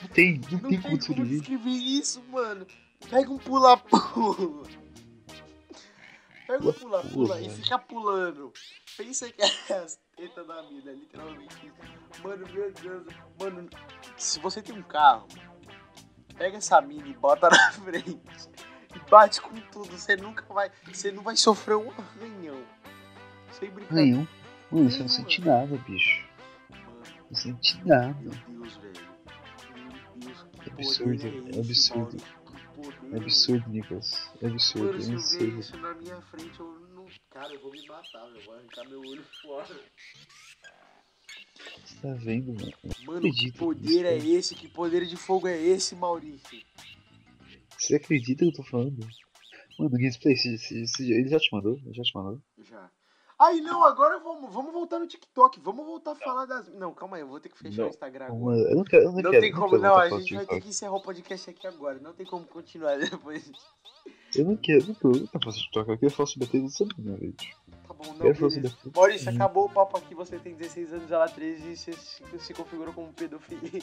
Não 0.02 0.08
tem, 0.10 0.42
não, 0.52 0.60
Não 0.60 0.70
tem 0.70 0.82
como 0.82 0.98
descrever. 0.98 1.30
descrever 1.30 1.70
isso, 1.70 2.22
mano. 2.30 2.66
Pega 3.10 3.32
um 3.32 3.38
pula-pula. 3.38 4.68
Pega 6.48 6.68
um 6.70 6.74
pula-pula 6.74 7.42
e 7.42 7.50
fica 7.50 7.78
pulando. 7.80 8.52
Pensa 8.98 9.30
que 9.32 9.42
é 9.42 9.46
as 9.76 10.00
tetas 10.16 10.48
da 10.48 10.64
mina, 10.64 10.92
literalmente. 10.92 11.72
Mano, 12.24 12.46
meu 12.52 12.72
Deus. 12.72 13.06
Mano, 13.40 13.70
se 14.18 14.40
você 14.40 14.62
tem 14.62 14.78
um 14.78 14.84
carro, 14.84 15.28
pega 16.38 16.58
essa 16.58 16.82
mina 16.82 17.08
e 17.08 17.14
bota 17.14 17.50
na 17.50 17.72
frente. 17.74 18.20
E 18.96 19.10
bate 19.10 19.42
com 19.42 19.56
tudo. 19.72 19.98
Você 19.98 20.16
nunca 20.16 20.46
vai. 20.54 20.70
Você 20.92 21.12
não 21.12 21.24
vai 21.24 21.36
sofrer 21.36 21.76
um 21.78 21.90
arranhão. 21.92 22.62
Sem 23.52 23.70
brincadeira. 23.70 24.12
Arranhão. 24.12 24.28
Mano, 24.72 24.92
você 24.92 25.00
não 25.00 25.08
sente 25.10 25.42
nada, 25.42 25.76
bicho. 25.88 26.28
Não 27.34 27.40
sente 27.40 27.84
nada. 27.84 28.14
meu 28.22 28.32
Deus, 28.32 28.76
velho. 28.78 28.94
Meu 29.76 30.28
Deus, 30.28 30.46
que 30.62 30.70
Absurdo, 30.70 31.26
é 31.26 31.60
absurdo. 31.60 32.24
É 33.12 33.18
absurdo, 33.18 33.70
Nicolas. 33.70 34.32
É 34.40 34.48
absurdo. 34.48 35.00
Mano, 35.00 35.20
se 35.20 35.36
eu 35.38 35.52
ver 35.52 35.60
isso 35.60 35.78
na 35.78 35.96
minha 35.96 36.22
frente, 36.22 36.60
eu 36.60 36.80
não. 36.94 37.08
Cara, 37.32 37.52
eu 37.52 37.60
vou 37.60 37.72
me 37.72 37.88
matar, 37.88 38.24
velho. 38.26 38.38
Eu 38.38 38.46
vou 38.46 38.54
arrancar 38.54 38.88
meu 38.88 39.02
olho 39.02 39.24
fora. 39.42 39.80
Você 41.84 41.96
tá 42.04 42.14
vendo, 42.14 42.54
mano? 42.54 42.74
Mano, 43.04 43.34
que 43.34 43.52
poder 43.52 44.06
é 44.06 44.16
esse? 44.16 44.54
Que 44.54 44.68
poder 44.68 45.04
de 45.08 45.18
fogo 45.18 45.48
é 45.48 45.60
esse, 45.60 45.96
Maurício? 45.96 46.64
Você 47.80 47.96
acredita 47.96 48.46
que 48.46 48.52
eu 48.52 48.54
tô 48.54 48.64
falando? 48.64 49.00
Mano, 49.80 49.90
o 49.90 49.98
gameplay, 49.98 50.36
ele 50.36 51.30
já 51.30 51.40
te 51.40 51.50
mandou? 51.52 51.82
Já 51.94 52.04
te 52.04 52.14
mandou? 52.14 52.40
Já. 52.60 52.92
Aí 53.46 53.62
não, 53.62 53.84
agora 53.84 54.20
vamos, 54.20 54.54
vamos 54.54 54.72
voltar 54.72 55.00
no 55.00 55.08
TikTok. 55.08 55.60
Vamos 55.60 55.86
voltar 55.86 56.12
a 56.12 56.16
falar 56.16 56.46
das. 56.46 56.68
Não, 56.74 56.94
calma 56.94 57.18
aí, 57.18 57.22
eu 57.24 57.28
vou 57.28 57.40
ter 57.40 57.50
que 57.50 57.58
fechar 57.58 57.82
Não. 57.82 57.88
o 57.88 57.90
Instagram 57.90 58.26
agora. 58.28 58.58
Eu 58.60 58.76
não 58.78 58.84
quero, 58.84 59.04
eu 59.04 59.12
não, 59.12 59.22
Não 59.22 59.32
quero. 59.32 59.42
tem 59.42 59.52
não 59.52 59.60
como, 59.60 59.78
não. 59.78 59.96
A 59.98 60.10
gente 60.10 60.36
vai 60.36 60.46
ter 60.46 60.62
que 60.62 60.70
encerrar 60.70 60.96
o 60.96 61.02
podcast 61.02 61.50
aqui 61.50 61.68
agora. 61.68 62.00
Não 62.00 62.14
tem 62.14 62.26
como 62.26 62.46
continuar 62.46 62.98
depois. 63.00 63.52
Eu 64.36 64.46
não 64.46 64.56
quero, 64.56 64.88
não 64.88 64.96
quero, 64.96 65.16
eu 65.16 65.20
não 65.22 65.28
quero 65.28 65.44
fazer 65.44 65.58
TikTok. 65.60 65.90
Eu 65.92 65.98
quero 65.98 66.12
falar 66.12 66.28
sobre 66.28 66.48
tela 66.48 66.64
dessa 66.64 66.86
menina, 66.86 67.18
velho. 67.18 67.36
Tá 67.88 67.94
bom, 67.94 68.14
não, 68.14 68.36
sobre 68.50 68.72
Maurício, 68.96 69.32
Hum. 69.32 69.36
acabou 69.36 69.66
o 69.66 69.70
papo 69.70 69.98
aqui. 69.98 70.16
Você 70.16 70.40
tem 70.40 70.56
16 70.56 70.94
anos, 70.94 71.12
ela 71.12 71.28
13 71.28 71.70
e 71.72 71.76
você 71.78 71.94
se, 71.94 72.24
se 72.40 72.54
configurou 72.54 72.94
como 72.94 73.12
pedofilia. 73.14 73.82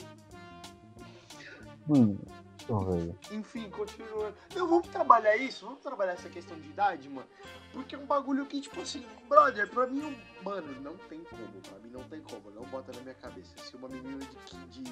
Mano, 1.87 2.19
velho. 2.67 3.17
Enfim, 3.31 3.69
continuando. 3.69 4.35
Não, 4.55 4.67
vamos 4.67 4.87
trabalhar 4.87 5.35
isso? 5.37 5.65
Vamos 5.65 5.81
trabalhar 5.81 6.13
essa 6.13 6.29
questão 6.29 6.59
de 6.59 6.69
idade, 6.69 7.09
mano? 7.09 7.27
Porque 7.73 7.95
é 7.95 7.97
um 7.97 8.05
bagulho 8.05 8.45
que, 8.45 8.59
tipo 8.61 8.81
assim, 8.81 9.05
brother, 9.29 9.69
pra 9.69 9.87
mim, 9.87 10.01
um- 10.03 10.43
mano, 10.43 10.81
não 10.81 10.97
tem 10.97 11.23
como. 11.23 11.47
Pra 11.61 11.79
mim 11.79 11.89
não 11.89 12.03
tem 12.03 12.21
como. 12.21 12.51
Não 12.51 12.63
bota 12.65 12.91
na 12.93 13.01
minha 13.01 13.15
cabeça. 13.15 13.53
Se 13.63 13.75
uma 13.75 13.87
menina 13.87 14.19
de, 14.19 14.65
de, 14.67 14.83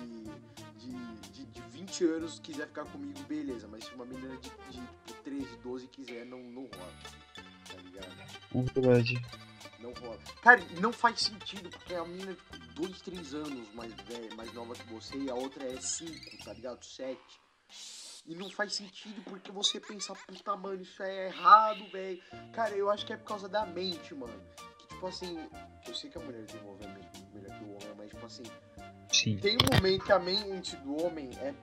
de, 0.78 1.06
de, 1.34 1.46
de 1.46 1.62
20 1.70 2.04
anos 2.06 2.40
quiser 2.40 2.68
ficar 2.68 2.86
comigo, 2.86 3.20
beleza. 3.24 3.68
Mas 3.68 3.86
se 3.86 3.94
uma 3.94 4.06
menina 4.06 4.36
de, 4.38 4.50
de 4.50 4.82
tipo, 5.06 5.24
13, 5.24 5.58
12 5.58 5.88
quiser, 5.88 6.26
não, 6.26 6.40
não 6.40 6.62
rola. 6.64 6.94
Tá 7.68 7.76
ligado? 7.82 8.08
É 8.56 8.62
verdade. 8.80 9.22
Não 9.80 9.94
rola. 9.94 10.18
Cara, 10.42 10.62
não 10.82 10.92
faz 10.92 11.22
sentido, 11.22 11.70
porque 11.70 11.94
a 11.96 12.04
menina, 12.04 12.34
tipo, 12.34 12.58
2, 12.76 13.02
3 13.02 13.34
anos 13.34 13.74
mais 13.74 13.94
velha, 13.94 14.34
mais 14.36 14.52
nova 14.54 14.74
que 14.74 14.86
você, 14.94 15.18
e 15.18 15.30
a 15.30 15.36
outra 15.36 15.64
é 15.66 15.80
5, 15.80 16.44
tá 16.44 16.54
ligado? 16.54 16.84
7. 16.84 17.18
E 18.26 18.36
não 18.36 18.50
faz 18.50 18.74
sentido 18.74 19.22
porque 19.24 19.52
você 19.52 19.80
pensa, 19.80 20.14
puta, 20.14 20.56
mano, 20.56 20.82
isso 20.82 21.02
é 21.02 21.28
errado, 21.28 21.84
velho. 21.92 22.22
Cara, 22.54 22.76
eu 22.76 22.90
acho 22.90 23.06
que 23.06 23.14
é 23.14 23.18
por 23.18 23.26
causa 23.26 23.50
da 23.50 23.66
mente, 23.66 24.14
mano. 24.14 24.40
Que, 24.78 24.88
tipo 24.88 25.08
assim, 25.08 25.40
eu 25.88 25.96
sei 25.96 26.10
que 26.10 26.18
a 26.18 26.22
mulher 26.22 26.44
desenvolve 26.44 26.86
a 26.86 26.90
mente 26.90 27.26
melhor 27.34 27.58
que 27.58 27.64
o 27.64 27.72
homem, 27.72 27.96
mas, 27.98 28.10
tipo 28.10 28.26
assim, 28.26 28.44
Sim. 29.12 29.38
tem 29.38 29.58
um 29.58 29.76
momento 29.76 30.06
que 30.06 30.12
a 30.12 30.20
mente 30.20 30.76
do 30.78 31.04
homem 31.04 31.30
é. 31.40 31.54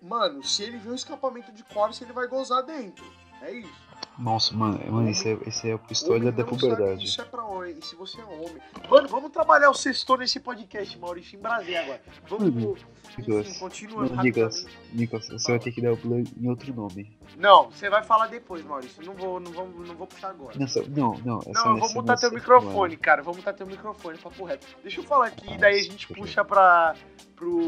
Mano, 0.00 0.44
se 0.44 0.62
ele 0.62 0.76
vê 0.78 0.90
um 0.90 0.94
escapamento 0.94 1.50
de 1.50 1.64
corte, 1.64 2.04
ele 2.04 2.12
vai 2.12 2.28
gozar 2.28 2.62
dentro. 2.62 3.04
É 3.42 3.50
isso. 3.52 3.86
Nossa, 4.18 4.54
mano, 4.54 4.80
mano 4.90 5.10
isso, 5.10 5.28
é, 5.28 5.38
isso 5.46 5.66
é 5.66 5.78
história 5.90 6.22
Homem 6.22 6.32
da 6.32 6.42
não 6.42 6.48
puberdade. 6.48 7.04
Isso 7.04 7.20
é 7.20 7.24
pra 7.24 7.44
homem. 7.44 7.78
Se 7.82 7.94
você 7.96 8.20
é 8.20 8.24
homem. 8.24 8.56
Mano, 8.88 9.08
vamos 9.08 9.30
trabalhar 9.30 9.68
o 9.68 9.74
sextor 9.74 10.18
nesse 10.18 10.40
podcast, 10.40 10.98
Maurício, 10.98 11.38
em 11.38 11.42
Brasília 11.42 11.82
agora. 11.82 12.00
Vamos. 12.28 12.54
Mano, 12.54 12.72
Enfim, 12.72 12.86
Nicolas, 13.18 13.58
continuando 13.58 14.22
Nicolas, 14.22 15.28
você 15.28 15.50
vai 15.52 15.58
ter 15.58 15.72
que 15.72 15.82
dar 15.82 15.92
o 15.92 15.96
play 15.98 16.24
em 16.40 16.48
outro 16.48 16.72
nome. 16.72 17.14
Não, 17.36 17.70
você 17.70 17.90
vai 17.90 18.02
falar 18.02 18.28
depois, 18.28 18.64
Maurício. 18.64 19.04
Não 19.04 19.12
vou, 19.14 19.38
não 19.38 19.52
vou, 19.52 19.68
não 19.68 19.94
vou 19.94 20.06
puxar 20.06 20.30
agora. 20.30 20.58
Nessa, 20.58 20.82
não, 20.88 21.12
não, 21.24 21.40
essa 21.40 21.52
Não, 21.52 21.74
eu 21.74 21.80
vou 21.80 21.92
mutar 21.94 22.16
teu 22.16 22.30
nossa- 22.30 22.34
microfone, 22.40 22.96
cara. 22.96 23.22
Vou 23.22 23.34
mutar 23.34 23.52
teu 23.52 23.66
microfone, 23.66 24.16
papo 24.18 24.44
reto. 24.44 24.66
Deixa 24.82 25.00
eu 25.00 25.04
falar 25.04 25.26
aqui, 25.26 25.58
daí 25.58 25.78
a 25.78 25.82
gente 25.82 26.08
puxa 26.08 26.42
pra. 26.44 26.94
pro. 27.34 27.60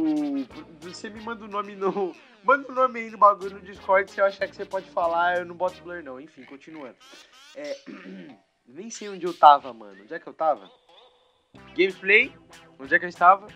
pro- 0.47 0.67
você 0.91 1.11
me 1.11 1.21
manda 1.21 1.45
o 1.45 1.49
nome 1.49 1.75
no. 1.77 2.15
Manda 2.45 2.71
o 2.71 2.75
nome 2.75 3.01
aí 3.01 3.11
no 3.11 3.19
bagulho 3.19 3.55
no 3.57 3.61
Discord 3.61 4.11
se 4.11 4.21
eu 4.21 4.25
achar 4.25 4.47
que 4.47 4.57
você 4.57 4.65
pode 4.65 4.89
falar, 4.91 5.39
eu 5.39 5.45
não 5.45 5.55
boto 5.55 5.83
blur 5.83 6.03
não. 6.03 6.21
Enfim, 6.21 6.45
continuando. 6.45 6.97
É. 7.55 7.77
Nem 8.67 8.91
sei 8.91 9.09
onde 9.09 9.27
eu 9.27 9.33
tava, 9.33 9.73
mano. 9.73 10.03
Onde 10.03 10.13
é 10.13 10.19
que 10.19 10.27
eu 10.27 10.35
tava? 10.35 10.71
Gameplay? 11.75 12.33
Onde 12.79 12.95
é 12.95 12.99
que 12.99 13.07
eu 13.07 13.09
estava? 13.09 13.47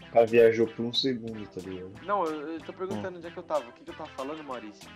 O 0.00 0.12
cara 0.12 0.26
viajou 0.26 0.66
por 0.68 0.84
um 0.84 0.92
segundo, 0.92 1.46
tá 1.48 1.60
ligado? 1.60 1.92
Não, 2.04 2.24
eu, 2.24 2.52
eu 2.52 2.60
tô 2.60 2.72
perguntando 2.72 3.18
onde 3.18 3.26
é 3.26 3.30
que 3.30 3.36
eu 3.36 3.42
tava. 3.42 3.68
O 3.68 3.72
que, 3.72 3.82
que 3.82 3.90
eu 3.90 3.96
tava 3.96 4.10
falando, 4.10 4.44
Maurício? 4.44 4.88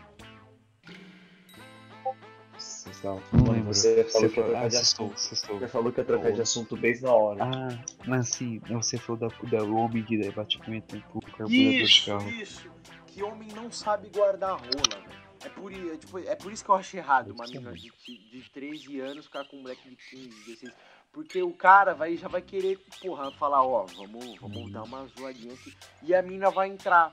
Você. 2.93 3.07
Não 3.07 3.21
Mano, 3.33 3.53
lembro. 3.53 3.75
você 3.75 4.05
falou 4.05 4.29
que 4.29 4.41
ia 4.41 4.45
trocar 4.45 4.65
ah, 4.65 4.69
de 4.69 4.77
assunto. 4.77 5.19
Você 5.19 5.69
falou 5.69 5.93
que 5.93 6.01
ia 6.01 6.05
trocar 6.05 6.33
de 6.33 6.43
assunto 6.43 6.77
bem 6.77 7.01
na 7.01 7.13
hora. 7.13 7.45
Ah, 7.45 7.85
mas 8.07 8.29
sim, 8.29 8.61
você 8.69 8.99
falou 8.99 9.21
da, 9.21 9.59
da 9.59 9.65
homem 9.65 10.03
que 10.05 10.31
bate 10.31 10.59
punheta 10.59 10.97
pro 11.11 11.21
carburador 11.21 11.49
de 11.49 11.83
Isso, 11.83 12.07
carro. 12.07 12.29
isso. 12.31 12.71
Que 13.07 13.23
homem 13.23 13.49
não 13.55 13.71
sabe 13.71 14.09
guardar 14.09 14.53
rola, 14.53 15.07
velho. 15.09 15.21
É 15.43 15.49
por, 15.49 15.73
é, 15.73 15.97
tipo, 15.97 16.19
é 16.19 16.37
por 16.37 16.53
isso 16.53 16.63
que 16.63 16.71
eu 16.71 16.75
acho 16.75 16.97
errado 16.97 17.33
uma 17.33 17.47
menina 17.47 17.73
de, 17.73 17.91
de, 18.05 18.31
de 18.31 18.51
13 18.51 19.01
anos 19.01 19.25
ficar 19.25 19.47
com 19.47 19.57
um 19.57 19.63
moleque 19.63 19.89
de 19.89 19.97
15, 19.97 20.29
16. 20.29 20.73
Porque 21.13 21.43
o 21.43 21.53
cara 21.53 21.95
vai, 21.95 22.17
já 22.17 22.29
vai 22.29 22.43
querer, 22.43 22.79
porra, 23.01 23.33
falar, 23.33 23.65
ó, 23.65 23.85
vamos, 23.87 24.39
vamos 24.39 24.71
dar 24.71 24.83
uma 24.85 25.07
zoadinha 25.07 25.55
aqui. 25.55 25.75
E 26.03 26.15
a 26.15 26.23
mina 26.23 26.51
vai 26.51 26.69
entrar. 26.69 27.13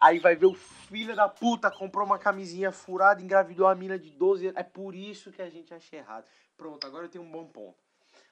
Aí 0.00 0.18
vai 0.18 0.34
ver 0.34 0.46
o 0.46 0.54
filho 0.54 1.14
da 1.14 1.28
puta 1.28 1.70
comprou 1.70 2.06
uma 2.06 2.18
camisinha 2.18 2.72
furada, 2.72 3.22
engravidou 3.22 3.66
a 3.66 3.74
mina 3.74 3.98
de 3.98 4.10
12 4.10 4.46
anos. 4.46 4.58
É 4.58 4.62
por 4.62 4.94
isso 4.94 5.30
que 5.30 5.42
a 5.42 5.50
gente 5.50 5.74
acha 5.74 5.96
errado. 5.96 6.24
Pronto, 6.56 6.86
agora 6.86 7.04
eu 7.04 7.10
tenho 7.10 7.24
um 7.24 7.30
bom 7.30 7.44
ponto. 7.46 7.78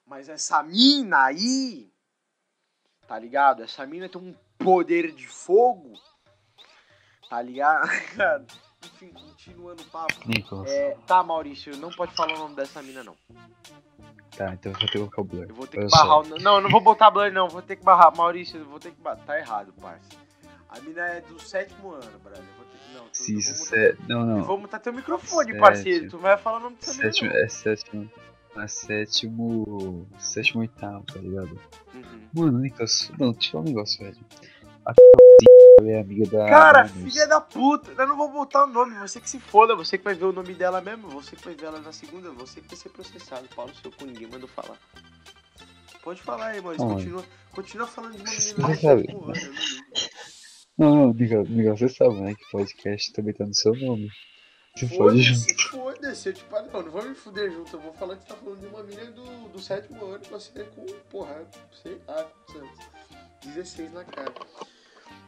Mas 0.07 0.29
essa 0.31 0.63
mina 0.63 1.25
aí, 1.25 1.93
tá 3.07 3.19
ligado? 3.19 3.63
Essa 3.63 3.87
mina 3.87 4.09
tem 4.09 4.21
um 4.21 4.35
poder 4.57 5.13
de 5.13 5.27
fogo, 5.27 5.93
tá 7.29 7.43
ligado? 7.43 7.87
enfim, 8.85 9.13
continuando 9.13 9.83
o 9.83 9.87
papo. 9.87 10.27
Nicolas. 10.27 10.71
É, 10.71 10.97
tá, 11.07 11.23
Maurício, 11.23 11.77
não 11.77 11.91
pode 11.91 12.15
falar 12.15 12.35
o 12.35 12.39
nome 12.39 12.57
dessa 12.57 12.83
mina, 12.83 13.05
não. 13.05 13.17
Tá, 14.37 14.55
então 14.55 14.73
eu 14.73 14.79
vou 14.79 14.87
ter 14.87 14.93
que 14.93 14.99
colocar 14.99 15.21
o 15.21 15.25
blur. 15.25 15.47
Eu 15.49 15.55
vou 15.55 15.67
ter 15.67 15.81
que 15.81 15.91
barrar 15.91 16.07
só. 16.07 16.21
o. 16.23 16.39
Não, 16.39 16.55
eu 16.57 16.61
não 16.63 16.71
vou 16.71 16.81
botar 16.81 17.11
blur, 17.11 17.31
não. 17.31 17.49
Vou 17.49 17.61
ter 17.61 17.77
que 17.77 17.85
barrar. 17.85 18.17
Maurício, 18.17 18.59
eu 18.59 18.65
vou 18.65 18.81
ter 18.81 18.93
que 18.93 19.01
barrar. 19.01 19.25
Tá 19.25 19.39
errado, 19.39 19.75
parça. 19.75 20.28
A 20.69 20.81
mina 20.81 21.01
é 21.01 21.21
do 21.23 21.41
sétimo 21.41 21.93
ano, 21.93 22.19
brother. 22.23 22.43
Eu 22.43 22.55
vou 22.57 22.65
ter. 22.67 22.79
Não, 22.95 23.05
tu, 23.09 23.33
eu 23.33 23.39
isso 23.39 23.55
vou 23.55 23.65
mutar, 23.65 23.79
é. 23.79 23.97
Não, 24.09 24.21
eu 24.21 24.27
não. 24.27 24.45
vou 24.45 24.59
mutar 24.59 24.81
teu 24.81 24.93
microfone, 24.93 25.47
Sétimo. 25.47 25.61
parceiro. 25.61 26.11
Tu 26.11 26.19
vai 26.19 26.37
falar 26.37 26.59
o 26.59 26.61
nome 26.61 26.77
dessa 26.77 26.93
mina. 26.93 27.05
Sétimo, 27.05 27.31
é 27.33 27.49
sétimo. 27.49 28.13
É 28.57 28.67
sétimo. 28.67 30.09
Sétimo 30.19 30.61
oitavo, 30.61 31.05
tá 31.05 31.19
ligado? 31.19 31.59
não. 31.93 32.01
Uhum. 32.01 32.29
Mano, 32.33 32.59
Nicolas, 32.59 33.11
não, 33.19 33.33
deixa 33.33 33.49
eu 33.49 33.53
falar 33.53 33.65
um 33.65 33.67
negócio, 33.67 34.05
velho. 34.05 34.19
A 34.85 34.93
é 35.87 36.01
amiga 36.01 36.27
da. 36.27 36.49
Cara, 36.49 36.83
da 36.83 36.89
filha 36.89 37.27
da 37.27 37.41
puta, 37.41 37.91
eu 37.97 38.07
não 38.07 38.17
vou 38.17 38.31
botar 38.31 38.65
o 38.65 38.67
nome, 38.67 38.99
você 38.99 39.21
que 39.21 39.31
se 39.31 39.39
foda, 39.39 39.77
você 39.77 39.97
que 39.97 40.05
vai 40.05 40.15
ver 40.15 40.25
o 40.25 40.33
nome 40.33 40.55
dela 40.55 40.81
mesmo, 40.81 41.09
você 41.09 41.37
que 41.37 41.45
vai 41.45 41.55
ver 41.55 41.67
ela 41.67 41.81
na 41.81 41.93
segunda, 41.93 42.31
você 42.31 42.61
que 42.61 42.69
vai 42.69 42.77
ser 42.77 42.89
processado. 42.89 43.49
Paulo 43.55 43.73
seu 43.81 43.93
cu, 43.93 44.05
ninguém 44.05 44.27
mandou 44.27 44.49
falar. 44.49 44.77
Pode 46.03 46.23
falar 46.23 46.49
aí, 46.49 46.61
Maurício, 46.61 46.87
Olha. 46.87 46.95
continua, 46.95 47.25
continua 47.53 47.87
falando 47.87 48.17
de 48.17 48.23
uma 48.23 48.31
menina 48.31 48.55
do 48.55 48.81
sabe. 48.81 49.11
ano, 49.11 49.33
eu 49.35 49.35
não. 50.79 50.97
Não, 51.09 51.13
Nicolas, 51.15 51.49
Nicolas, 51.49 51.79
você 51.81 51.89
sabe, 51.89 52.21
né? 52.21 52.35
Que 52.35 52.51
podcast 52.51 53.13
também 53.13 53.35
tá 53.35 53.45
no 53.47 53.55
seu 53.55 53.75
nome. 53.75 54.09
Pode 54.75 54.87
Foda-se, 54.97 55.25
junto. 55.25 55.55
foda-se, 55.71 56.29
eu 56.29 56.35
tipo, 56.35 56.55
ah, 56.57 56.63
não, 56.63 56.83
não 56.83 56.91
vou 56.93 57.03
me 57.09 57.15
fuder 57.15 57.51
junto, 57.51 57.77
eu 57.77 57.81
vou 57.81 57.93
falar 57.95 58.17
que 58.17 58.27
tá 58.27 58.37
falando 58.37 58.61
de 58.61 58.67
uma 58.67 58.83
menina 58.83 59.11
do, 59.11 59.49
do 59.49 59.59
sétimo 59.59 60.05
ano, 60.07 60.25
você 60.31 60.61
é 60.61 60.65
com, 60.65 60.87
porra, 61.11 61.47
sei 61.83 62.01
lá, 62.07 62.25
quantos 62.25 62.57
anos? 62.63 62.79
16 63.55 63.93
na 63.93 64.05
cara. 64.05 64.33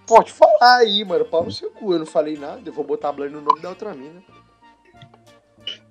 Pode 0.06 0.32
falar 0.32 0.78
aí, 0.78 1.04
mano, 1.04 1.24
pau 1.24 1.44
no 1.44 1.50
seu 1.52 1.70
cu, 1.72 1.92
eu 1.94 1.98
não 2.00 2.06
falei 2.06 2.36
nada, 2.36 2.62
eu 2.68 2.72
vou 2.72 2.84
botar 2.84 3.12
blur 3.12 3.30
no 3.30 3.40
nome 3.40 3.60
da 3.60 3.70
outra 3.70 3.94
mina. 3.94 4.22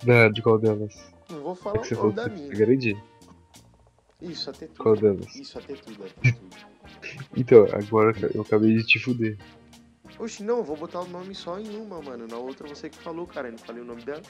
Da, 0.04 0.30
de 0.30 0.42
qual 0.42 0.58
delas? 0.60 0.94
Não 1.30 1.42
vou 1.42 1.56
É 1.56 1.56
falar 1.56 1.80
que 1.80 1.88
você 1.88 1.96
o 1.96 1.98
nome 1.98 2.14
da 2.14 2.30
que 2.30 2.30
mina. 2.30 2.54
agredir. 2.54 2.98
Isso, 4.22 4.50
até 4.50 4.68
tudo. 4.68 4.84
Qual 4.84 4.96
delas? 4.98 5.36
Isso, 5.36 5.58
até 5.60 5.76
tudo, 5.76 6.04
até 6.06 6.22
tudo. 6.32 6.58
Então, 7.36 7.66
agora 7.72 8.14
eu 8.34 8.42
acabei 8.42 8.76
de 8.76 8.86
te 8.86 9.00
fuder. 9.00 9.38
Oxe, 10.18 10.44
não, 10.44 10.64
vou 10.64 10.76
botar 10.76 11.02
o 11.02 11.08
nome 11.08 11.34
só 11.34 11.60
em 11.60 11.70
uma, 11.78 12.02
mano. 12.02 12.28
Na 12.28 12.38
outra 12.38 12.68
você 12.68 12.90
que 12.90 12.98
falou, 12.98 13.26
cara, 13.26 13.48
eu 13.48 13.52
não 13.54 13.60
falei 13.60 13.82
o 13.82 13.86
nome 13.86 14.02
dela. 14.04 14.22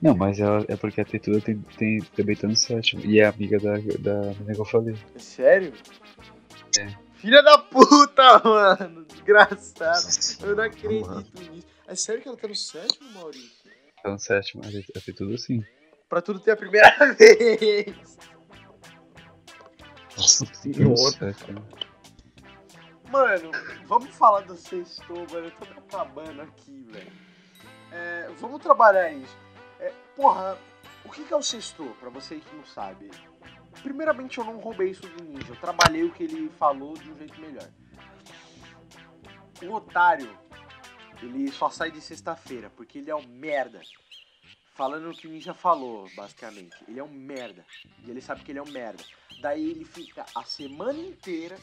Não, 0.00 0.16
mas 0.16 0.40
ela 0.40 0.64
é 0.68 0.76
porque 0.76 1.00
a 1.00 1.04
Tetuda 1.04 1.40
tem, 1.40 1.58
tem, 1.76 2.00
também 2.16 2.36
tá 2.36 2.48
no 2.48 2.56
sétimo. 2.56 3.04
E 3.04 3.20
é 3.20 3.26
amiga 3.26 3.58
da, 3.58 3.74
da 3.98 4.20
menina 4.34 4.54
que 4.54 4.60
eu 4.60 4.64
falei. 4.64 4.94
É 5.14 5.18
sério? 5.18 5.72
É. 6.78 6.88
Filha 7.14 7.42
da 7.42 7.58
puta, 7.58 8.40
mano. 8.44 9.04
Desgraçado. 9.04 10.08
Eu 10.42 10.48
não 10.48 10.56
Mano. 10.56 10.62
acredito 10.62 11.52
nisso. 11.52 11.66
É 11.86 11.94
sério 11.94 12.22
que 12.22 12.28
ela 12.28 12.36
tá 12.36 12.48
no 12.48 12.54
sétimo, 12.56 13.10
Maurício? 13.12 13.50
Tá 14.02 14.10
no 14.10 14.18
sétimo, 14.18 14.62
a 14.64 15.00
Tetuda 15.00 15.36
sim. 15.38 15.62
Pra 16.08 16.20
tudo 16.20 16.40
ter 16.40 16.52
a 16.52 16.56
primeira 16.56 16.90
vez. 17.14 17.94
Nossa, 20.16 20.46
Senhora. 20.54 21.34
Mano, 23.10 23.50
vamos 23.84 24.14
falar 24.14 24.40
do 24.40 24.56
sexto, 24.56 25.12
mano. 25.12 25.46
Eu 25.46 25.50
tô 25.52 25.66
me 25.66 25.78
acabando 25.78 26.42
aqui, 26.42 26.86
velho. 26.90 27.12
É, 27.90 28.30
vamos 28.38 28.62
trabalhar 28.62 29.12
isso. 29.12 29.36
É, 29.78 29.92
porra, 30.16 30.56
o 31.04 31.10
que, 31.10 31.24
que 31.24 31.32
é 31.32 31.36
o 31.36 31.42
sexto, 31.42 31.84
pra 32.00 32.08
vocês 32.08 32.42
que 32.42 32.56
não 32.56 32.64
sabem? 32.64 33.10
Primeiramente, 33.82 34.38
eu 34.38 34.44
não 34.44 34.58
roubei 34.58 34.90
isso 34.90 35.02
do 35.02 35.24
Ninja. 35.24 35.50
Eu 35.50 35.56
trabalhei 35.56 36.04
o 36.04 36.12
que 36.12 36.22
ele 36.22 36.48
falou 36.58 36.94
de 36.94 37.10
um 37.10 37.18
jeito 37.18 37.40
melhor. 37.40 37.68
O 39.62 39.74
otário, 39.74 40.38
ele 41.22 41.50
só 41.52 41.68
sai 41.68 41.90
de 41.90 42.00
sexta-feira, 42.00 42.70
porque 42.70 42.98
ele 42.98 43.10
é 43.10 43.14
um 43.14 43.26
merda. 43.26 43.80
Falando 44.74 45.10
o 45.10 45.14
que 45.14 45.26
o 45.26 45.30
Ninja 45.30 45.52
falou, 45.52 46.08
basicamente. 46.16 46.76
Ele 46.88 46.98
é 46.98 47.04
um 47.04 47.12
merda. 47.12 47.64
E 48.04 48.10
ele 48.10 48.22
sabe 48.22 48.42
que 48.42 48.52
ele 48.52 48.58
é 48.58 48.62
um 48.62 48.70
merda. 48.70 49.02
Daí 49.42 49.72
ele 49.72 49.84
fica 49.84 50.24
a 50.36 50.44
semana 50.44 51.00
inteira 51.00 51.58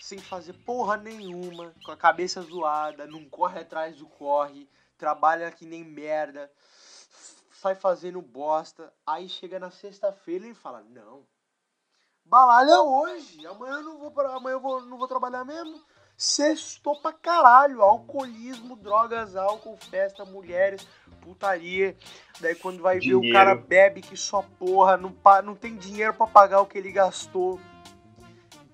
sem 0.00 0.18
fazer 0.18 0.54
porra 0.64 0.96
nenhuma, 0.96 1.72
com 1.84 1.92
a 1.92 1.96
cabeça 1.96 2.42
zoada, 2.42 3.06
não 3.06 3.24
corre 3.28 3.60
atrás 3.60 3.96
do 3.96 4.08
corre, 4.08 4.68
trabalha 4.98 5.52
que 5.52 5.64
nem 5.64 5.84
merda, 5.84 6.50
sai 7.52 7.76
fazendo 7.76 8.20
bosta. 8.20 8.92
Aí 9.06 9.28
chega 9.28 9.60
na 9.60 9.70
sexta-feira 9.70 10.48
e 10.48 10.52
fala: 10.52 10.82
Não, 10.82 11.24
balalha 12.24 12.82
hoje, 12.82 13.46
amanhã 13.46 13.74
eu 13.74 13.82
não 13.84 13.98
vou, 13.98 14.20
amanhã 14.22 14.54
eu 14.54 14.60
vou, 14.60 14.80
não 14.80 14.98
vou 14.98 15.06
trabalhar 15.06 15.44
mesmo. 15.44 15.80
Sextou 16.16 17.00
pra 17.00 17.12
caralho, 17.12 17.82
alcoolismo, 17.82 18.76
drogas, 18.76 19.34
álcool, 19.36 19.76
festa, 19.76 20.24
mulheres, 20.24 20.86
putaria. 21.20 21.96
Daí 22.40 22.54
quando 22.54 22.80
vai 22.80 23.00
ver 23.00 23.14
o 23.14 23.20
Dinheiro. 23.20 23.38
cara 23.38 23.54
bebe 23.54 24.00
que 24.00 24.16
só 24.16 24.42
porra, 24.58 24.96
não, 24.96 25.14
não 25.44 25.54
tem 25.54 25.76
dinheiro 25.76 26.14
pra 26.14 26.26
pagar 26.26 26.60
o 26.60 26.66
que 26.66 26.78
ele 26.78 26.92
gastou 26.92 27.60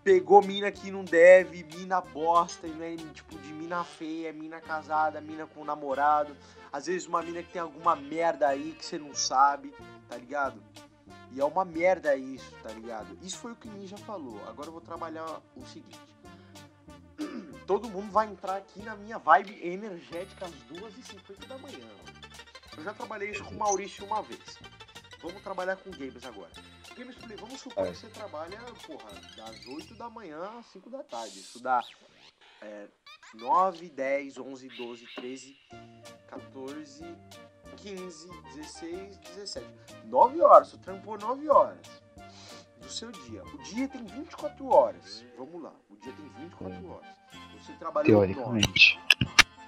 pegou 0.03 0.43
mina 0.43 0.71
que 0.71 0.91
não 0.91 1.05
deve, 1.05 1.63
mina 1.63 2.01
bosta, 2.01 2.67
e 2.67 2.71
não 2.71 2.85
é 2.85 2.97
tipo 2.97 3.39
de 3.39 3.53
mina 3.53 3.85
feia, 3.85 4.33
mina 4.33 4.61
casada, 4.61 5.21
mina 5.21 5.47
com 5.47 5.65
namorado. 5.65 6.37
Às 6.73 6.87
vezes 6.87 7.07
uma 7.07 7.23
mina 7.23 7.43
que 7.43 7.53
tem 7.53 7.63
alguma 7.63 7.97
merda 7.97 8.49
aí 8.49 8.73
que 8.73 8.85
você 8.85 8.99
não 8.99 9.15
sabe, 9.15 9.75
tá 10.09 10.17
ligado? 10.17 10.63
E 11.33 11.41
é 11.41 11.45
uma 11.45 11.65
merda 11.65 12.17
isso, 12.17 12.51
tá 12.63 12.71
ligado? 12.71 13.17
Isso 13.23 13.39
foi 13.39 13.53
o 13.53 13.57
que 13.57 13.69
o 13.69 13.73
Ninja 13.73 13.97
falou. 13.99 14.41
Agora 14.49 14.69
eu 14.69 14.73
vou 14.73 14.81
trabalhar 14.81 15.41
o 15.57 15.67
seguinte. 15.67 16.01
Todo 17.71 17.89
mundo 17.89 18.11
vai 18.11 18.27
entrar 18.27 18.57
aqui 18.57 18.83
na 18.83 18.97
minha 18.97 19.17
vibe 19.17 19.57
energética 19.65 20.45
às 20.45 20.53
2h50 20.77 21.47
da 21.47 21.57
manhã. 21.57 21.87
Eu 22.77 22.83
já 22.83 22.93
trabalhei 22.93 23.31
isso 23.31 23.45
com 23.45 23.55
o 23.55 23.59
Maurício 23.61 24.05
uma 24.05 24.21
vez. 24.25 24.59
Vamos 25.23 25.41
trabalhar 25.41 25.77
com 25.77 25.89
games 25.93 26.25
agora. 26.25 26.51
Games 26.97 27.15
Play, 27.15 27.37
vamos 27.37 27.61
supor 27.61 27.87
É. 27.87 27.93
que 27.93 27.97
você 27.99 28.09
trabalha, 28.09 28.59
porra, 28.85 29.11
das 29.37 29.65
8 29.69 29.95
da 29.95 30.11
manhã 30.11 30.59
às 30.59 30.67
5 30.73 30.91
da 30.91 31.05
tarde. 31.05 31.39
Isso 31.39 31.63
dá 31.63 31.81
é, 32.61 32.89
9, 33.35 33.89
10, 33.89 34.39
11, 34.39 34.69
12, 34.71 35.07
13, 35.15 35.57
14, 36.27 37.05
15, 37.77 38.29
16, 38.53 39.17
17. 39.17 39.67
9 40.07 40.43
horas, 40.43 40.71
você 40.71 40.79
trampou 40.79 41.17
9 41.17 41.49
horas 41.49 41.87
do 42.81 42.91
seu 42.91 43.13
dia. 43.13 43.45
O 43.45 43.59
dia 43.59 43.87
tem 43.87 44.05
24 44.05 44.67
horas. 44.67 45.25
Vamos 45.39 45.63
lá, 45.63 45.73
o 45.89 45.95
dia 45.95 46.13
tem 46.13 46.29
24 46.31 46.91
horas. 46.91 47.21
Você 47.61 47.73
trabalhou 47.75 48.21
9. 48.21 48.35
Teoricamente. 48.35 49.01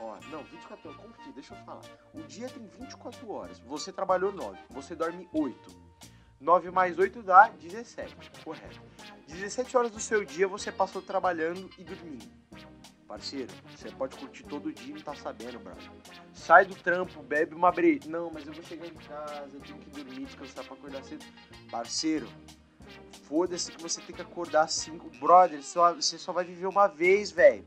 Ó, 0.01 0.16
não, 0.30 0.43
24 0.45 0.88
horas, 0.90 1.16
que? 1.22 1.32
Deixa 1.32 1.55
eu 1.55 1.64
falar. 1.64 1.82
O 2.14 2.22
dia 2.22 2.49
tem 2.49 2.66
24 2.66 3.30
horas. 3.30 3.61
Você 3.61 3.93
trabalhou 3.93 4.32
9. 4.32 4.59
Você 4.70 4.95
dorme 4.97 5.28
8. 5.32 5.93
9 6.40 6.70
mais 6.72 6.99
8 6.99 7.22
dá 7.22 7.49
17. 7.49 8.16
Correto. 8.45 8.80
17 9.28 9.76
horas 9.76 9.90
do 9.93 10.01
seu 10.01 10.24
dia 10.24 10.49
você 10.49 10.72
passou 10.72 11.01
trabalhando 11.01 11.70
e 11.78 11.84
dormindo. 11.84 12.28
Parceiro, 13.07 13.53
você 13.70 13.90
pode 13.90 14.16
curtir 14.16 14.43
todo 14.45 14.72
dia 14.72 14.90
e 14.90 14.95
não 14.95 15.03
tá 15.03 15.14
sabendo, 15.14 15.59
brother. 15.59 15.90
Sai 16.32 16.64
do 16.64 16.74
trampo, 16.74 17.22
bebe 17.22 17.55
uma 17.55 17.70
breja. 17.70 18.09
Não, 18.09 18.30
mas 18.32 18.47
eu 18.47 18.55
vou 18.55 18.62
chegar 18.62 18.86
em 18.86 18.95
casa, 18.95 19.51
eu 19.53 19.61
tenho 19.61 19.78
que 19.78 19.90
dormir, 19.90 20.24
descansar 20.24 20.64
pra 20.64 20.74
acordar 20.74 21.05
cedo. 21.05 21.24
Parceiro, 21.70 22.26
foda-se 23.28 23.72
que 23.72 23.83
você 23.83 24.01
tem 24.01 24.14
que 24.14 24.22
acordar 24.22 24.68
5. 24.68 25.11
Brother, 25.18 25.62
só, 25.62 25.95
você 25.95 26.18
só 26.18 26.33
vai 26.33 26.45
viver 26.45 26.66
uma 26.66 26.87
vez, 26.87 27.30
velho. 27.30 27.64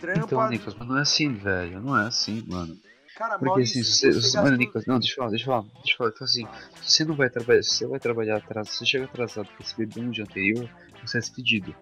Trampa. 0.00 0.24
Então, 0.24 0.48
Nicolas, 0.48 0.74
mas 0.78 0.88
não 0.88 0.98
é 0.98 1.02
assim, 1.02 1.34
velho. 1.34 1.80
Não 1.80 1.96
é 1.96 2.06
assim, 2.06 2.44
mano. 2.48 2.76
Cara, 3.16 3.38
Porque 3.38 3.46
Maurício, 3.46 3.80
assim, 3.80 3.90
se 3.90 4.12
você. 4.12 4.20
você 4.20 4.40
Mano, 4.40 4.56
Nicolas, 4.58 4.86
não, 4.86 4.98
deixa 4.98 5.14
eu 5.14 5.16
falar, 5.16 5.30
deixa 5.30 5.44
eu 5.44 5.46
falar, 5.46 5.62
deixa 5.62 5.92
eu 5.92 5.96
falar. 5.96 6.10
Então, 6.10 6.24
assim, 6.26 6.46
se 6.82 6.92
você 6.92 7.04
não 7.04 7.16
vai 7.16 7.30
trabalhar, 7.30 7.62
se 7.62 7.70
você 7.70 7.86
vai 7.86 7.98
trabalhar 7.98 8.36
atrasado, 8.36 8.72
se 8.72 8.78
você 8.78 8.86
chega 8.86 9.04
atrasado 9.06 9.46
porque 9.46 9.64
você 9.64 9.74
bebeu 9.76 10.04
no 10.04 10.10
dia 10.10 10.24
anterior, 10.24 10.70
você 11.02 11.16
é 11.16 11.20
despedido. 11.20 11.74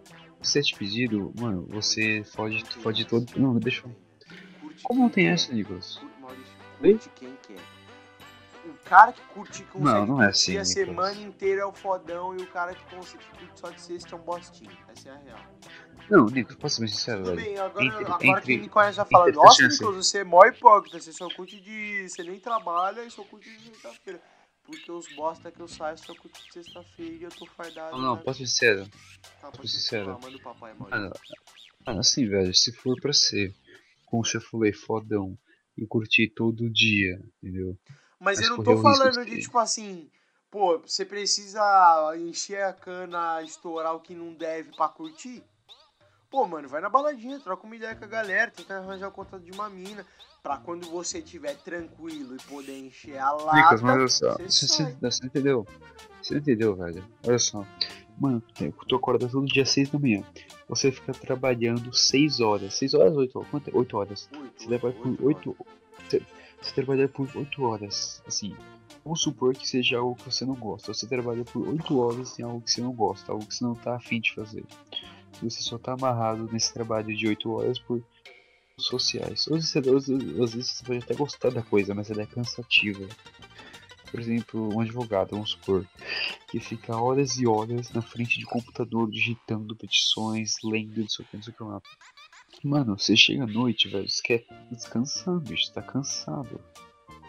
Se 0.43 0.53
você 0.53 0.59
é 0.61 0.63
despedido, 0.63 1.33
mano, 1.37 1.67
você 1.71 2.23
fode, 2.25 2.65
fode 2.81 3.05
todo. 3.05 3.27
Não, 3.37 3.59
deixa 3.59 3.85
eu. 3.85 3.91
Curte 4.61 4.83
Como 4.85 5.01
não 5.01 5.09
tem 5.09 5.27
essa, 5.27 5.49
quer. 5.49 5.55
Nicolas? 5.55 5.97
Curte, 5.97 6.21
Maurício, 6.21 6.55
curte 6.81 7.11
quem 7.17 7.37
quer. 7.49 7.74
O 8.85 8.87
cara 8.87 9.13
que 9.13 9.21
curte 9.33 9.63
consegue 9.65 9.83
Não, 10.01 10.07
não 10.07 10.23
é 10.23 10.27
assim, 10.29 10.59
a 10.59 10.65
semana 10.65 11.19
inteira 11.19 11.63
é 11.63 11.65
o 11.65 11.73
fodão 11.73 12.37
e 12.37 12.43
o 12.43 12.47
cara 12.49 12.75
que 12.75 12.85
consegue 12.95 13.25
curte 13.39 13.59
só 13.61 13.71
de 13.71 13.81
sexta 13.81 14.15
é 14.15 14.19
um 14.19 14.23
bostinho. 14.23 14.71
Essa 14.89 15.09
é 15.09 15.13
a 15.13 15.17
real. 15.17 15.41
Não, 16.11 16.27
Nicolas, 16.27 16.59
posso 16.59 16.75
ser 16.77 16.81
bem 16.83 16.89
sincero, 16.89 17.25
Tudo 17.25 17.37
velho. 17.37 17.47
bem, 17.49 17.59
agora, 17.59 17.85
Entre- 17.87 18.05
agora 18.05 18.23
entre- 18.29 18.43
quem 18.43 18.61
me 18.61 18.69
conhece 18.69 18.97
já 18.99 19.05
fala, 19.07 19.33
nossa. 19.33 19.67
Nicolas, 19.67 20.07
você 20.07 20.19
é 20.19 20.25
mó 20.25 20.45
hipócrita, 20.45 21.01
você 21.01 21.13
só 21.15 21.29
curte 21.31 21.59
de. 21.63 22.07
Você 22.09 22.23
nem 22.25 22.39
trabalha 22.39 23.03
e 23.07 23.11
só 23.11 23.25
curte 23.25 23.51
de 23.57 23.65
sexta-feira. 23.69 24.21
Porque 24.65 24.93
os 24.93 25.07
bosta 25.15 25.51
que 25.51 25.61
eu 25.61 25.69
saio 25.69 25.97
só 25.97 26.15
curte 26.15 26.43
de 26.47 26.53
sexta-feira 26.53 27.15
e 27.15 27.23
eu 27.23 27.31
tô 27.31 27.47
fardado. 27.47 27.97
Não, 27.97 28.03
não, 28.03 28.17
né? 28.17 28.23
posso 28.23 28.41
ser 28.41 28.47
sincero. 28.47 28.89
Tá, 29.41 29.51
pode 29.51 29.69
ser 29.69 29.79
sincero. 29.79 30.13
continuar, 30.13 30.31
Manda 30.31 30.37
o 30.37 30.43
papai, 30.43 30.75
Maurício. 30.75 31.01
Mano, 31.01 31.13
mano, 31.87 32.01
assim, 32.01 32.29
velho, 32.29 32.55
se 32.55 32.71
for 32.71 33.01
pra 33.01 33.15
ser 33.15 33.55
com 34.05 34.21
o 34.21 34.25
chefulê 34.25 34.75
fodão 34.75 35.39
e 35.77 35.87
curtir 35.87 36.29
todo 36.29 36.71
dia, 36.71 37.19
entendeu? 37.43 37.79
Mas 38.21 38.39
Mas 38.39 38.49
eu 38.49 38.57
não 38.57 38.65
tô 38.65 38.81
falando 38.81 39.25
de 39.25 39.41
tipo 39.41 39.59
assim, 39.59 40.11
pô, 40.51 40.79
você 40.79 41.05
precisa 41.05 41.63
encher 42.17 42.63
a 42.65 42.73
cana, 42.73 43.43
estourar 43.43 43.95
o 43.95 44.01
que 44.01 44.15
não 44.15 44.33
deve 44.33 44.75
pra 44.75 44.89
curtir? 44.89 45.43
Pô, 46.31 46.47
mano, 46.47 46.69
vai 46.69 46.81
na 46.81 46.89
baladinha, 46.89 47.39
troca 47.39 47.65
uma 47.65 47.77
ideia 47.77 47.95
com 47.95 48.05
a 48.05 48.09
galera, 48.09 48.51
tenta 48.51 48.77
arranjar 48.77 49.09
o 49.09 49.13
contato 49.13 49.43
de 49.43 49.53
uma 49.53 49.69
mina. 49.69 50.05
Pra 50.43 50.59
quando 50.59 50.87
você 50.91 51.21
estiver 51.21 51.57
tranquilo 51.57 52.37
e 52.37 52.43
poder 52.43 52.79
encher 52.79 53.17
a 53.17 53.33
lata. 53.33 53.57
Nicas, 53.57 53.81
mas 53.81 53.97
olha 53.97 54.09
só, 54.09 54.33
você 54.33 54.69
você, 54.69 54.97
você, 55.01 55.27
entendeu? 55.27 55.67
Você 56.21 56.37
entendeu, 56.37 56.77
velho? 56.77 57.03
Olha 57.27 57.39
só. 57.39 57.67
Mano, 58.19 58.43
tu 58.89 58.97
acorda 58.97 59.29
todo 59.29 59.47
dia 59.47 59.65
6 59.65 59.91
da 59.91 59.99
manhã. 59.99 60.23
Você 60.69 60.93
fica 60.93 61.13
trabalhando 61.13 61.95
6 61.95 62.41
horas. 62.41 62.75
6 62.75 62.95
horas, 62.95 63.17
8 63.17 63.39
horas? 63.39 63.51
Quanto? 63.51 63.77
8 63.77 63.97
horas. 63.97 64.29
Oito, 64.33 64.63
Você 64.63 64.67
trabalha 64.69 64.95
por 64.95 65.27
oito 65.27 65.49
8 65.51 65.67
você, 66.09 66.23
você 66.65 66.75
trabalha 66.75 67.09
por 67.09 67.29
8 67.37 67.63
horas. 67.63 68.23
Assim, 68.27 68.57
vamos 69.05 69.21
supor 69.21 69.55
que 69.55 69.69
seja 69.69 69.99
algo 69.99 70.15
que 70.17 70.25
você 70.25 70.45
não 70.45 70.55
gosta. 70.55 70.93
Você 70.93 71.07
trabalha 71.07 71.45
por 71.45 71.69
8 71.69 71.99
horas 71.99 72.39
em 72.39 72.43
algo 72.43 72.61
que 72.61 72.71
você 72.71 72.81
não 72.81 72.93
gosta, 72.93 73.33
algo 73.33 73.47
que 73.47 73.55
você 73.55 73.65
não 73.65 73.75
tá 73.75 73.97
afim 73.97 74.21
de 74.21 74.35
fazer. 74.35 74.65
Você 75.43 75.63
só 75.63 75.79
tá 75.79 75.93
amarrado 75.93 76.49
nesse 76.53 76.73
trabalho 76.73 77.15
de 77.15 77.27
8 77.27 77.51
horas 77.51 77.79
por 77.79 78.03
sociais. 78.79 79.47
Ou 79.49 79.61
você, 79.61 79.79
às, 79.79 79.85
vezes- 79.87 80.41
às 80.41 80.55
vezes 80.55 80.71
você 80.71 80.85
pode 80.85 80.99
até 80.99 81.15
gostar 81.15 81.51
da 81.51 81.63
coisa, 81.63 81.95
mas 81.95 82.11
ela 82.11 82.23
é 82.23 82.27
cansativa. 82.27 83.07
Por 84.11 84.21
exemplo, 84.21 84.73
um 84.75 84.81
advogado, 84.81 85.31
vamos 85.31 85.51
supor, 85.51 85.85
que 86.49 86.61
fica 86.61 86.97
horas 86.97 87.37
e 87.37 87.47
horas 87.47 87.91
na 87.91 88.01
frente 88.01 88.39
de 88.39 88.45
computador 88.45 89.11
digitando 89.11 89.75
petições, 89.75 90.55
lendo, 90.63 91.01
não 91.01 91.09
sei 91.09 91.25
o 91.25 91.29
que, 91.29 91.37
não 91.37 91.43
sei 91.43 91.53
o 91.53 91.57
que 91.57 91.65
lá. 91.65 91.83
Mano, 92.65 92.99
você 92.99 93.15
chega 93.15 93.45
à 93.45 93.47
noite, 93.47 93.89
velho, 93.89 94.09
você 94.09 94.23
quer 94.23 94.47
descansar, 94.71 95.39
bicho, 95.41 95.71
tá 95.73 95.83
cansado. 95.83 96.59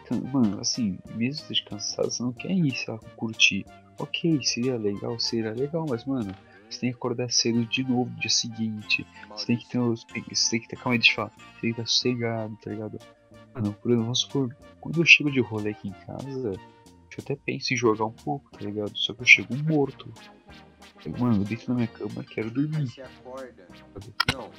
Can- 0.08 0.22
Mano, 0.32 0.60
assim, 0.62 0.98
mesmo 1.16 1.44
você 1.46 1.54
esteja 1.54 1.66
cansado, 1.70 2.10
você 2.12 2.24
não 2.24 2.32
quer 2.32 2.52
ir, 2.52 2.74
sei 2.76 2.94
lá, 2.94 3.00
curtir. 3.18 3.66
Ok, 4.00 4.40
seria 4.44 4.78
legal, 4.78 5.20
seria 5.20 5.52
legal, 5.52 5.86
mas, 5.90 6.06
mano, 6.06 6.34
você 6.70 6.80
tem 6.80 6.92
que 6.92 6.96
acordar 6.96 7.30
cedo 7.30 7.66
de 7.66 7.84
novo 7.84 8.10
no 8.10 8.20
dia 8.20 8.30
seguinte. 8.30 9.06
Você 9.30 9.46
tem 9.48 9.58
que 9.58 9.68
ter, 9.70 9.80
os- 9.80 10.06
você 10.30 10.50
tem 10.52 10.62
que 10.62 10.68
ter, 10.70 10.78
calma 10.78 10.98
eu 10.98 11.04
falar, 11.14 11.30
você 11.30 11.62
tem 11.62 11.74
que 11.74 11.82
estar 11.82 11.86
sossegado, 11.86 12.56
tá 12.64 12.70
ligado? 12.72 12.98
Mano, 13.54 13.74
por 13.74 13.90
exemplo, 13.90 14.04
vamos 14.06 14.20
supor, 14.22 14.56
quando 14.80 15.02
eu 15.02 15.06
chego 15.06 15.32
de 15.32 15.40
rolê 15.42 15.72
aqui 15.72 15.90
em 15.90 15.94
casa, 16.06 16.52
eu 16.54 17.24
até 17.24 17.36
penso 17.36 17.74
em 17.74 17.78
jogar 17.78 18.06
um 18.06 18.12
pouco, 18.12 18.50
tá 18.52 18.60
ligado? 18.66 18.92
Só 18.98 19.14
que 19.14 19.22
eu 19.22 19.26
chego 19.26 19.56
morto. 19.58 20.12
Mano, 21.10 21.42
eu 21.42 21.46
deito 21.46 21.70
na 21.70 21.76
minha 21.76 21.88
cama 21.88 22.24
quero 22.24 22.50
dormir. 22.52 22.72
Mas 22.80 22.94
você 22.94 23.02
acorda. 23.02 23.68
Não, 24.34 24.52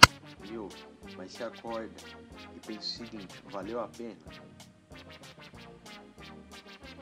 viu? 0.42 0.68
Mas 1.16 1.32
você 1.32 1.42
acorda 1.44 1.94
e 2.55 2.61
pensa 2.61 2.80
o 2.80 2.82
seguinte, 2.82 3.34
valeu 3.51 3.80
a 3.80 3.88
pena? 3.88 4.16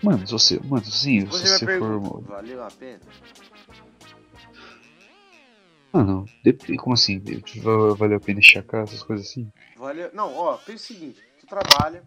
Mano, 0.03 0.27
se 0.27 0.33
você. 0.33 0.61
Mano, 0.61 0.85
sim, 0.85 1.21
se 1.21 1.27
Você 1.27 1.47
você 1.47 1.67
me 1.67 1.79
for. 1.79 2.23
valeu 2.23 2.63
a 2.65 2.71
pena? 2.71 3.01
Mano, 5.93 6.25
como 6.79 6.95
assim? 6.95 7.21
Va- 7.63 7.95
Valeu 7.95 8.17
a 8.17 8.21
pena 8.21 8.41
encher 8.41 8.59
a 8.59 8.63
casa, 8.63 8.91
essas 8.93 9.03
coisas 9.03 9.27
assim? 9.29 9.49
Valeu. 9.77 10.11
Não, 10.13 10.35
ó, 10.35 10.57
pensa 10.57 10.85
o 10.85 10.87
seguinte, 10.87 11.23
tu 11.41 11.47
trabalha, 11.47 12.03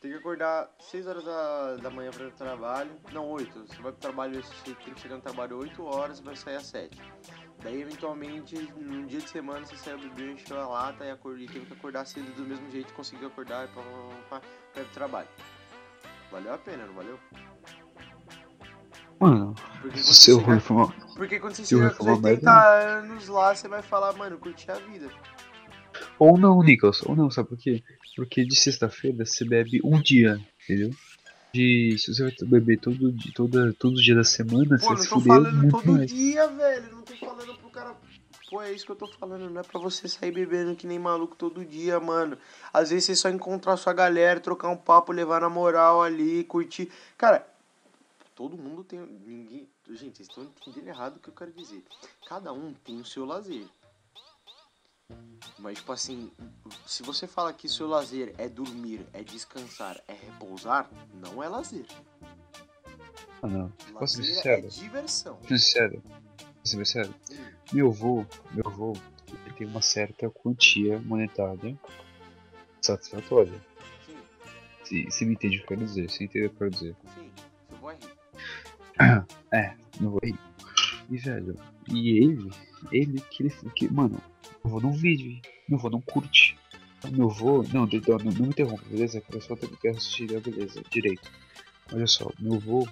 tem 0.00 0.12
que 0.12 0.16
acordar 0.16 0.70
6 0.78 1.06
horas 1.06 1.24
da, 1.24 1.76
da 1.76 1.90
manhã 1.90 2.10
para 2.10 2.28
o 2.28 2.30
trabalho. 2.30 2.90
Não, 3.12 3.28
8. 3.28 3.66
Você 3.66 3.82
vai 3.82 3.92
pro 3.92 4.00
trabalho, 4.00 4.42
você 4.42 4.74
tem 4.74 4.94
que 4.94 5.00
chegar 5.00 5.16
no 5.16 5.22
trabalho 5.22 5.58
8 5.58 5.84
horas 5.84 6.20
e 6.20 6.22
vai 6.22 6.36
sair 6.36 6.56
às 6.56 6.66
7. 6.66 7.00
Daí, 7.62 7.82
eventualmente, 7.82 8.56
num 8.76 9.06
dia 9.06 9.20
de 9.20 9.28
semana, 9.28 9.66
você 9.66 9.76
saiu 9.76 9.98
bebeu, 9.98 10.30
encheu 10.30 10.60
a 10.60 10.68
lata 10.68 11.04
e 11.04 11.10
acordou, 11.10 11.40
e 11.40 11.48
teve 11.48 11.66
que 11.66 11.72
acordar 11.72 12.06
cedo 12.06 12.32
do 12.36 12.42
mesmo 12.42 12.70
jeito, 12.70 12.94
conseguiu 12.94 13.26
acordar 13.26 13.64
e 13.64 13.68
pá, 13.68 13.82
pá, 13.82 13.90
pá, 13.90 14.40
pá, 14.40 14.46
pra 14.72 14.82
ir 14.82 14.84
pro 14.84 14.94
trabalho. 14.94 15.28
Valeu 16.30 16.54
a 16.54 16.58
pena, 16.58 16.86
não 16.86 16.94
valeu? 16.94 17.18
Mano, 19.18 19.54
Porque 19.82 19.98
se 19.98 20.04
você 20.14 20.32
você 20.32 20.60
for 20.60 20.92
chegar, 20.92 21.14
porque 21.16 21.40
quando 21.40 21.56
você 21.56 21.64
se 21.64 21.74
eu 21.74 21.80
chegar 21.80 21.90
com 21.96 22.04
for 22.04 22.12
os 22.12 22.18
uma 22.18 22.28
80 22.28 22.52
merda, 22.52 22.98
anos 22.98 23.26
lá, 23.26 23.54
você 23.54 23.66
vai 23.66 23.82
falar, 23.82 24.12
mano, 24.12 24.38
curti 24.38 24.70
a 24.70 24.74
vida. 24.74 25.10
Ou 26.18 26.36
não, 26.36 26.62
Nicholas, 26.62 27.02
ou 27.02 27.14
não, 27.14 27.30
sabe 27.30 27.48
por 27.48 27.58
quê? 27.58 27.82
Porque 28.16 28.44
de 28.44 28.56
sexta-feira 28.58 29.24
você 29.24 29.44
bebe 29.44 29.80
um 29.84 30.00
dia, 30.00 30.40
entendeu? 30.64 30.90
De. 31.54 31.96
Se 31.98 32.12
você 32.12 32.24
vai 32.24 32.60
beber 32.60 32.80
todo, 32.80 33.14
toda, 33.34 33.72
todo 33.74 34.02
dia 34.02 34.14
da 34.14 34.24
semana, 34.24 34.76
Pô, 34.78 34.78
você 34.78 34.88
não 34.90 34.96
se 34.96 35.08
tô 35.08 35.20
fudeu 35.20 35.34
falando 35.34 35.56
muito 35.56 35.76
todo 35.76 35.92
mais. 35.92 36.10
dia, 36.10 36.48
velho. 36.48 36.92
Não 36.92 37.02
tô 37.02 37.14
falando 37.16 37.54
pro 37.58 37.70
cara. 37.70 37.96
Pô, 38.50 38.62
é 38.62 38.72
isso 38.72 38.84
que 38.84 38.92
eu 38.92 38.96
tô 38.96 39.06
falando. 39.06 39.48
Não 39.48 39.60
é 39.60 39.64
pra 39.64 39.80
você 39.80 40.08
sair 40.08 40.32
bebendo 40.32 40.74
que 40.74 40.86
nem 40.86 40.98
maluco 40.98 41.36
todo 41.36 41.64
dia, 41.64 42.00
mano. 42.00 42.36
Às 42.72 42.90
vezes 42.90 43.04
você 43.04 43.14
só 43.14 43.28
encontrar 43.30 43.76
sua 43.76 43.92
galera, 43.92 44.40
trocar 44.40 44.68
um 44.68 44.76
papo, 44.76 45.12
levar 45.12 45.40
na 45.40 45.48
moral 45.48 46.02
ali, 46.02 46.44
curtir. 46.44 46.90
Cara, 47.16 47.46
todo 48.34 48.58
mundo 48.58 48.82
tem. 48.82 48.98
Ninguém. 49.26 49.68
Gente, 49.90 50.16
vocês 50.18 50.28
estão 50.28 50.44
entendendo 50.44 50.88
errado 50.88 51.16
o 51.16 51.20
que 51.20 51.28
eu 51.28 51.34
quero 51.34 51.52
dizer. 51.52 51.82
Cada 52.28 52.52
um 52.52 52.74
tem 52.84 53.00
o 53.00 53.04
seu 53.04 53.24
lazer. 53.24 53.64
Mas, 55.58 55.78
tipo 55.78 55.92
assim, 55.92 56.30
se 56.86 57.02
você 57.02 57.26
fala 57.26 57.52
que 57.52 57.68
seu 57.68 57.86
lazer 57.88 58.34
é 58.38 58.48
dormir, 58.48 59.04
é 59.12 59.22
descansar, 59.22 60.00
é 60.06 60.12
repousar, 60.12 60.88
não 61.14 61.42
é 61.42 61.48
lazer. 61.48 61.86
Ah, 63.42 63.46
não. 63.46 63.70
Posso 63.98 64.22
ser 64.22 64.22
Lazer 64.22 64.30
é 64.30 64.34
sincero? 64.34 64.68
diversão. 64.68 65.38
Ser 65.42 65.58
sincero. 65.58 66.02
Ser 66.64 66.76
sincero. 66.84 67.14
Hum. 67.32 67.36
Meu 67.72 67.88
avô, 67.88 68.26
meu 68.52 68.66
avô, 68.66 68.92
ele 69.44 69.54
tem 69.54 69.66
uma 69.66 69.82
certa 69.82 70.28
quantia 70.30 70.98
monetária 71.00 71.78
satisfatória. 72.82 73.52
Sim, 74.84 75.04
Se, 75.08 75.10
se 75.10 75.24
me 75.26 75.32
entende 75.34 75.56
o 75.56 75.58
que 75.60 75.64
eu 75.64 75.68
quero 75.78 75.84
dizer, 75.86 76.10
se 76.10 76.24
entende 76.24 76.46
o 76.46 76.50
que 76.50 76.54
eu 76.54 76.58
quero 76.58 76.70
dizer. 76.70 76.96
sim, 77.14 77.30
seu 77.68 77.78
vô 77.78 77.90
é 77.90 77.94
rico. 77.94 78.16
Meu 80.00 80.08
avô 80.10 80.18
é 80.22 80.26
rico. 80.26 80.38
E 81.10 81.16
velho, 81.16 81.58
e 81.88 82.18
ele, 82.18 82.50
ele 82.92 83.20
que 83.30 83.42
ele. 83.44 83.50
Que, 83.74 83.88
mano, 83.92 84.20
meu 84.64 84.76
avô 84.76 84.80
não 84.80 84.92
vive, 84.92 85.40
meu 85.68 85.78
avô 85.78 85.90
não 85.90 86.00
curte. 86.00 86.56
Meu 87.12 87.30
avô. 87.30 87.62
Não, 87.72 87.86
não, 87.86 88.18
não 88.18 88.32
me 88.46 88.48
interrompa, 88.48 88.82
beleza? 88.90 89.22
Eu 89.32 89.40
só 89.40 89.54
tenho 89.54 89.76
que 89.76 89.88
assistir, 89.88 90.36
a 90.36 90.40
beleza, 90.40 90.82
direito. 90.90 91.30
Olha 91.92 92.06
só, 92.06 92.30
meu 92.38 92.54
avô, 92.54 92.86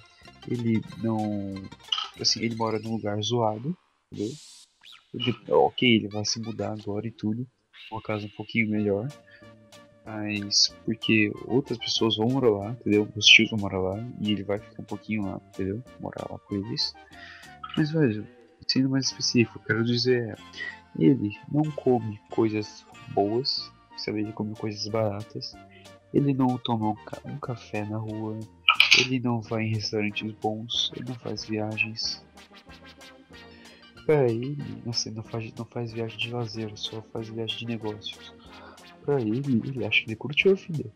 ele 0.49 0.81
não. 1.03 1.55
Assim, 2.21 2.41
ele 2.41 2.55
mora 2.55 2.79
num 2.79 2.93
lugar 2.93 3.21
zoado, 3.21 3.77
entendeu? 4.13 4.33
Ele- 5.13 5.37
ok, 5.49 5.97
ele 5.97 6.09
vai 6.09 6.25
se 6.25 6.41
mudar 6.41 6.73
agora 6.73 7.07
e 7.07 7.11
tudo. 7.11 7.47
Uma 7.91 8.01
casa 8.01 8.27
um 8.27 8.31
pouquinho 8.37 8.71
melhor. 8.71 9.09
Mas 10.05 10.69
porque 10.85 11.33
outras 11.47 11.79
pessoas 11.79 12.17
vão 12.17 12.29
morar 12.29 12.51
lá, 12.51 12.71
entendeu? 12.71 13.09
Os 13.17 13.27
tios 13.27 13.51
vão 13.51 13.59
morar 13.59 13.81
lá 13.81 13.99
e 14.21 14.31
ele 14.31 14.45
vai 14.45 14.61
ficar 14.61 14.83
um 14.83 14.85
pouquinho 14.87 15.25
lá, 15.27 15.41
entendeu? 15.49 15.83
Morar 15.99 16.27
lá 16.31 16.39
com 16.39 16.55
eles. 16.55 16.95
Mas, 17.77 17.91
velho, 17.91 18.27
sendo 18.69 18.89
mais 18.89 19.07
específico, 19.07 19.59
eu 19.59 19.63
quero 19.65 19.85
dizer 19.85 20.39
ele 20.99 21.39
não 21.51 21.63
come 21.73 22.19
coisas 22.31 22.85
boas, 23.13 23.71
sabe? 23.97 24.21
Ele 24.21 24.33
come 24.33 24.55
coisas 24.55 24.87
baratas. 24.89 25.55
Ele 26.15 26.33
não 26.33 26.57
toma 26.59 26.91
um, 26.91 26.95
ca- 26.95 27.21
um 27.25 27.37
café 27.39 27.85
na 27.85 27.99
rua. 27.99 28.39
Ele 28.99 29.19
não 29.21 29.41
vai 29.41 29.65
em 29.65 29.75
restaurantes 29.75 30.31
bons. 30.41 30.91
Ele 30.97 31.07
não 31.09 31.15
faz 31.17 31.45
viagens. 31.45 32.25
Pra 34.07 34.29
ele, 34.29 34.57
assim, 34.89 35.11
não 35.11 35.23
faz, 35.23 35.53
não 35.55 35.65
faz 35.65 35.93
viagem 35.93 36.17
de 36.17 36.31
lazer, 36.33 36.71
só 36.77 37.03
faz 37.13 37.29
viagem 37.29 37.59
de 37.59 37.67
negócios. 37.67 38.33
Pra 39.05 39.21
ele, 39.21 39.61
ele 39.65 39.85
acha 39.85 40.01
que 40.03 40.09
ele 40.09 40.17
curtiu 40.17 40.53
a 40.53 40.55
vida. 40.55 40.91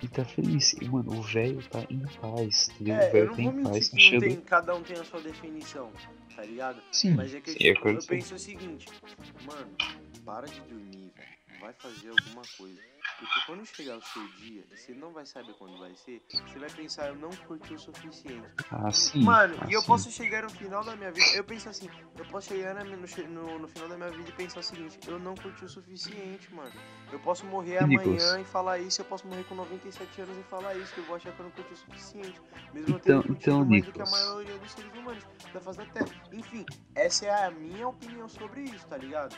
Ele 0.00 0.08
tá 0.08 0.24
feliz. 0.24 0.72
E, 0.80 0.88
mano, 0.88 1.12
o 1.18 1.22
velho 1.22 1.62
tá 1.68 1.80
em 1.90 2.00
paz, 2.20 2.70
entendeu? 2.70 2.94
o 2.94 2.98
É, 2.98 3.08
eu 3.08 3.12
velho 3.12 3.36
tá 3.36 3.42
em 3.42 3.62
paz, 3.62 3.88
que 3.90 3.96
achando. 3.96 4.12
não 4.14 4.20
tem, 4.20 4.40
cada 4.40 4.74
um 4.74 4.82
tem 4.82 4.96
a 4.98 5.04
sua 5.04 5.20
definição, 5.20 5.92
tá 6.34 6.42
ligado? 6.42 6.82
Sim, 6.90 7.14
Mas 7.14 7.34
é 7.34 7.40
que 7.40 7.50
sim, 7.50 7.58
tipo, 7.58 7.68
eu 7.68 7.74
quero 7.82 7.88
eu 7.90 7.98
dizer. 7.98 8.08
penso 8.08 8.34
o 8.34 8.38
seguinte, 8.38 8.86
mano, 9.44 9.70
para 10.24 10.46
de 10.46 10.60
dormir. 10.62 11.12
Vai 11.60 11.74
fazer 11.74 12.08
alguma 12.08 12.42
coisa. 12.56 12.89
Porque 13.20 13.40
quando 13.44 13.66
chegar 13.66 13.98
o 13.98 14.02
seu 14.02 14.26
dia, 14.38 14.64
você 14.74 14.94
não 14.94 15.12
vai 15.12 15.26
saber 15.26 15.52
quando 15.58 15.78
vai 15.78 15.94
ser, 15.94 16.22
você 16.46 16.58
vai 16.58 16.70
pensar, 16.70 17.08
eu 17.08 17.16
não 17.16 17.28
curti 17.46 17.74
o 17.74 17.78
suficiente. 17.78 18.48
Ah, 18.70 18.90
sim. 18.90 19.22
Mano, 19.22 19.56
ah, 19.60 19.66
e 19.68 19.74
eu 19.74 19.82
sim. 19.82 19.86
posso 19.86 20.10
chegar 20.10 20.42
no 20.42 20.48
final 20.48 20.82
da 20.82 20.96
minha 20.96 21.12
vida, 21.12 21.26
eu 21.34 21.44
penso 21.44 21.68
assim, 21.68 21.86
eu 22.16 22.24
posso 22.24 22.48
chegar 22.48 22.74
no, 22.82 22.96
no, 22.96 23.58
no 23.58 23.68
final 23.68 23.88
da 23.90 23.96
minha 23.98 24.10
vida 24.10 24.30
e 24.30 24.32
pensar 24.32 24.60
o 24.60 24.62
seguinte, 24.62 24.98
eu 25.06 25.18
não 25.18 25.34
curti 25.34 25.66
o 25.66 25.68
suficiente, 25.68 26.52
mano. 26.54 26.72
Eu 27.12 27.20
posso 27.20 27.44
morrer 27.44 27.82
amanhã 27.82 28.40
e 28.40 28.44
falar 28.44 28.78
isso, 28.78 29.02
eu 29.02 29.04
posso 29.04 29.26
morrer 29.26 29.44
com 29.44 29.54
97 29.54 30.22
anos 30.22 30.38
e 30.38 30.42
falar 30.44 30.74
isso, 30.76 30.94
que 30.94 31.00
eu 31.00 31.04
vou 31.04 31.16
achar 31.16 31.30
que 31.32 31.40
eu 31.40 31.44
não 31.44 31.52
curti 31.52 31.74
o 31.74 31.76
suficiente. 31.76 32.40
Mesmo 32.72 32.94
eu 32.94 32.98
Então- 32.98 33.22
tendo 33.22 33.32
então, 33.34 33.64
mais 33.66 33.84
do 33.84 33.92
que 33.92 34.00
a 34.00 34.06
maioria 34.06 34.58
dos 34.58 34.72
seres 34.72 34.92
humanos 34.94 35.24
da 35.52 35.60
face 35.60 35.78
da 35.78 35.84
Terra. 35.84 36.22
Enfim, 36.32 36.64
essa 36.94 37.26
é 37.26 37.44
a 37.44 37.50
minha 37.50 37.86
opinião 37.86 38.26
sobre 38.30 38.62
isso, 38.62 38.86
tá 38.86 38.96
ligado? 38.96 39.36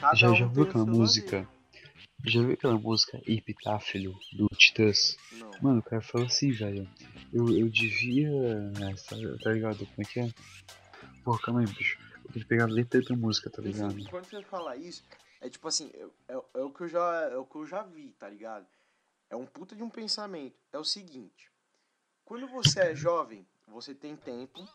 Cada 0.00 0.14
Já, 0.16 0.30
um 0.30 0.34
já 0.34 0.46
viu 0.46 0.64
aquela 0.64 0.84
música? 0.86 1.48
Já 2.24 2.40
viu 2.42 2.52
aquela 2.52 2.78
música 2.78 3.20
Epitáfilo 3.26 4.18
do 4.32 4.46
Titãs? 4.48 5.16
Não. 5.32 5.50
Mano, 5.62 5.80
o 5.80 5.82
cara 5.82 6.02
falou 6.02 6.26
assim, 6.26 6.52
velho. 6.52 6.88
Eu, 7.32 7.50
eu 7.56 7.68
devia. 7.68 8.28
é, 8.28 8.94
Tá, 9.08 9.16
tá 9.42 9.52
ligado? 9.52 9.78
Como 9.86 9.92
é 9.98 10.04
que 10.04 10.20
é? 10.20 10.28
Pô, 11.24 11.38
calma 11.38 11.60
aí, 11.60 11.66
bicho. 11.66 11.98
Eu 12.24 12.32
tenho 12.32 12.44
que 12.44 12.48
pegar 12.48 12.64
a 12.64 12.68
letra 12.68 13.00
da 13.02 13.16
música, 13.16 13.48
tá 13.50 13.62
ligado? 13.62 14.04
Quando 14.10 14.24
você 14.26 14.42
fala 14.42 14.76
isso, 14.76 15.04
é 15.40 15.48
tipo 15.48 15.66
assim, 15.66 15.90
é, 15.94 16.34
é- 16.34 16.42
é 16.54 16.60
o 16.62 16.70
que 16.70 16.82
eu 16.82 16.88
já, 16.88 17.22
é 17.30 17.36
o 17.36 17.44
que 17.44 17.56
eu 17.56 17.66
já 17.66 17.82
vi, 17.82 18.12
tá 18.18 18.28
ligado? 18.28 18.66
É 19.28 19.36
um 19.36 19.46
puta 19.46 19.74
de 19.74 19.82
um 19.82 19.88
pensamento. 19.90 20.56
É 20.72 20.78
o 20.78 20.84
seguinte, 20.84 21.50
quando 22.24 22.46
você 22.48 22.80
é 22.80 22.94
jovem, 22.94 23.46
você 23.66 23.94
tem 23.94 24.16
tempo, 24.16 24.66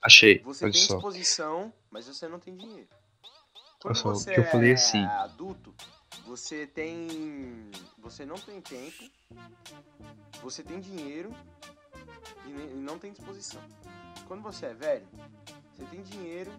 Achei, 0.00 0.38
você 0.40 0.64
olha 0.66 0.72
tem 0.72 0.82
só. 0.82 0.94
disposição, 0.94 1.72
mas 1.90 2.06
você 2.06 2.28
não 2.28 2.38
tem 2.38 2.54
dinheiro. 2.56 2.88
Quando 3.80 3.96
Só 3.96 4.12
você 4.12 4.34
que 4.34 4.40
eu 4.40 4.44
falei 4.44 4.70
é 4.70 4.74
assim. 4.74 5.04
adulto, 5.04 5.74
você 6.26 6.66
tem. 6.66 7.70
Você 7.98 8.24
não 8.26 8.36
tem 8.36 8.60
tempo, 8.60 9.10
você 10.42 10.62
tem 10.62 10.80
dinheiro 10.80 11.30
e 12.46 12.50
não 12.50 12.98
tem 12.98 13.12
disposição. 13.12 13.62
Quando 14.26 14.42
você 14.42 14.66
é 14.66 14.74
velho, 14.74 15.06
você 15.72 15.84
tem 15.86 16.02
dinheiro, 16.02 16.52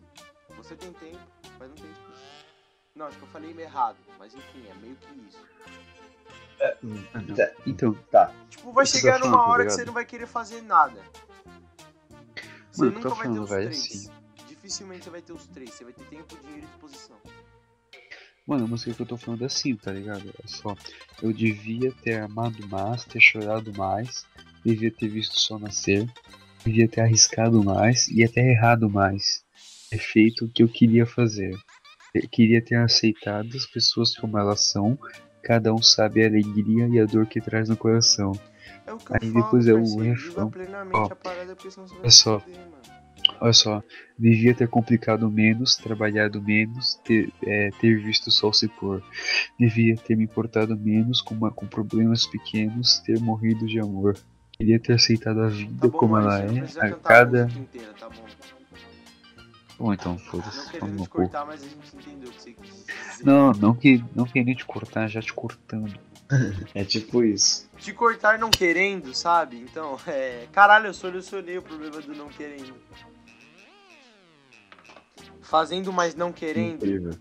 você 0.56 0.76
tem 0.76 0.91
tempo, 0.93 1.20
mas 1.60 1.70
não 1.70 1.76
tem 1.76 1.91
disposição. 1.91 2.43
Não, 2.95 3.08
acho 3.08 3.18
que 3.18 3.24
eu 3.24 3.30
falei 3.30 3.60
errado, 3.60 3.97
mas 4.20 4.34
enfim, 4.36 4.68
é 4.70 4.74
meio 4.76 4.95
que 4.95 5.14
isso. 5.28 5.43
Não. 6.82 7.36
Tá. 7.36 7.51
Então, 7.66 7.93
Tá. 8.12 8.34
Tipo, 8.49 8.72
vai 8.72 8.86
chegar 8.86 9.14
tá 9.14 9.26
numa 9.26 9.38
falando, 9.38 9.49
hora 9.51 9.64
tá 9.64 9.70
que 9.70 9.76
você 9.76 9.86
não 9.86 9.93
vai 9.93 10.06
querer 10.06 10.28
fazer 10.28 10.62
nada. 10.62 11.01
Você 12.72 12.86
Mano, 12.86 12.97
eu 12.97 13.01
tô 13.01 13.10
nunca 13.10 13.10
vai 13.10 13.18
ter 13.18 13.24
falando, 13.24 13.43
os 13.43 13.49
velho, 13.49 13.70
três. 13.70 13.86
assim. 13.86 14.12
Dificilmente 14.47 15.04
você 15.04 15.10
vai 15.10 15.22
ter 15.22 15.34
os 15.34 15.47
três. 15.47 15.74
Você 15.74 15.84
vai 15.84 15.93
ter 15.93 16.06
tempo, 16.06 16.38
dinheiro 16.38 16.64
e 16.64 16.68
disposição. 16.68 17.18
Mano, 18.45 18.65
a 18.65 18.67
música 18.67 18.93
que 18.93 19.01
eu 19.01 19.05
tô 19.05 19.17
falando 19.17 19.43
é 19.43 19.45
assim, 19.45 19.75
tá 19.75 19.91
ligado? 19.91 20.29
É 20.43 20.47
só. 20.47 20.75
Eu 21.21 21.31
devia 21.31 21.91
ter 22.03 22.19
amado 22.19 22.67
mais, 22.67 23.05
ter 23.05 23.21
chorado 23.21 23.73
mais, 23.73 24.25
devia 24.65 24.91
ter 24.91 25.07
visto 25.07 25.33
o 25.33 25.39
sol 25.39 25.59
nascer, 25.59 26.05
devia 26.65 26.87
ter 26.87 27.01
arriscado 27.01 27.63
mais 27.63 28.07
e 28.09 28.23
até 28.23 28.41
errado 28.41 28.89
mais. 28.89 29.43
Ter 29.89 29.99
feito 29.99 30.45
o 30.45 30.49
que 30.49 30.61
eu 30.61 30.67
queria 30.67 31.05
fazer. 31.05 31.57
Eu 32.13 32.27
queria 32.29 32.61
ter 32.63 32.75
aceitado 32.75 33.55
as 33.55 33.65
pessoas 33.65 34.15
como 34.15 34.37
elas 34.37 34.61
são, 34.61 34.99
cada 35.41 35.73
um 35.73 35.81
sabe 35.81 36.23
a 36.23 36.27
alegria 36.27 36.87
e 36.87 36.99
a 36.99 37.05
dor 37.05 37.25
que 37.25 37.39
traz 37.39 37.69
no 37.69 37.77
coração. 37.77 38.33
É 38.85 38.93
o 38.93 38.97
que 38.97 39.11
eu 39.11 39.17
Aí 39.21 39.31
falo, 39.31 39.43
depois 39.45 39.67
é 39.67 39.73
o 39.73 39.99
refrão. 39.99 40.51
Ó, 40.91 41.09
olha 42.01 42.11
só. 42.11 42.43
Olha 43.39 43.53
só, 43.53 43.84
devia 44.17 44.53
ter 44.53 44.67
complicado 44.67 45.30
menos, 45.30 45.76
trabalhado 45.76 46.41
menos, 46.41 46.95
ter, 47.03 47.32
é, 47.45 47.69
ter 47.80 48.01
visto 48.01 48.28
o 48.28 48.32
sol 48.32 48.53
se 48.53 48.67
pôr. 48.67 49.03
Devia 49.59 49.95
ter 49.97 50.15
me 50.15 50.24
importado 50.24 50.76
menos 50.78 51.21
com, 51.21 51.34
uma- 51.36 51.51
com 51.51 51.65
problemas 51.67 52.26
pequenos, 52.26 52.99
ter 52.99 53.19
morrido 53.19 53.65
de 53.65 53.80
amor. 53.80 54.17
Queria 54.53 54.80
ter 54.80 54.93
aceitado 54.93 55.39
a 55.41 55.43
Tá 55.49 55.49
vida 55.49 55.88
bom, 55.88 55.97
como 55.97 56.17
ela 56.17 56.39
não 56.43 56.55
é, 56.55 56.89
a 56.91 56.95
cada. 56.95 57.43
música 57.45 57.59
inteira, 57.61 57.93
tá 57.99 58.09
bom? 58.09 58.26
Bom, 59.80 59.93
então, 59.93 60.11
Não 60.13 60.19
foda-se, 60.19 60.57
toma 60.57 60.71
querendo 60.71 60.97
no 60.97 61.03
te 61.03 61.09
cu. 61.09 61.17
cortar, 61.17 61.45
mas 61.45 61.61
a 61.61 61.67
gente 61.67 61.95
entendeu 61.95 62.30
o 62.30 62.32
que 62.32 62.41
você 62.41 62.51
quis 62.53 62.69
dizer. 62.69 63.26
Não, 63.26 63.51
não, 63.51 63.76
que, 63.76 64.03
não 64.15 64.26
querendo 64.26 64.55
te 64.55 64.65
cortar, 64.65 65.07
já 65.07 65.21
te 65.21 65.34
cortando. 65.34 65.93
É 66.74 66.84
tipo 66.84 67.24
isso. 67.24 67.69
Te 67.78 67.91
cortar 67.93 68.39
não 68.39 68.49
querendo, 68.49 69.13
sabe? 69.13 69.57
Então, 69.57 69.97
é. 70.07 70.47
Caralho, 70.51 70.88
eu 70.88 70.93
solucionei 70.93 71.57
o 71.57 71.61
problema 71.61 71.99
do 72.01 72.15
não 72.15 72.30
querendo. 72.30 72.74
Fazendo, 75.54 75.93
mas 75.93 76.16
não 76.16 76.34
querendo. 76.34 76.84
Incrível. 76.84 77.12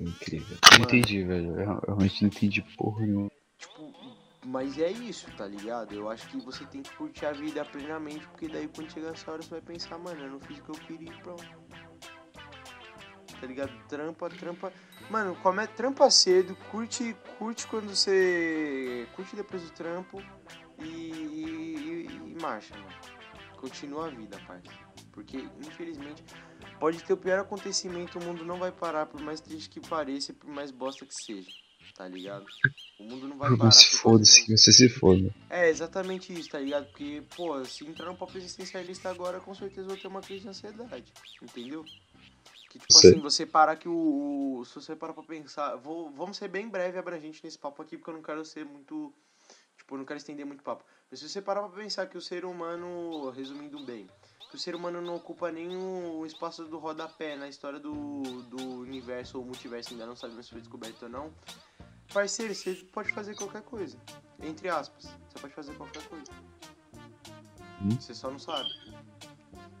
Incrível. 0.00 0.58
Não 0.64 0.78
Mano. 0.80 0.84
entendi, 0.84 1.22
velho. 1.22 1.60
Eu 1.60 1.64
realmente 1.64 2.22
não 2.22 2.28
entendi 2.28 2.60
porra 2.76 3.06
nenhuma. 3.06 3.30
Tipo, 3.56 3.92
mas 4.44 4.76
é 4.80 4.90
isso, 4.90 5.30
tá 5.36 5.46
ligado? 5.46 5.94
Eu 5.94 6.10
acho 6.10 6.26
que 6.26 6.44
você 6.44 6.66
tem 6.66 6.82
que 6.82 6.92
curtir 6.96 7.24
a 7.26 7.32
vida 7.32 7.64
plenamente, 7.64 8.26
porque 8.26 8.48
daí 8.48 8.66
quando 8.66 8.90
chegar 8.90 9.12
essa 9.12 9.30
hora 9.30 9.40
você 9.40 9.50
vai 9.50 9.60
pensar, 9.60 9.96
mano, 9.96 10.24
eu 10.24 10.30
não 10.32 10.40
fiz 10.40 10.58
o 10.58 10.62
que 10.64 10.70
eu 10.70 10.74
queria 10.74 11.08
e 11.08 11.22
pronto. 11.22 11.46
Tá 13.40 13.46
ligado? 13.46 13.72
Trampa, 13.86 14.28
trampa. 14.30 14.72
Mano, 15.08 15.36
come, 15.36 15.64
trampa 15.68 16.10
cedo, 16.10 16.56
curte, 16.72 17.14
curte 17.38 17.64
quando 17.68 17.94
você. 17.94 19.06
Curte 19.14 19.36
depois 19.36 19.62
do 19.62 19.70
trampo 19.70 20.20
e, 20.80 20.84
e, 20.84 22.06
e 22.10 22.42
marcha, 22.42 22.74
mano. 22.74 23.22
Continua 23.56 24.08
a 24.08 24.10
vida, 24.10 24.36
parça. 24.48 24.72
Porque, 25.12 25.48
infelizmente, 25.60 26.24
pode 26.82 27.00
ter 27.04 27.12
o 27.12 27.16
pior 27.16 27.38
acontecimento, 27.38 28.18
o 28.18 28.24
mundo 28.24 28.44
não 28.44 28.58
vai 28.58 28.72
parar, 28.72 29.06
por 29.06 29.20
mais 29.20 29.40
triste 29.40 29.70
que 29.70 29.78
pareça 29.88 30.32
e 30.32 30.34
por 30.34 30.50
mais 30.50 30.72
bosta 30.72 31.06
que 31.06 31.14
seja. 31.14 31.48
Tá 31.94 32.08
ligado? 32.08 32.44
O 32.98 33.04
mundo 33.04 33.28
não 33.28 33.38
vai 33.38 33.56
parar. 33.56 33.70
Por 33.70 33.98
foda-se, 33.98 34.44
que 34.44 34.56
você 34.56 34.72
se 34.72 34.88
foda. 34.88 35.32
é, 35.48 35.68
exatamente 35.68 36.32
isso, 36.32 36.48
tá 36.50 36.58
ligado? 36.58 36.86
Porque, 36.86 37.22
pô, 37.36 37.64
se 37.64 37.84
entrar 37.86 38.06
no 38.06 38.16
papo 38.16 38.36
existencialista 38.36 39.08
agora, 39.10 39.38
com 39.38 39.54
certeza 39.54 39.82
eu 39.82 39.88
vou 39.90 39.96
ter 39.96 40.08
uma 40.08 40.20
crise 40.20 40.40
de 40.42 40.48
ansiedade, 40.48 41.12
entendeu? 41.40 41.84
Que, 42.68 42.80
tipo 42.80 42.92
Sei. 42.98 43.10
assim, 43.12 43.20
você 43.20 43.46
parar 43.46 43.76
que 43.76 43.88
o, 43.88 44.56
o- 44.58 44.64
Se 44.64 44.74
você 44.74 44.96
parar 44.96 45.12
pra 45.12 45.22
pensar. 45.22 45.76
Vou, 45.76 46.10
vamos 46.10 46.36
ser 46.36 46.48
bem 46.48 46.68
breve 46.68 46.96
e 46.96 46.98
abrangente 46.98 47.40
nesse 47.44 47.58
papo 47.58 47.80
aqui, 47.80 47.96
porque 47.96 48.10
eu 48.10 48.14
não 48.14 48.22
quero 48.22 48.44
ser 48.44 48.64
muito. 48.64 49.14
Tipo, 49.76 49.94
eu 49.94 49.98
não 49.98 50.04
quero 50.04 50.18
estender 50.18 50.44
muito 50.46 50.64
papo. 50.64 50.84
Mas 51.10 51.20
se 51.20 51.28
você 51.28 51.40
parar 51.40 51.62
pra 51.68 51.80
pensar 51.80 52.06
que 52.06 52.18
o 52.18 52.20
ser 52.20 52.44
humano, 52.44 53.30
resumindo 53.30 53.78
bem, 53.84 54.08
que 54.52 54.56
o 54.56 54.58
ser 54.58 54.74
humano 54.74 55.00
não 55.00 55.16
ocupa 55.16 55.50
o 55.50 56.26
espaço 56.26 56.64
do 56.66 56.78
rodapé 56.78 57.36
na 57.36 57.48
história 57.48 57.80
do, 57.80 58.22
do 58.42 58.80
universo 58.80 59.38
ou 59.38 59.46
multiverso, 59.46 59.94
ainda 59.94 60.04
não 60.04 60.14
sabemos 60.14 60.44
se 60.44 60.52
foi 60.52 60.60
descoberto 60.60 61.04
ou 61.04 61.08
não. 61.08 61.32
Parceiro, 62.12 62.54
você 62.54 62.74
pode 62.92 63.10
fazer 63.14 63.34
qualquer 63.34 63.62
coisa. 63.62 63.96
Entre 64.42 64.68
aspas. 64.68 65.04
Você 65.04 65.38
pode 65.40 65.54
fazer 65.54 65.74
qualquer 65.74 66.06
coisa. 66.06 66.30
Hum. 67.80 67.98
Você 67.98 68.14
só 68.14 68.30
não 68.30 68.38
sabe. 68.38 68.68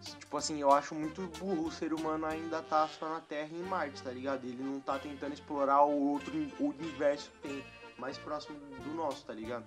Tipo 0.00 0.38
assim, 0.38 0.58
eu 0.58 0.72
acho 0.72 0.94
muito 0.94 1.20
burro 1.38 1.66
o 1.66 1.70
ser 1.70 1.92
humano 1.92 2.24
ainda 2.24 2.62
tá 2.62 2.88
só 2.88 3.10
na 3.10 3.20
Terra 3.20 3.50
e 3.52 3.60
em 3.60 3.64
Marte, 3.64 4.02
tá 4.02 4.10
ligado? 4.10 4.46
Ele 4.46 4.62
não 4.62 4.80
tá 4.80 4.98
tentando 4.98 5.34
explorar 5.34 5.82
o 5.82 6.12
outro 6.12 6.32
universo 6.58 7.30
que 7.32 7.48
tem 7.48 7.64
mais 7.98 8.16
próximo 8.16 8.58
do 8.58 8.94
nosso, 8.94 9.22
tá 9.26 9.34
ligado? 9.34 9.66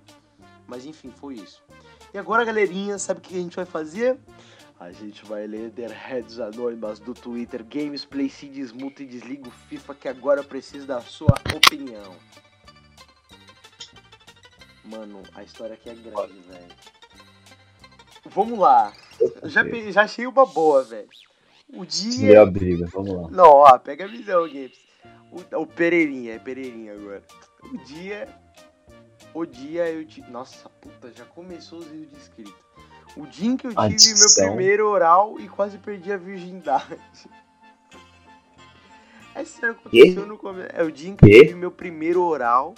Mas 0.65 0.83
enfim, 0.83 1.13
foi 1.15 1.35
isso. 1.35 1.63
E 2.11 2.17
agora, 2.17 2.43
galerinha, 2.43 2.97
sabe 2.97 3.19
o 3.19 3.21
que 3.21 3.35
a 3.35 3.41
gente 3.41 3.55
vai 3.55 3.65
fazer? 3.65 4.19
A 4.79 4.91
gente 4.91 5.23
vai 5.25 5.47
ler 5.47 5.71
Heads 5.73 6.39
anônimas 6.39 6.99
do 6.99 7.13
Twitter, 7.13 7.63
Games, 7.63 8.03
Play, 8.03 8.29
se 8.29 8.47
desmuta 8.47 9.03
e 9.03 9.05
desliga 9.05 9.47
o 9.47 9.51
FIFA, 9.51 9.95
que 9.95 10.07
agora 10.07 10.41
eu 10.41 10.43
preciso 10.43 10.85
da 10.85 10.99
sua 11.01 11.33
opinião. 11.55 12.13
Mano, 14.83 15.23
a 15.33 15.43
história 15.43 15.73
aqui 15.75 15.89
é 15.89 15.95
grande, 15.95 16.39
velho. 16.41 16.75
Vamos 18.25 18.59
lá. 18.59 18.91
Eu 19.19 19.49
já, 19.49 19.63
pe- 19.63 19.91
já 19.91 20.03
achei 20.03 20.27
uma 20.27 20.45
boa, 20.45 20.83
velho. 20.83 21.09
O 21.73 21.85
dia. 21.85 22.41
a 22.41 22.45
briga, 22.45 22.85
vamos 22.87 23.13
lá. 23.15 23.29
Não, 23.31 23.49
ó, 23.49 23.77
pega 23.79 24.03
a 24.05 24.07
visão, 24.07 24.43
Games. 24.47 24.77
O, 25.31 25.61
o 25.61 25.65
Pereirinha, 25.67 26.33
é 26.33 26.39
Pereirinha 26.39 26.93
agora. 26.93 27.23
O 27.63 27.77
dia. 27.79 28.27
O 29.33 29.45
dia 29.45 29.89
eu 29.89 30.05
tive. 30.05 30.29
Nossa, 30.29 30.69
puta, 30.69 31.11
já 31.13 31.25
começou 31.25 31.79
os 31.79 31.87
erros 31.87 32.09
de 32.11 32.17
escrita. 32.17 32.64
O 33.15 33.25
dia 33.25 33.47
em 33.49 33.55
que 33.57 33.67
eu 33.67 33.71
tive 33.71 33.81
meu 33.87 33.95
dicção. 33.95 34.47
primeiro 34.47 34.87
oral 34.89 35.39
e 35.39 35.47
quase 35.47 35.77
perdi 35.77 36.11
a 36.11 36.17
virgindade. 36.17 36.97
É 39.33 39.43
sério, 39.43 39.71
aconteceu 39.75 40.25
no 40.25 40.37
começo. 40.37 40.69
É 40.73 40.83
o 40.83 40.91
dia 40.91 41.09
em 41.09 41.15
que 41.15 41.25
eu 41.25 41.29
tive 41.29 41.55
meu 41.55 41.71
primeiro 41.71 42.21
oral 42.23 42.73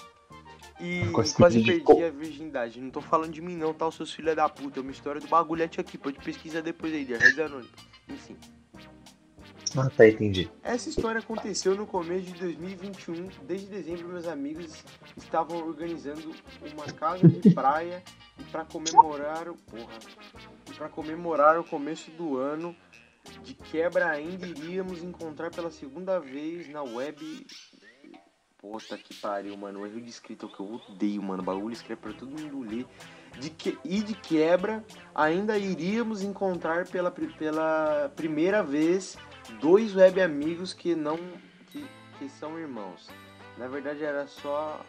e 0.80 1.08
Quase 1.12 1.36
quase, 1.36 1.64
perdi- 1.64 1.84
perdi 1.84 2.04
a 2.04 2.10
virgindade. 2.10 2.82
Não 2.82 2.90
tô 2.90 3.02
falando 3.02 3.32
de 3.32 3.42
mim 3.42 3.56
não, 3.56 3.74
tá? 3.74 3.88
Os 3.88 3.96
seus 3.96 4.14
filhos 4.14 4.36
da 4.36 4.48
puta. 4.50 4.80
É 4.80 4.82
uma 4.82 4.92
história 4.92 5.20
do 5.22 5.28
bagulhete 5.28 5.80
aqui. 5.80 5.98
Pode 5.98 6.18
pesquisar 6.20 6.62
depois 6.62 6.94
aí, 6.94 7.06
de 7.06 7.14
Rede 7.16 7.42
Anônima. 7.42 7.70
Enfim. 8.10 8.36
Ah, 9.80 9.92
tá, 9.92 10.08
entendi. 10.08 10.50
Essa 10.64 10.90
história 10.90 11.20
aconteceu 11.20 11.76
no 11.76 11.86
começo 11.86 12.26
de 12.26 12.34
2021. 12.40 13.30
Desde 13.46 13.68
dezembro, 13.68 14.08
meus 14.08 14.28
amigos 14.28 14.84
estavam 15.16 15.68
organizando 15.68 16.34
uma 16.74 16.86
casa 16.86 17.28
de 17.28 17.52
praia 17.54 18.04
para 18.52 18.66
comemorar 18.66 19.48
o 19.48 19.56
porra, 19.56 20.00
para 20.76 20.90
comemorar 20.90 21.60
o 21.60 21.64
começo 21.64 22.10
do 22.12 22.38
ano 22.38 22.76
de 23.44 23.54
quebra 23.54 24.10
ainda 24.10 24.48
iríamos 24.48 25.04
encontrar 25.04 25.52
pela 25.52 25.70
segunda 25.70 26.20
vez 26.20 26.68
na 26.70 26.82
web. 26.82 27.46
Puta 28.58 28.98
que 28.98 29.14
pariu, 29.14 29.56
mano. 29.56 29.82
O 29.82 29.86
erro 29.86 30.02
de 30.02 30.10
escrita 30.10 30.46
é 30.46 30.50
o 30.50 30.52
que 30.52 30.60
eu 30.60 30.82
odeio, 30.90 31.22
mano. 31.22 31.44
O 31.44 31.46
bagulho 31.46 31.74
escreve 31.74 32.02
pra 32.02 32.14
todo 32.14 32.32
mundo 32.32 32.62
ler. 32.62 32.88
De 33.40 33.52
que... 33.52 33.78
E 33.86 34.02
de 34.02 34.16
quebra, 34.16 34.84
ainda 35.14 35.56
iríamos 35.56 36.24
encontrar 36.24 36.88
pela, 36.88 37.12
pela 37.12 38.12
primeira 38.16 38.64
vez 38.64 39.16
dois 39.60 39.96
web 39.96 40.22
amigos 40.22 40.74
que 40.74 40.96
não. 40.96 41.18
que, 41.68 41.86
que 42.18 42.30
são 42.30 42.60
irmãos. 42.60 43.10
Na 43.58 43.68
verdade 43.68 44.04
era 44.04 44.28
só 44.28 44.84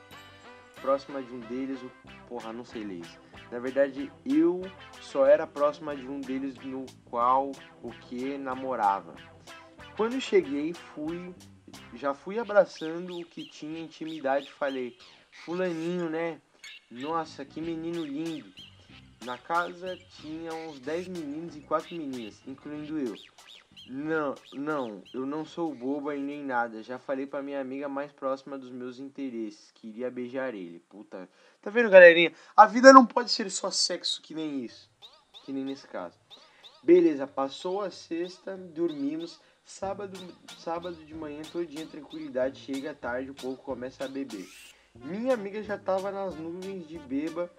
próxima 0.80 1.22
de 1.22 1.32
um 1.32 1.40
deles, 1.40 1.80
o. 1.82 1.90
Porra, 2.28 2.52
não 2.52 2.64
sei 2.64 2.84
ler. 2.84 3.06
Na 3.50 3.58
verdade, 3.58 4.12
eu 4.26 4.60
só 5.00 5.24
era 5.24 5.46
próxima 5.46 5.96
de 5.96 6.06
um 6.06 6.20
deles 6.20 6.54
no 6.56 6.84
qual 7.06 7.50
o 7.82 7.90
que 7.90 8.36
namorava. 8.36 9.14
Quando 9.96 10.20
cheguei, 10.20 10.74
fui. 10.74 11.34
Já 11.94 12.14
fui 12.14 12.38
abraçando 12.38 13.18
o 13.18 13.24
que 13.24 13.44
tinha 13.44 13.80
intimidade. 13.80 14.50
Falei, 14.52 14.96
Fulaninho, 15.44 16.08
né? 16.10 16.40
Nossa, 16.90 17.44
que 17.44 17.60
menino 17.60 18.04
lindo. 18.04 18.52
Na 19.24 19.36
casa 19.36 19.98
tinha 20.20 20.54
uns 20.54 20.78
10 20.80 21.08
meninos 21.08 21.56
e 21.56 21.60
4 21.60 21.94
meninas, 21.94 22.40
incluindo 22.46 22.98
eu. 22.98 23.14
Não, 23.90 24.34
não, 24.52 25.02
eu 25.14 25.24
não 25.24 25.46
sou 25.46 25.74
boba 25.74 26.14
e 26.14 26.20
nem 26.20 26.44
nada. 26.44 26.82
Já 26.82 26.98
falei 26.98 27.26
pra 27.26 27.42
minha 27.42 27.58
amiga 27.58 27.88
mais 27.88 28.12
próxima 28.12 28.58
dos 28.58 28.70
meus 28.70 28.98
interesses. 28.98 29.70
Queria 29.72 30.10
beijar 30.10 30.54
ele. 30.54 30.78
Puta. 30.90 31.26
Tá 31.62 31.70
vendo, 31.70 31.88
galerinha? 31.88 32.32
A 32.54 32.66
vida 32.66 32.92
não 32.92 33.06
pode 33.06 33.30
ser 33.30 33.50
só 33.50 33.70
sexo 33.70 34.20
que 34.20 34.34
nem 34.34 34.62
isso. 34.62 34.90
Que 35.44 35.52
nem 35.52 35.64
nesse 35.64 35.88
caso. 35.88 36.18
Beleza, 36.82 37.26
passou 37.26 37.80
a 37.80 37.90
sexta, 37.90 38.58
dormimos. 38.58 39.40
Sábado, 39.64 40.18
sábado 40.58 40.96
de 40.96 41.14
manhã, 41.14 41.42
todinha 41.50 41.86
tranquilidade, 41.86 42.60
chega 42.60 42.94
tarde, 42.94 43.30
o 43.30 43.34
povo 43.34 43.56
começa 43.56 44.04
a 44.04 44.08
beber. 44.08 44.46
Minha 44.94 45.34
amiga 45.34 45.62
já 45.62 45.78
tava 45.78 46.10
nas 46.10 46.34
nuvens 46.36 46.88
de 46.88 46.98
beba, 46.98 47.50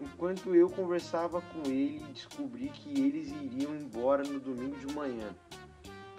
enquanto 0.00 0.54
eu 0.54 0.68
conversava 0.70 1.40
com 1.42 1.68
ele 1.70 2.02
e 2.08 2.12
descobri 2.12 2.68
que 2.70 2.90
eles 2.98 3.28
iriam 3.30 3.74
embora 3.74 4.22
no 4.22 4.40
domingo 4.40 4.76
de 4.76 4.94
manhã. 4.94 5.34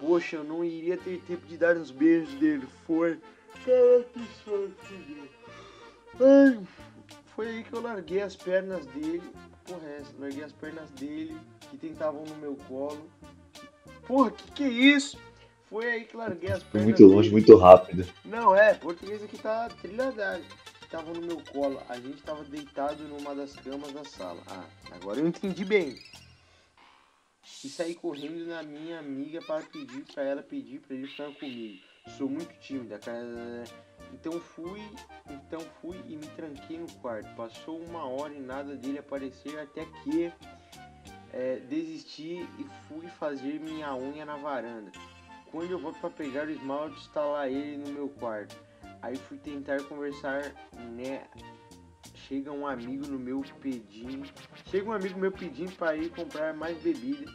Poxa, 0.06 0.36
eu 0.38 0.44
não 0.44 0.64
iria 0.66 0.98
ter 0.98 1.22
tempo 1.22 1.46
de 1.48 1.58
dar 1.58 1.78
uns 1.78 1.90
beijos 1.90 2.34
dele, 2.36 2.68
foi. 2.86 3.18
Cara, 3.66 4.04
que 4.14 4.20
sorte, 4.44 5.30
Ai, 6.20 6.60
foi 7.34 7.48
aí 7.48 7.64
que 7.64 7.74
eu 7.74 7.82
larguei 7.82 8.22
as 8.22 8.36
pernas 8.36 8.86
dele. 8.88 9.24
Porra, 9.64 9.88
é 9.88 9.98
essa? 10.02 10.12
Larguei 10.20 10.44
as 10.44 10.52
pernas 10.52 10.90
dele 10.92 11.38
que 11.70 11.78
tentavam 11.78 12.24
no 12.26 12.36
meu 12.36 12.56
colo. 12.68 13.10
Porra, 14.06 14.32
que 14.32 14.52
que 14.52 14.64
é 14.64 14.68
isso? 14.68 15.18
Foi 15.70 15.86
aí 15.86 16.04
que 16.04 16.18
larguei 16.18 16.52
as 16.52 16.62
Foi 16.64 16.72
pernas 16.72 16.88
muito 16.90 17.06
longe, 17.06 17.30
dele. 17.30 17.32
muito 17.32 17.56
rápido. 17.56 18.06
Não, 18.26 18.54
é, 18.54 18.74
português 18.74 19.24
aqui 19.24 19.38
tá 19.38 19.70
trilhadado. 19.82 20.44
Tava 20.92 21.14
no 21.14 21.22
meu 21.22 21.42
colo, 21.52 21.82
a 21.90 21.96
gente 21.96 22.22
tava 22.22 22.44
deitado 22.44 23.02
numa 23.06 23.34
das 23.34 23.56
camas 23.56 23.92
da 23.94 24.04
sala. 24.04 24.42
Ah, 24.48 24.66
agora 24.92 25.20
eu 25.22 25.28
entendi 25.28 25.64
bem. 25.64 25.96
E 27.64 27.70
saí 27.70 27.96
correndo 27.96 28.46
na 28.46 28.64
minha 28.64 29.00
amiga 29.00 29.42
para 29.42 29.64
pedir 29.64 30.06
para 30.14 30.24
ela 30.24 30.42
pedir 30.42 30.80
para 30.80 30.96
ele 30.96 31.08
ficar 31.08 31.32
comigo. 31.34 31.82
Sou 32.18 32.30
muito 32.30 32.54
tímida, 32.60 33.00
cara. 33.00 33.64
Então 34.14 34.34
fui, 34.40 34.82
então 35.30 35.60
fui 35.82 35.98
e 36.08 36.16
me 36.16 36.28
tranquei 36.28 36.78
no 36.78 36.92
quarto. 37.02 37.34
Passou 37.36 37.82
uma 37.82 38.06
hora 38.06 38.34
e 38.34 38.40
nada 38.40 38.76
dele 38.76 39.00
aparecer 39.00 39.60
até 39.60 39.86
que 39.86 40.32
é, 41.34 41.58
desisti 41.58 42.48
e 42.60 42.66
fui 42.88 43.08
fazer 43.08 43.60
minha 43.60 43.96
unha 43.96 44.26
na 44.26 44.38
varanda. 44.38 44.92
Quando 45.52 45.72
eu 45.72 45.80
volto 45.80 46.00
para 46.00 46.10
pegar 46.10 46.48
o 46.48 46.52
esmalte, 46.52 46.98
está 47.00 47.24
lá 47.24 47.50
ele 47.50 47.78
no 47.78 47.92
meu 47.92 48.10
quarto. 48.10 48.56
Aí 49.02 49.16
fui 49.16 49.38
tentar 49.38 49.84
conversar, 49.84 50.54
né? 50.96 51.28
Chega 52.28 52.52
um 52.52 52.66
amigo 52.66 53.06
no 53.08 53.20
meu 53.20 53.44
pedindo. 53.62 54.30
Chega 54.70 54.90
um 54.90 54.94
amigo 54.94 55.20
meu 55.20 55.32
pedindo 55.32 55.72
para 55.74 55.96
ir 55.96 56.10
comprar 56.10 56.54
mais 56.54 56.78
bebida. 56.78 57.32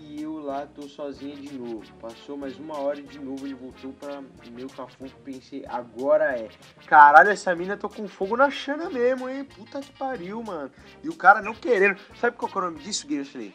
E 0.00 0.22
eu 0.22 0.38
lá 0.38 0.66
tô 0.66 0.82
sozinha 0.82 1.36
de 1.36 1.52
novo. 1.54 1.84
Passou 2.00 2.36
mais 2.36 2.58
uma 2.58 2.78
hora 2.78 2.98
e 2.98 3.04
de 3.04 3.18
novo 3.18 3.46
ele 3.46 3.54
voltou 3.54 3.92
para 3.92 4.22
meu 4.50 4.68
cafuco. 4.68 5.10
Pensei, 5.24 5.64
agora 5.68 6.36
é. 6.36 6.48
Caralho, 6.86 7.30
essa 7.30 7.54
mina 7.54 7.76
tô 7.76 7.88
com 7.88 8.08
fogo 8.08 8.36
na 8.36 8.50
chana 8.50 8.90
mesmo, 8.90 9.28
hein? 9.28 9.44
Puta 9.44 9.80
que 9.80 9.92
pariu, 9.92 10.42
mano. 10.42 10.70
E 11.02 11.08
o 11.08 11.16
cara 11.16 11.40
não 11.40 11.54
querendo. 11.54 11.98
Sabe 12.16 12.36
qual 12.36 12.50
é 12.52 12.58
o 12.58 12.60
nome 12.62 12.80
disso, 12.80 13.06
Guilherme? 13.06 13.54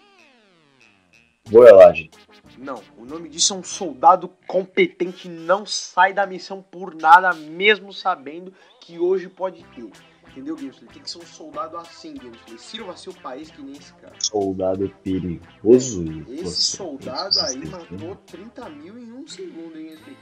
Boelagem. 1.50 2.10
Não, 2.58 2.82
o 2.98 3.04
nome 3.04 3.28
disso 3.28 3.54
é 3.54 3.58
um 3.58 3.64
soldado 3.64 4.30
competente, 4.48 5.28
não 5.28 5.66
sai 5.66 6.14
da 6.14 6.26
missão 6.26 6.62
por 6.62 6.96
nada, 6.96 7.34
mesmo 7.34 7.92
sabendo 7.92 8.54
que 8.80 8.98
hoje 8.98 9.28
pode 9.28 9.64
ter. 9.76 9.92
Entendeu, 10.34 10.56
Guilherme? 10.56 10.88
Tem 10.92 11.02
que 11.04 11.12
ser 11.12 11.20
um 11.20 11.26
soldado 11.26 11.78
assim, 11.78 12.16
Guilherme. 12.16 12.58
Sirva 12.58 12.98
seu 12.98 13.14
país 13.14 13.52
que 13.52 13.62
nem 13.62 13.78
esse 13.78 13.94
cara. 13.94 14.16
Soldado 14.20 14.90
perigoso. 15.04 16.04
e 16.04 16.40
Esse 16.40 16.64
soldado 16.64 17.40
aí 17.42 17.62
que 17.62 17.68
matou 17.68 18.16
30 18.16 18.70
mil 18.72 18.98
em 18.98 19.12
um 19.12 19.28
segundo, 19.28 19.78
hein? 19.78 19.94
esse? 19.94 20.18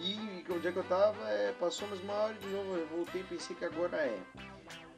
E 0.00 0.44
onde 0.52 0.66
é 0.66 0.72
que 0.72 0.78
eu 0.78 0.84
tava? 0.84 1.16
É, 1.28 1.52
passou 1.52 1.86
mais 1.86 2.00
uma 2.02 2.14
hora 2.14 2.34
de 2.34 2.48
novo, 2.48 2.74
eu 2.74 2.86
voltei 2.88 3.20
e 3.20 3.24
pensei 3.24 3.54
que 3.54 3.64
agora 3.64 3.96
é. 3.96 4.18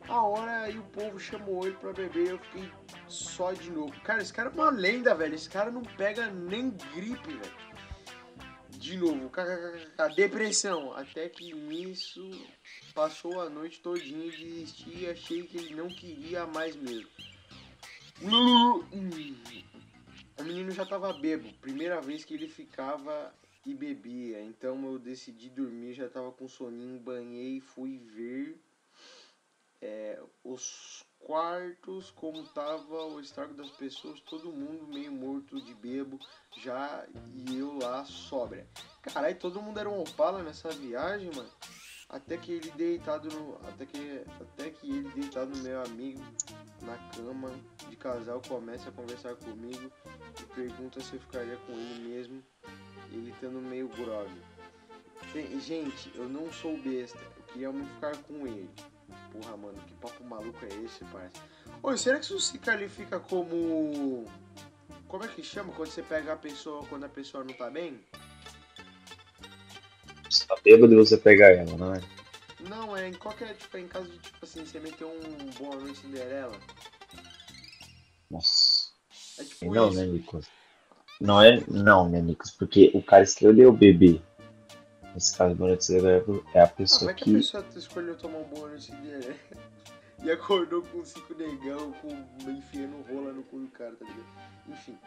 A 0.09 0.23
hora 0.23 0.63
aí 0.63 0.79
o 0.79 0.83
povo 0.85 1.19
chamou 1.19 1.67
ele 1.67 1.77
pra 1.77 1.93
beber, 1.93 2.29
eu 2.31 2.39
fiquei 2.39 2.71
só 3.09 3.53
de 3.53 3.71
novo. 3.71 3.93
Cara, 4.03 4.23
esse 4.23 4.33
cara 4.33 4.49
é 4.49 4.53
uma 4.53 4.71
lenda, 4.71 5.15
velho. 5.15 5.35
Esse 5.35 5.51
cara 5.51 5.71
não 5.71 5.83
pega 5.83 6.31
nem 6.31 6.71
gripe, 6.95 7.29
velho. 7.29 7.53
De 8.79 8.97
novo, 8.97 9.31
kkkk, 9.31 10.15
depressão. 10.15 10.93
Até 10.93 11.29
que 11.29 11.53
nisso 11.53 12.31
passou 12.95 13.41
a 13.41 13.49
noite 13.49 13.81
todinha, 13.81 14.31
desisti 14.31 15.05
e 15.05 15.11
achei 15.11 15.43
que 15.45 15.57
ele 15.57 15.75
não 15.75 15.89
queria 15.89 16.47
mais 16.47 16.77
mesmo. 16.77 17.11
O 20.39 20.43
menino 20.45 20.71
já 20.71 20.85
tava 20.85 21.13
bebo, 21.13 21.53
primeira 21.55 22.01
vez 22.01 22.25
que 22.25 22.35
ele 22.35 22.49
ficava 22.49 23.35
e 23.65 23.75
bebia. 23.75 24.43
Então 24.43 24.85
eu 24.85 24.99
decidi 24.99 25.49
dormir, 25.49 25.95
já 25.95 26.09
tava 26.09 26.31
com 26.33 26.49
soninho, 26.49 27.01
banhei 27.01 27.57
e 27.57 27.61
fui 27.61 27.99
ver 27.99 28.61
é, 29.81 30.21
os 30.45 31.06
quartos, 31.27 32.13
como 32.13 32.45
tava 32.45 33.05
o 33.07 33.19
estrago 33.19 33.53
das 33.55 33.69
pessoas, 33.71 34.21
todo 34.21 34.53
mundo 34.53 34.87
meio 34.87 35.11
morto 35.11 35.61
de 35.61 35.75
bebo, 35.75 36.21
já 36.57 37.05
e 37.35 37.59
eu 37.59 37.77
lá 37.79 38.05
sóbria. 38.05 38.65
Caralho, 39.03 39.37
todo 39.37 39.61
mundo 39.61 39.81
era 39.81 39.91
um 39.91 40.01
opala 40.01 40.41
nessa 40.45 40.71
viagem, 40.71 41.29
mano. 41.35 41.51
Até 42.09 42.37
que 42.37 42.53
ele 42.53 42.71
deitado 42.71 43.29
no. 43.29 43.57
Até 43.67 43.87
que, 43.87 44.25
até 44.41 44.71
que 44.71 44.89
ele 44.89 45.09
deitado 45.21 45.51
no 45.51 45.65
meu 45.65 45.83
amigo 45.83 46.23
na 46.83 46.97
cama 47.11 47.51
de 47.91 47.97
casal 47.97 48.41
começa 48.47 48.89
a 48.89 48.93
conversar 48.93 49.35
comigo 49.35 49.91
e 50.41 50.55
pergunta 50.55 51.01
se 51.01 51.15
eu 51.15 51.21
ficaria 51.21 51.57
com 51.57 51.73
ele 51.73 52.09
mesmo, 52.09 52.45
ele 53.11 53.33
estando 53.33 53.61
meio 53.61 53.89
grog. 53.89 54.31
Gente, 55.59 56.13
eu 56.15 56.29
não 56.29 56.53
sou 56.53 56.79
besta, 56.79 57.19
eu 57.37 57.43
queria 57.53 57.73
muito 57.73 57.93
ficar 57.95 58.17
com 58.19 58.47
ele. 58.47 58.71
Porra, 59.33 59.57
mano, 59.57 59.79
que 59.87 59.95
papo 59.95 60.25
maluco 60.25 60.59
é 60.65 60.69
esse, 60.85 61.05
parça? 61.07 61.43
Oi, 61.83 61.99
será 61.99 62.19
que 62.19 62.25
isso 62.25 62.41
se 62.41 62.59
qualifica 62.59 63.21
como. 63.21 64.25
Como 65.09 65.25
é 65.25 65.29
que 65.29 65.43
chama 65.43 65.73
quando 65.73 65.91
você 65.91 66.03
pega 66.03 66.33
a 66.33 66.37
pessoa 66.37 66.85
quando 66.87 67.05
a 67.05 67.09
pessoa 67.09 67.45
não 67.45 67.55
tá 67.55 67.71
bem? 67.71 68.01
Você 70.29 70.47
tá 70.47 70.57
bêbado 70.65 70.93
e 70.93 70.97
você 70.97 71.17
pega 71.17 71.47
ela, 71.47 71.77
não 71.77 71.95
é? 71.95 72.01
Não, 72.69 72.97
é 72.97 73.09
em 73.09 73.15
qualquer, 73.15 73.55
tipo, 73.55 73.77
é 73.77 73.81
em 73.81 73.89
caso 73.89 74.09
de, 74.11 74.19
tipo 74.19 74.39
assim, 74.43 74.65
você 74.65 74.81
meter 74.81 75.05
um 75.05 75.51
Boa 75.59 75.77
Noite 75.77 76.01
Cinderela. 76.01 76.59
Nossa. 78.31 78.91
É 79.39 79.45
tipo 79.45 79.73
Não, 79.73 79.89
isso. 79.89 79.99
né, 79.99 80.07
Nicolas? 80.07 80.47
Não 81.21 81.43
é, 81.43 81.63
não, 81.69 82.09
né, 82.09 82.21
Nicolas? 82.21 82.51
Porque 82.53 82.91
o 82.95 83.03
cara 83.03 83.23
escolheu 83.23 83.73
beber. 83.73 84.21
Nesse 85.17 85.37
caso, 85.37 85.57
Cinderela 85.87 86.43
é 86.55 86.61
a 86.61 86.65
Ah, 86.65 86.69
como 86.69 86.77
pessoa 86.77 87.11
é 87.11 87.15
que 87.15 87.23
a 87.23 87.25
que. 87.25 87.33
pessoa 87.37 87.65
escolheu 87.75 88.17
tomar 88.17 88.39
um 88.39 88.49
Noite 88.49 88.85
Cinderela? 88.85 89.35
E 90.25 90.31
acordou 90.31 90.81
com 90.83 91.05
cinco 91.05 91.35
negão, 91.35 91.93
com 92.01 92.09
enfiando 92.51 93.03
rola 93.07 93.33
no 93.35 93.43
cu 93.45 93.61
do 93.61 93.69
cara, 93.69 93.95
tá 93.97 94.05
ligado? 94.07 94.27
Enfim. 94.67 94.99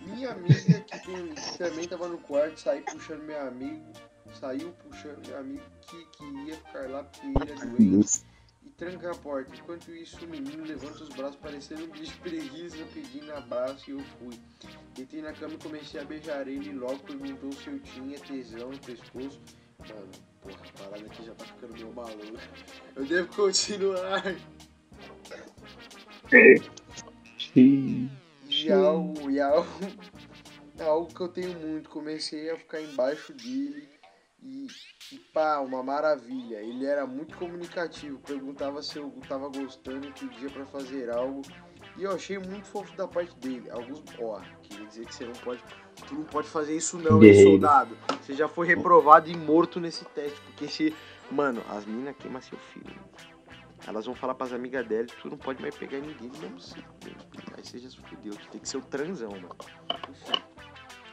Minha 0.00 0.32
amiga, 0.32 0.80
que, 0.80 0.98
tem- 1.06 1.32
que 1.34 1.58
também 1.58 1.86
tava 1.88 2.08
no 2.08 2.18
quarto, 2.18 2.58
saiu 2.60 2.82
puxando 2.82 3.22
meu 3.22 3.40
amigo. 3.46 3.84
Saiu 4.38 4.72
puxando 4.82 5.24
meu 5.28 5.38
amigo 5.38 5.62
que 5.82 6.04
queria 6.06 6.56
ficar 6.56 6.90
lá 6.90 7.04
porque 7.04 7.24
ele 7.26 7.52
é 7.52 7.54
doente. 7.54 8.22
E 8.68 8.70
tranca 8.70 9.10
a 9.10 9.14
porta. 9.14 9.56
Enquanto 9.56 9.90
isso, 9.90 10.24
o 10.24 10.28
menino 10.28 10.64
levanta 10.64 11.02
os 11.02 11.08
braços, 11.08 11.36
parecendo 11.36 11.84
um 11.84 11.88
bicho 11.88 12.18
preguiça, 12.20 12.76
pedindo 12.92 13.32
abraço, 13.32 13.90
e 13.90 13.94
eu 13.94 14.00
fui. 14.00 14.38
Deitei 14.94 15.22
na 15.22 15.32
cama 15.32 15.54
e 15.54 15.58
comecei 15.58 16.00
a 16.00 16.04
beijar 16.04 16.46
ele, 16.46 16.68
e 16.68 16.72
logo 16.72 16.98
perguntou 16.98 17.50
se 17.52 17.68
eu 17.68 17.78
tinha 17.80 18.18
tesão 18.18 18.70
no 18.70 18.78
pescoço. 18.78 19.40
Mano, 19.78 20.08
porra, 20.40 20.58
a 20.58 20.82
parada 20.82 21.06
aqui 21.06 21.24
já 21.24 21.34
tá 21.34 21.44
ficando 21.44 21.72
meio 21.72 21.92
maluco. 21.92 22.38
Eu 22.94 23.06
devo 23.06 23.34
continuar. 23.34 24.36
E 28.50 28.72
algo, 28.72 29.30
é 29.30 30.82
algo 30.82 31.14
que 31.14 31.20
eu 31.20 31.28
tenho 31.28 31.58
muito. 31.58 31.88
Comecei 31.88 32.50
a 32.50 32.56
ficar 32.56 32.82
embaixo 32.82 33.32
dele 33.32 33.97
e, 34.42 34.66
e 35.12 35.18
pá, 35.32 35.58
uma 35.60 35.82
maravilha. 35.82 36.56
Ele 36.56 36.86
era 36.86 37.06
muito 37.06 37.36
comunicativo, 37.36 38.18
perguntava 38.20 38.82
se 38.82 38.98
eu 38.98 39.10
tava 39.28 39.48
gostando 39.48 40.06
e 40.06 40.12
pedia 40.12 40.50
pra 40.50 40.64
fazer 40.66 41.10
algo. 41.10 41.42
E 41.96 42.04
eu 42.04 42.12
achei 42.12 42.38
muito 42.38 42.66
fofo 42.66 42.96
da 42.96 43.08
parte 43.08 43.34
dele. 43.38 43.68
Alguns, 43.70 44.02
ó, 44.20 44.40
queria 44.62 44.86
dizer 44.86 45.06
que 45.06 45.14
você 45.14 45.24
não 45.24 45.32
pode, 45.34 45.62
tu 46.06 46.14
não 46.14 46.24
pode 46.24 46.48
fazer 46.48 46.76
isso 46.76 46.96
não, 46.98 47.22
hein, 47.22 47.42
soldado. 47.42 47.96
Você 48.22 48.34
já 48.34 48.48
foi 48.48 48.66
reprovado 48.66 49.28
e 49.28 49.36
morto 49.36 49.80
nesse 49.80 50.04
teste, 50.04 50.40
porque 50.42 50.68
se, 50.68 50.94
mano, 51.30 51.62
as 51.68 51.84
minas 51.84 52.16
queimam 52.16 52.40
seu 52.40 52.58
filho. 52.58 53.00
Elas 53.86 54.06
vão 54.06 54.14
falar 54.14 54.34
pras 54.34 54.52
amigas 54.52 54.86
dela 54.86 55.06
que 55.06 55.16
tu 55.20 55.30
não 55.30 55.38
pode 55.38 55.62
mais 55.62 55.74
pegar 55.74 55.98
ninguém 55.98 56.30
mesmo 56.40 56.60
ciclo. 56.60 56.84
Aí 57.56 57.64
você 57.64 57.78
já 57.78 57.88
se 57.88 57.96
fudeu, 57.96 58.34
tu 58.34 58.48
tem 58.48 58.60
que 58.60 58.68
ser 58.68 58.76
o 58.76 58.82
transão, 58.82 59.30
mano. 59.30 59.48
Enfim. 60.10 60.57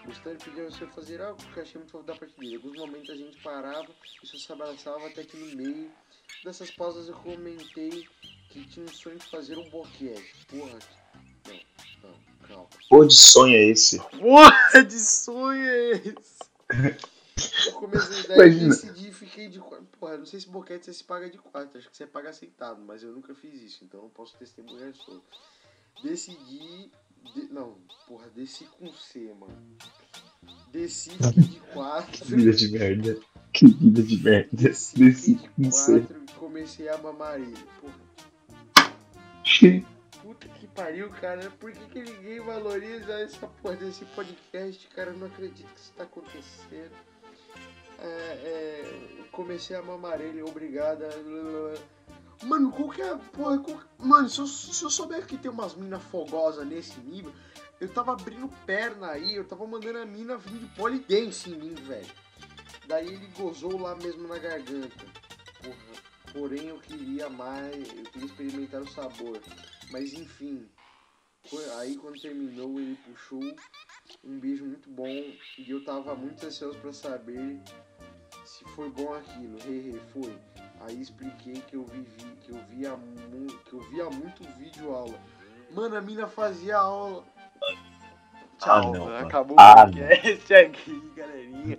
Gostando 0.06 0.38
de 0.38 0.46
pedir 0.46 0.62
a 0.62 0.66
você 0.66 0.86
fazer 0.88 1.22
algo 1.22 1.42
que 1.54 1.60
achei 1.60 1.80
muito 1.80 1.92
fofo 1.92 2.04
da 2.04 2.16
parte 2.16 2.38
dele. 2.40 2.54
Em 2.54 2.56
alguns 2.58 2.78
momentos 2.78 3.10
a 3.10 3.16
gente 3.16 3.38
parava 3.42 3.88
e 4.24 4.28
só 4.28 4.38
se 4.38 4.52
abraçava 4.52 5.08
até 5.08 5.24
que 5.24 5.36
no 5.36 5.56
meio 5.56 5.92
dessas 6.44 6.70
pausas 6.70 7.08
eu 7.08 7.16
comentei 7.16 8.08
que 8.50 8.66
tinha 8.68 8.86
um 8.86 8.90
sonho 8.90 9.18
de 9.18 9.26
fazer 9.26 9.58
um 9.58 9.68
boquete. 9.70 10.46
Porra, 10.48 10.80
não, 11.48 12.10
não, 12.10 12.20
calma. 12.48 12.70
Pô, 12.88 13.04
de 13.04 13.16
sonho 13.16 13.56
é 13.56 13.64
esse? 13.66 14.00
Porra 14.00 14.84
de 14.84 15.00
sonho 15.00 15.66
é 15.66 15.92
esse? 15.92 16.46
Eu 17.68 17.74
comecei 17.74 18.24
daí 18.28 18.38
e 18.38 18.42
Imagina. 18.44 18.70
decidi 18.70 19.10
e 19.10 19.14
fiquei 19.14 19.48
de 19.50 19.60
quatro. 19.60 19.86
Porra, 20.00 20.18
não 20.18 20.26
sei 20.26 20.40
se 20.40 20.48
boquete 20.48 20.86
você 20.86 20.94
se 20.94 21.04
paga 21.04 21.30
de 21.30 21.38
quatro, 21.38 21.78
acho 21.78 21.90
que 21.90 21.98
você 21.98 22.06
paga 22.06 22.30
aceitado, 22.30 22.82
mas 22.82 23.04
eu 23.04 23.12
nunca 23.12 23.34
fiz 23.34 23.62
isso, 23.62 23.84
então 23.84 24.04
eu 24.04 24.10
posso 24.10 24.38
testemunhar 24.38 24.94
sobre. 24.96 25.24
Decidi. 26.04 26.92
De- 27.34 27.54
não, 27.54 27.78
porra, 28.08 28.28
desci 28.30 28.66
com 28.66 28.92
C, 28.94 29.34
mano. 29.40 29.78
Desci 30.72 31.12
de 31.18 31.60
4. 31.74 32.26
Vida 32.26 32.52
de 32.54 32.68
merda. 32.72 33.20
Que 33.54 33.68
vida 33.68 34.04
de 34.04 34.18
merda. 34.24 34.50
Desci 34.52 34.98
Desci. 35.00 35.36
4 36.00 36.24
e 36.30 36.32
comecei 36.34 36.90
a 36.90 36.98
mamar 36.98 37.36
ele. 37.40 37.56
Porra. 37.82 38.94
Puta 40.22 40.48
que 40.48 40.68
pariu, 40.68 41.10
cara. 41.12 41.52
Por 41.60 41.72
que, 41.72 41.86
que 41.88 42.02
ninguém 42.02 42.40
valoriza 42.40 43.14
essa 43.22 43.48
porra 43.48 43.76
desse 43.76 44.04
podcast, 44.06 44.88
cara? 44.90 45.12
Eu 45.12 45.18
não 45.18 45.28
acredito 45.28 45.68
que 45.72 45.80
isso 45.80 45.94
tá 45.96 46.04
acontecendo. 46.04 46.92
É, 48.00 48.06
é, 48.08 49.24
comecei 49.32 49.76
a 49.76 49.82
mamar 49.82 50.20
ele, 50.20 50.42
obrigada. 50.42 51.08
Mano, 52.44 52.72
qual 52.72 52.90
que 52.90 53.02
é 53.02 53.16
porra? 53.16 53.88
Mano, 53.98 54.30
se 54.30 54.40
eu, 54.40 54.48
se 54.48 54.84
eu 54.84 54.90
souber 54.90 55.26
que 55.26 55.38
tem 55.38 55.50
umas 55.50 55.76
minas 55.76 56.04
fogosas 56.04 56.68
nesse 56.68 57.00
nível, 57.00 57.34
eu 57.80 57.90
tava 57.90 58.14
abrindo 58.14 58.48
perna 58.66 59.12
aí, 59.12 59.36
eu 59.36 59.46
tava 59.46 59.66
mandando 59.66 60.00
a 60.00 60.06
mina 60.06 60.38
vir 60.38 60.60
de 60.60 60.68
polidense 60.76 61.50
em 61.50 61.56
mim, 61.56 61.74
velho. 61.74 62.08
Daí 62.88 63.08
ele 63.08 63.28
gozou 63.38 63.80
lá 63.80 63.96
mesmo 63.96 64.28
na 64.28 64.38
garganta. 64.38 65.06
Porra. 65.64 66.06
Porém, 66.34 66.68
eu 66.68 66.80
queria 66.80 67.30
mais, 67.30 67.88
eu 67.94 68.04
queria 68.12 68.28
experimentar 68.28 68.82
o 68.82 68.92
sabor. 68.92 69.42
Mas 69.90 70.14
enfim, 70.14 70.68
aí 71.78 71.96
quando 71.96 72.20
terminou, 72.20 72.80
ele 72.80 72.98
puxou 73.06 73.42
um 74.24 74.40
beijo 74.40 74.66
muito 74.66 74.90
bom 74.90 75.08
e 75.08 75.70
eu 75.70 75.84
tava 75.84 76.16
muito 76.16 76.46
ansioso 76.46 76.78
pra 76.80 76.92
saber 76.92 77.62
se 78.58 78.64
foi 78.76 78.90
bom 78.90 79.14
aquilo. 79.14 79.58
Hehe, 79.66 80.00
foi. 80.14 80.34
Aí 80.82 81.02
expliquei 81.02 81.56
que 81.68 81.76
eu 81.76 81.84
vivi, 81.86 82.36
que 82.42 82.52
eu 82.52 82.60
via, 82.70 82.92
mu 82.92 83.48
que 83.66 83.74
eu 83.74 83.80
via 83.82 84.06
muito 84.10 84.44
vídeo 84.58 84.94
aula. 84.94 85.16
Mano, 85.72 85.96
a 85.98 86.02
mina 86.02 86.28
fazia 86.28 86.78
aula. 86.78 87.24
Ah, 87.62 88.58
Tchau, 88.58 88.94
não, 88.94 89.06
mano. 89.06 89.28
acabou 89.28 89.58
Ah, 89.60 89.84
o 89.84 89.92
podcast 89.92 90.54
aqui, 90.54 91.12
galerinha. 91.16 91.78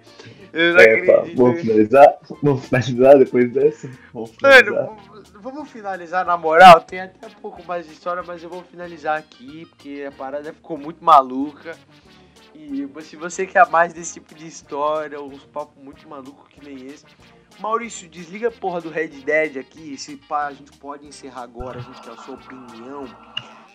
Eu 0.52 0.74
não 0.74 0.80
É, 0.80 1.06
pá, 1.06 1.12
acredito. 1.14 1.36
vamos 1.38 1.60
finalizar? 1.60 2.18
Vamos 2.42 2.64
finalizar 2.66 3.18
depois 3.18 3.52
dessa? 3.52 3.90
Vamos 4.12 4.30
finalizar. 4.30 4.86
Mano, 4.86 4.96
vamos 5.40 5.70
finalizar 5.70 6.26
na 6.26 6.36
moral. 6.36 6.80
Tem 6.82 7.00
até 7.00 7.26
um 7.28 7.40
pouco 7.40 7.62
mais 7.64 7.86
de 7.86 7.92
história, 7.92 8.22
mas 8.26 8.42
eu 8.42 8.50
vou 8.50 8.62
finalizar 8.64 9.18
aqui 9.18 9.64
porque 9.66 10.04
a 10.06 10.12
parada 10.12 10.52
ficou 10.52 10.76
muito 10.76 11.02
maluca. 11.02 11.76
E 12.58 13.02
se 13.02 13.16
você 13.16 13.46
quer 13.46 13.68
mais 13.68 13.92
desse 13.92 14.14
tipo 14.14 14.34
de 14.34 14.46
história, 14.46 15.20
uns 15.20 15.44
papos 15.44 15.76
muito 15.82 16.08
malucos 16.08 16.48
que 16.48 16.64
nem 16.64 16.86
esse. 16.86 17.04
Maurício, 17.60 18.08
desliga 18.08 18.48
a 18.48 18.50
porra 18.50 18.80
do 18.80 18.88
Red 18.88 19.08
Dead 19.08 19.58
aqui. 19.58 19.96
Se 19.98 20.16
pá, 20.16 20.46
a 20.46 20.52
gente 20.54 20.72
pode 20.78 21.06
encerrar 21.06 21.42
agora, 21.42 21.78
a 21.78 21.82
gente 21.82 22.00
quer 22.00 22.10
a 22.10 22.16
sua 22.16 22.34
opinião. 22.34 23.04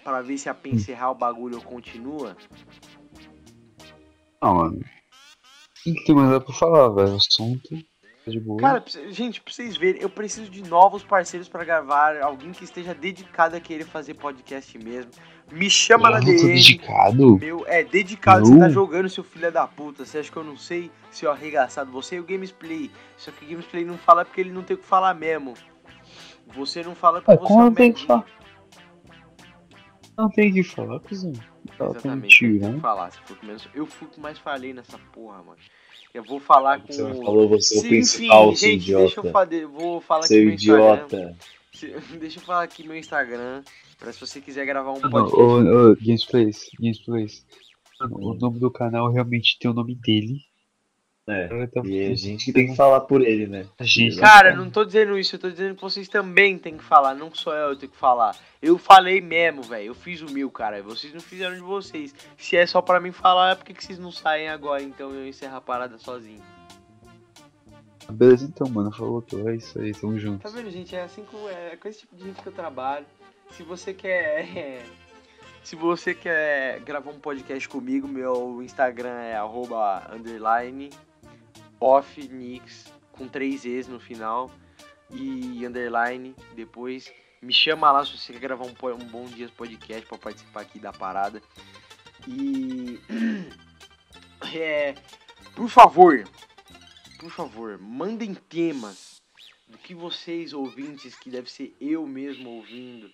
Pra 0.03 0.21
ver 0.21 0.37
se 0.37 0.49
a 0.49 0.57
encerrar 0.65 1.11
o 1.11 1.15
bagulho 1.15 1.61
continua. 1.61 2.35
Não, 4.41 4.55
mano. 4.55 4.79
Não 5.85 6.03
tem 6.03 6.15
mais 6.15 6.27
nada 6.29 6.41
pra 6.41 6.53
falar, 6.53 6.89
velho. 6.89 7.13
O 7.13 7.15
assunto 7.17 7.69
tá 8.25 8.31
de 8.31 8.39
boa. 8.39 8.59
Cara, 8.59 8.83
gente, 9.09 9.41
pra 9.41 9.53
vocês 9.53 9.77
verem, 9.77 10.01
eu 10.01 10.09
preciso 10.09 10.49
de 10.49 10.63
novos 10.63 11.03
parceiros 11.03 11.47
pra 11.47 11.63
gravar. 11.63 12.19
Alguém 12.21 12.51
que 12.51 12.63
esteja 12.63 12.95
dedicado 12.95 13.55
a 13.55 13.59
querer 13.59 13.85
fazer 13.85 14.15
podcast 14.15 14.75
mesmo. 14.79 15.11
Me 15.51 15.69
chama 15.69 16.09
na 16.09 16.17
eu 16.17 16.21
tô 16.21 16.27
DM. 16.27 16.53
dedicado. 16.53 17.37
Meu, 17.37 17.65
é 17.67 17.83
dedicado, 17.83 18.41
Eu? 18.41 18.45
você 18.45 18.59
tá 18.59 18.69
jogando, 18.69 19.09
seu 19.09 19.23
filho 19.23 19.51
da 19.51 19.67
puta. 19.67 20.05
Você 20.05 20.19
acha 20.19 20.31
que 20.31 20.37
eu 20.37 20.43
não 20.43 20.57
sei, 20.57 20.89
seu 21.09 21.29
arregaçado? 21.29 21.91
Você 21.91 22.15
e 22.15 22.19
o 22.19 22.23
Gamesplay. 22.23 22.89
Só 23.17 23.31
que 23.31 23.45
o 23.45 23.47
Gamesplay 23.49 23.83
não 23.83 23.97
fala 23.97 24.23
porque 24.23 24.39
ele 24.39 24.51
não 24.51 24.63
tem 24.63 24.75
o 24.75 24.79
que 24.79 24.85
falar 24.85 25.13
mesmo. 25.13 25.53
Você 26.47 26.83
não 26.83 26.95
fala 26.95 27.21
porque 27.21 27.41
você 27.41 27.47
como 27.47 27.59
é 27.59 27.63
um 27.63 27.67
não 27.67 27.73
tem 27.73 27.93
que 27.93 28.05
falar? 28.05 28.25
Não 30.17 30.29
tem 30.29 30.53
que 30.53 30.63
falar, 30.63 30.99
cuzão. 30.99 31.33
Tá 31.77 31.85
Exatamente, 31.85 32.45
eu 32.45 32.59
tenho 32.59 32.73
que 32.75 32.79
falar. 32.79 33.11
Se 33.11 33.19
for 33.21 33.37
menos... 33.43 33.67
Eu 33.73 33.85
fui 33.85 34.07
o 34.07 34.11
que 34.11 34.19
mais 34.19 34.37
falei 34.37 34.73
nessa 34.73 34.97
porra, 35.13 35.41
mano. 35.43 35.57
Eu 36.13 36.23
vou 36.23 36.39
falar 36.39 36.81
com. 36.81 36.87
Você 36.87 37.03
falou 37.03 37.47
você 37.47 37.77
é 37.77 37.79
o 37.79 37.83
principal, 37.83 38.55
seu 38.55 38.69
gente, 38.69 38.93
deixa 38.93 38.99
eu, 39.01 39.07
idiota. 39.07 39.31
fazer, 39.31 39.65
vou 39.65 40.01
falar 40.01 40.19
aqui 40.19 40.27
Seu 40.27 40.45
meu 40.45 40.53
Instagram. 40.53 41.33
Se- 41.81 41.95
Deixa 42.19 42.39
eu 42.39 42.43
falar 42.43 42.63
aqui 42.63 42.87
meu 42.87 42.95
Instagram. 42.95 43.63
Pra 43.97 44.13
se 44.13 44.19
você 44.19 44.39
quiser 44.39 44.65
gravar 44.65 44.91
um 44.91 45.01
podcast. 45.01 45.35
ô, 45.35 45.91
ô, 45.91 45.95
Gamesplays, 45.95 46.69
Gamesplays. 46.79 47.45
O 47.99 48.33
nome 48.33 48.59
do 48.59 48.71
canal 48.71 49.11
realmente 49.11 49.57
tem 49.59 49.69
o 49.69 49.73
nome 49.73 49.95
dele. 49.95 50.39
É. 51.27 51.67
Tá 51.67 51.81
E 51.85 52.11
a 52.11 52.15
gente 52.15 52.45
que 52.45 52.51
tem 52.51 52.67
que 52.67 52.75
falar 52.75 53.01
por 53.01 53.21
ele, 53.21 53.45
né? 53.45 53.67
Gente. 53.81 54.19
Cara, 54.19 54.49
eu 54.53 54.57
não 54.57 54.71
tô 54.71 54.83
dizendo 54.83 55.17
isso, 55.19 55.35
eu 55.35 55.39
tô 55.39 55.51
dizendo 55.51 55.75
que 55.75 55.81
vocês 55.81 56.09
também 56.09 56.57
têm 56.57 56.77
que 56.77 56.83
falar, 56.83 57.13
não 57.13 57.33
só 57.33 57.53
eu 57.53 57.75
tenho 57.75 57.91
que 57.91 57.97
falar. 57.97 58.35
Eu 58.59 58.77
falei 58.79 59.21
mesmo, 59.21 59.61
velho, 59.61 59.85
eu 59.85 59.93
fiz 59.93 60.21
o 60.21 60.31
meu, 60.31 60.49
cara, 60.49 60.81
vocês 60.81 61.13
não 61.13 61.21
fizeram 61.21 61.55
de 61.55 61.61
vocês. 61.61 62.13
Se 62.37 62.57
é 62.57 62.65
só 62.65 62.81
pra 62.81 62.99
mim 62.99 63.11
falar, 63.11 63.51
é 63.51 63.55
porque 63.55 63.71
que 63.73 63.85
vocês 63.85 63.99
não 63.99 64.11
saem 64.11 64.49
agora, 64.49 64.81
então 64.81 65.11
eu 65.13 65.27
encerro 65.27 65.55
a 65.57 65.61
parada 65.61 65.99
sozinho. 65.99 66.41
Beleza, 68.11 68.45
então, 68.45 68.67
mano. 68.69 68.91
Falou, 68.91 69.21
pô. 69.21 69.49
É 69.49 69.55
isso 69.55 69.79
aí, 69.79 69.93
tamo 69.93 70.17
junto. 70.19 70.41
Tá 70.41 70.49
vendo, 70.49 70.69
gente? 70.69 70.95
É 70.95 71.03
assim 71.03 71.23
com, 71.23 71.49
é 71.49 71.75
com 71.75 71.87
esse 71.87 71.99
tipo 71.99 72.15
de 72.15 72.23
gente 72.23 72.41
que 72.41 72.47
eu 72.47 72.53
trabalho. 72.53 73.05
Se 73.51 73.63
você 73.63 73.93
quer. 73.93 74.57
é, 74.57 74.85
se 75.63 75.75
você 75.75 76.13
quer 76.13 76.79
gravar 76.81 77.11
um 77.11 77.19
podcast 77.19 77.67
comigo, 77.69 78.07
meu 78.07 78.61
Instagram 78.61 79.19
é 79.19 79.35
arroba 79.35 80.09
underline 80.11 80.89
offnix 81.79 82.93
com 83.11 83.27
três 83.27 83.65
E's 83.65 83.87
no 83.87 83.99
final 83.99 84.51
e 85.09 85.65
underline 85.65 86.35
depois. 86.55 87.11
Me 87.41 87.53
chama 87.53 87.91
lá 87.91 88.05
se 88.05 88.17
você 88.17 88.33
quer 88.33 88.39
gravar 88.39 88.65
um, 88.65 88.75
um 88.93 89.07
bom 89.07 89.25
dias 89.25 89.49
podcast 89.51 90.05
pra 90.07 90.17
participar 90.17 90.61
aqui 90.61 90.79
da 90.79 90.93
parada. 90.93 91.41
E 92.27 92.99
é, 94.55 94.93
por 95.55 95.67
favor, 95.67 96.23
por 97.21 97.29
favor, 97.29 97.77
mandem 97.77 98.33
temas 98.33 99.21
do 99.67 99.77
que 99.77 99.93
vocês 99.93 100.53
ouvintes, 100.53 101.13
que 101.13 101.29
deve 101.29 101.51
ser 101.51 101.75
eu 101.79 102.07
mesmo 102.07 102.49
ouvindo, 102.49 103.11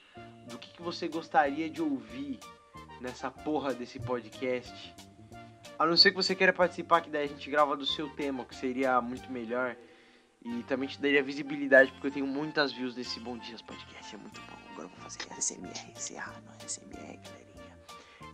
do 0.49 0.58
que, 0.58 0.72
que 0.72 0.82
você 0.82 1.10
gostaria 1.10 1.70
de 1.70 1.82
ouvir 1.82 2.39
nessa 3.01 3.30
porra 3.30 3.74
desse 3.74 3.99
podcast. 3.99 4.95
A 5.78 5.86
não 5.86 5.97
ser 5.97 6.12
que 6.12 6.16
você 6.16 6.34
queira 6.34 6.53
participar, 6.53 7.01
que 7.01 7.10
daí 7.10 7.26
a 7.26 7.28
gente 7.28 7.51
grava 7.51 7.76
do 7.76 7.86
seu 7.86 8.10
tema, 8.12 8.45
que 8.45 8.55
seria 8.55 9.01
muito 9.01 9.30
melhor. 9.30 9.76
E 10.41 10.64
também 10.64 10.88
te 10.88 11.01
daria 11.01 11.22
visibilidade, 11.22 11.91
porque 11.91 12.08
eu 12.08 12.12
tenho 12.12 12.28
muitas 12.28 12.72
views 12.72 12.95
desse 12.95 13.20
Bom 13.20 13.38
Dias 13.38 13.62
Podcast, 13.62 14.16
é 14.16 14.18
muito 14.18 14.39
bom. 14.39 14.58
Agora 14.72 14.86
eu 14.86 14.89
vou 14.89 14.99
fazer 14.99 15.20
SMR, 15.38 15.91
encerrar 15.91 16.41
no 16.41 16.70
SMR, 16.70 17.18
galerinha. 17.18 17.46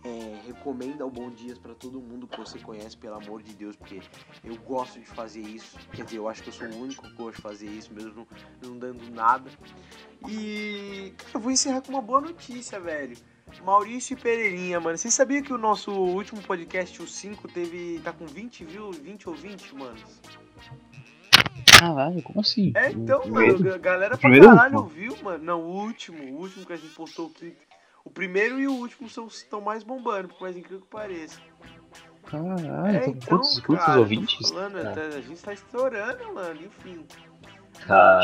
É, 0.04 0.46
recomenda 0.46 1.06
o 1.06 1.10
Bom 1.10 1.30
Dias 1.30 1.58
pra 1.58 1.74
todo 1.74 1.98
mundo 1.98 2.26
que 2.26 2.38
você 2.38 2.58
conhece, 2.58 2.94
pelo 2.94 3.14
amor 3.14 3.42
de 3.42 3.54
Deus, 3.54 3.74
porque 3.74 4.02
eu 4.44 4.54
gosto 4.56 5.00
de 5.00 5.06
fazer 5.06 5.40
isso. 5.40 5.78
Quer 5.92 6.04
dizer, 6.04 6.18
eu 6.18 6.28
acho 6.28 6.42
que 6.42 6.50
eu 6.50 6.52
sou 6.52 6.68
o 6.68 6.82
único 6.82 7.02
que 7.08 7.14
gosta 7.14 7.36
de 7.36 7.42
fazer 7.42 7.66
isso, 7.66 7.94
mesmo 7.94 8.12
não, 8.14 8.26
não 8.70 8.78
dando 8.78 9.10
nada. 9.10 9.50
E 10.28 11.14
cara, 11.16 11.30
eu 11.34 11.40
vou 11.40 11.50
encerrar 11.50 11.80
com 11.80 11.88
uma 11.90 12.02
boa 12.02 12.20
notícia, 12.20 12.78
velho. 12.78 13.16
Maurício 13.64 14.14
e 14.14 14.20
Pereirinha, 14.20 14.80
mano. 14.80 14.98
Vocês 14.98 15.14
sabiam 15.14 15.42
que 15.42 15.52
o 15.52 15.58
nosso 15.58 15.90
último 15.90 16.42
podcast, 16.42 17.00
o 17.00 17.06
5, 17.06 17.48
teve. 17.48 18.00
tá 18.02 18.12
com 18.12 18.26
20 18.26 18.64
views? 18.64 18.98
20 18.98 19.28
ou 19.28 19.34
20, 19.34 19.74
mano? 19.74 19.96
Caralho, 21.78 22.22
como 22.22 22.40
assim? 22.40 22.72
É, 22.74 22.90
então, 22.90 23.22
O 23.22 23.30
mano, 23.30 23.72
a 23.72 23.78
galera 23.78 24.10
pra 24.10 24.18
primeiro 24.18 24.48
caralho 24.48 24.78
ouviu, 24.78 25.16
mano. 25.22 25.44
Não, 25.44 25.60
o 25.62 25.82
último, 25.82 26.22
o 26.24 26.40
último 26.40 26.66
que 26.66 26.72
a 26.72 26.76
gente 26.76 26.94
postou 26.94 27.26
o 27.26 27.30
quinto. 27.30 27.56
O 28.14 28.20
primeiro 28.24 28.60
e 28.60 28.68
o 28.68 28.72
último 28.74 29.08
são 29.10 29.26
estão 29.26 29.60
mais 29.60 29.82
bombando, 29.82 30.28
por 30.28 30.42
mais 30.42 30.56
incrível 30.56 30.82
que 30.82 30.86
pareça. 30.86 31.40
Caralho, 32.24 32.96
É, 32.96 33.08
então, 33.08 33.14
quantos, 33.26 33.58
quantos 33.58 33.84
cara, 33.84 33.98
ouvintes? 33.98 34.48
Falando, 34.50 34.94
tá- 34.94 35.00
a 35.16 35.20
gente 35.20 35.42
tá 35.42 35.52
estourando, 35.52 36.32
mano, 36.32 36.60
enfim. 36.62 37.04
Ah, 37.88 38.20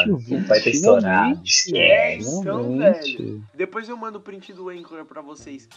vai 0.47 0.61
ter 0.61 0.71
estourado. 0.71 1.43
É, 1.75 2.15
então, 2.19 2.79
velho. 2.79 3.45
Depois 3.53 3.89
eu 3.89 3.97
mando 3.97 4.19
o 4.19 4.21
print 4.21 4.53
do 4.53 4.69
Anchor 4.69 5.05
pra 5.05 5.21
vocês. 5.21 5.69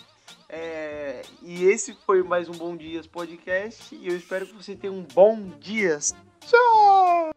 É, 0.47 1.24
e 1.41 1.64
esse 1.66 1.97
foi 2.05 2.22
mais 2.22 2.47
um 2.47 2.51
Bom 2.53 2.78
Dias 2.78 3.07
Podcast. 3.07 3.95
E 3.95 4.07
eu 4.07 4.16
espero 4.16 4.45
que 4.45 4.53
você 4.53 4.76
tenha 4.76 4.93
um 4.93 5.01
bom 5.01 5.49
dias. 5.59 6.16
Tchau! 6.41 7.32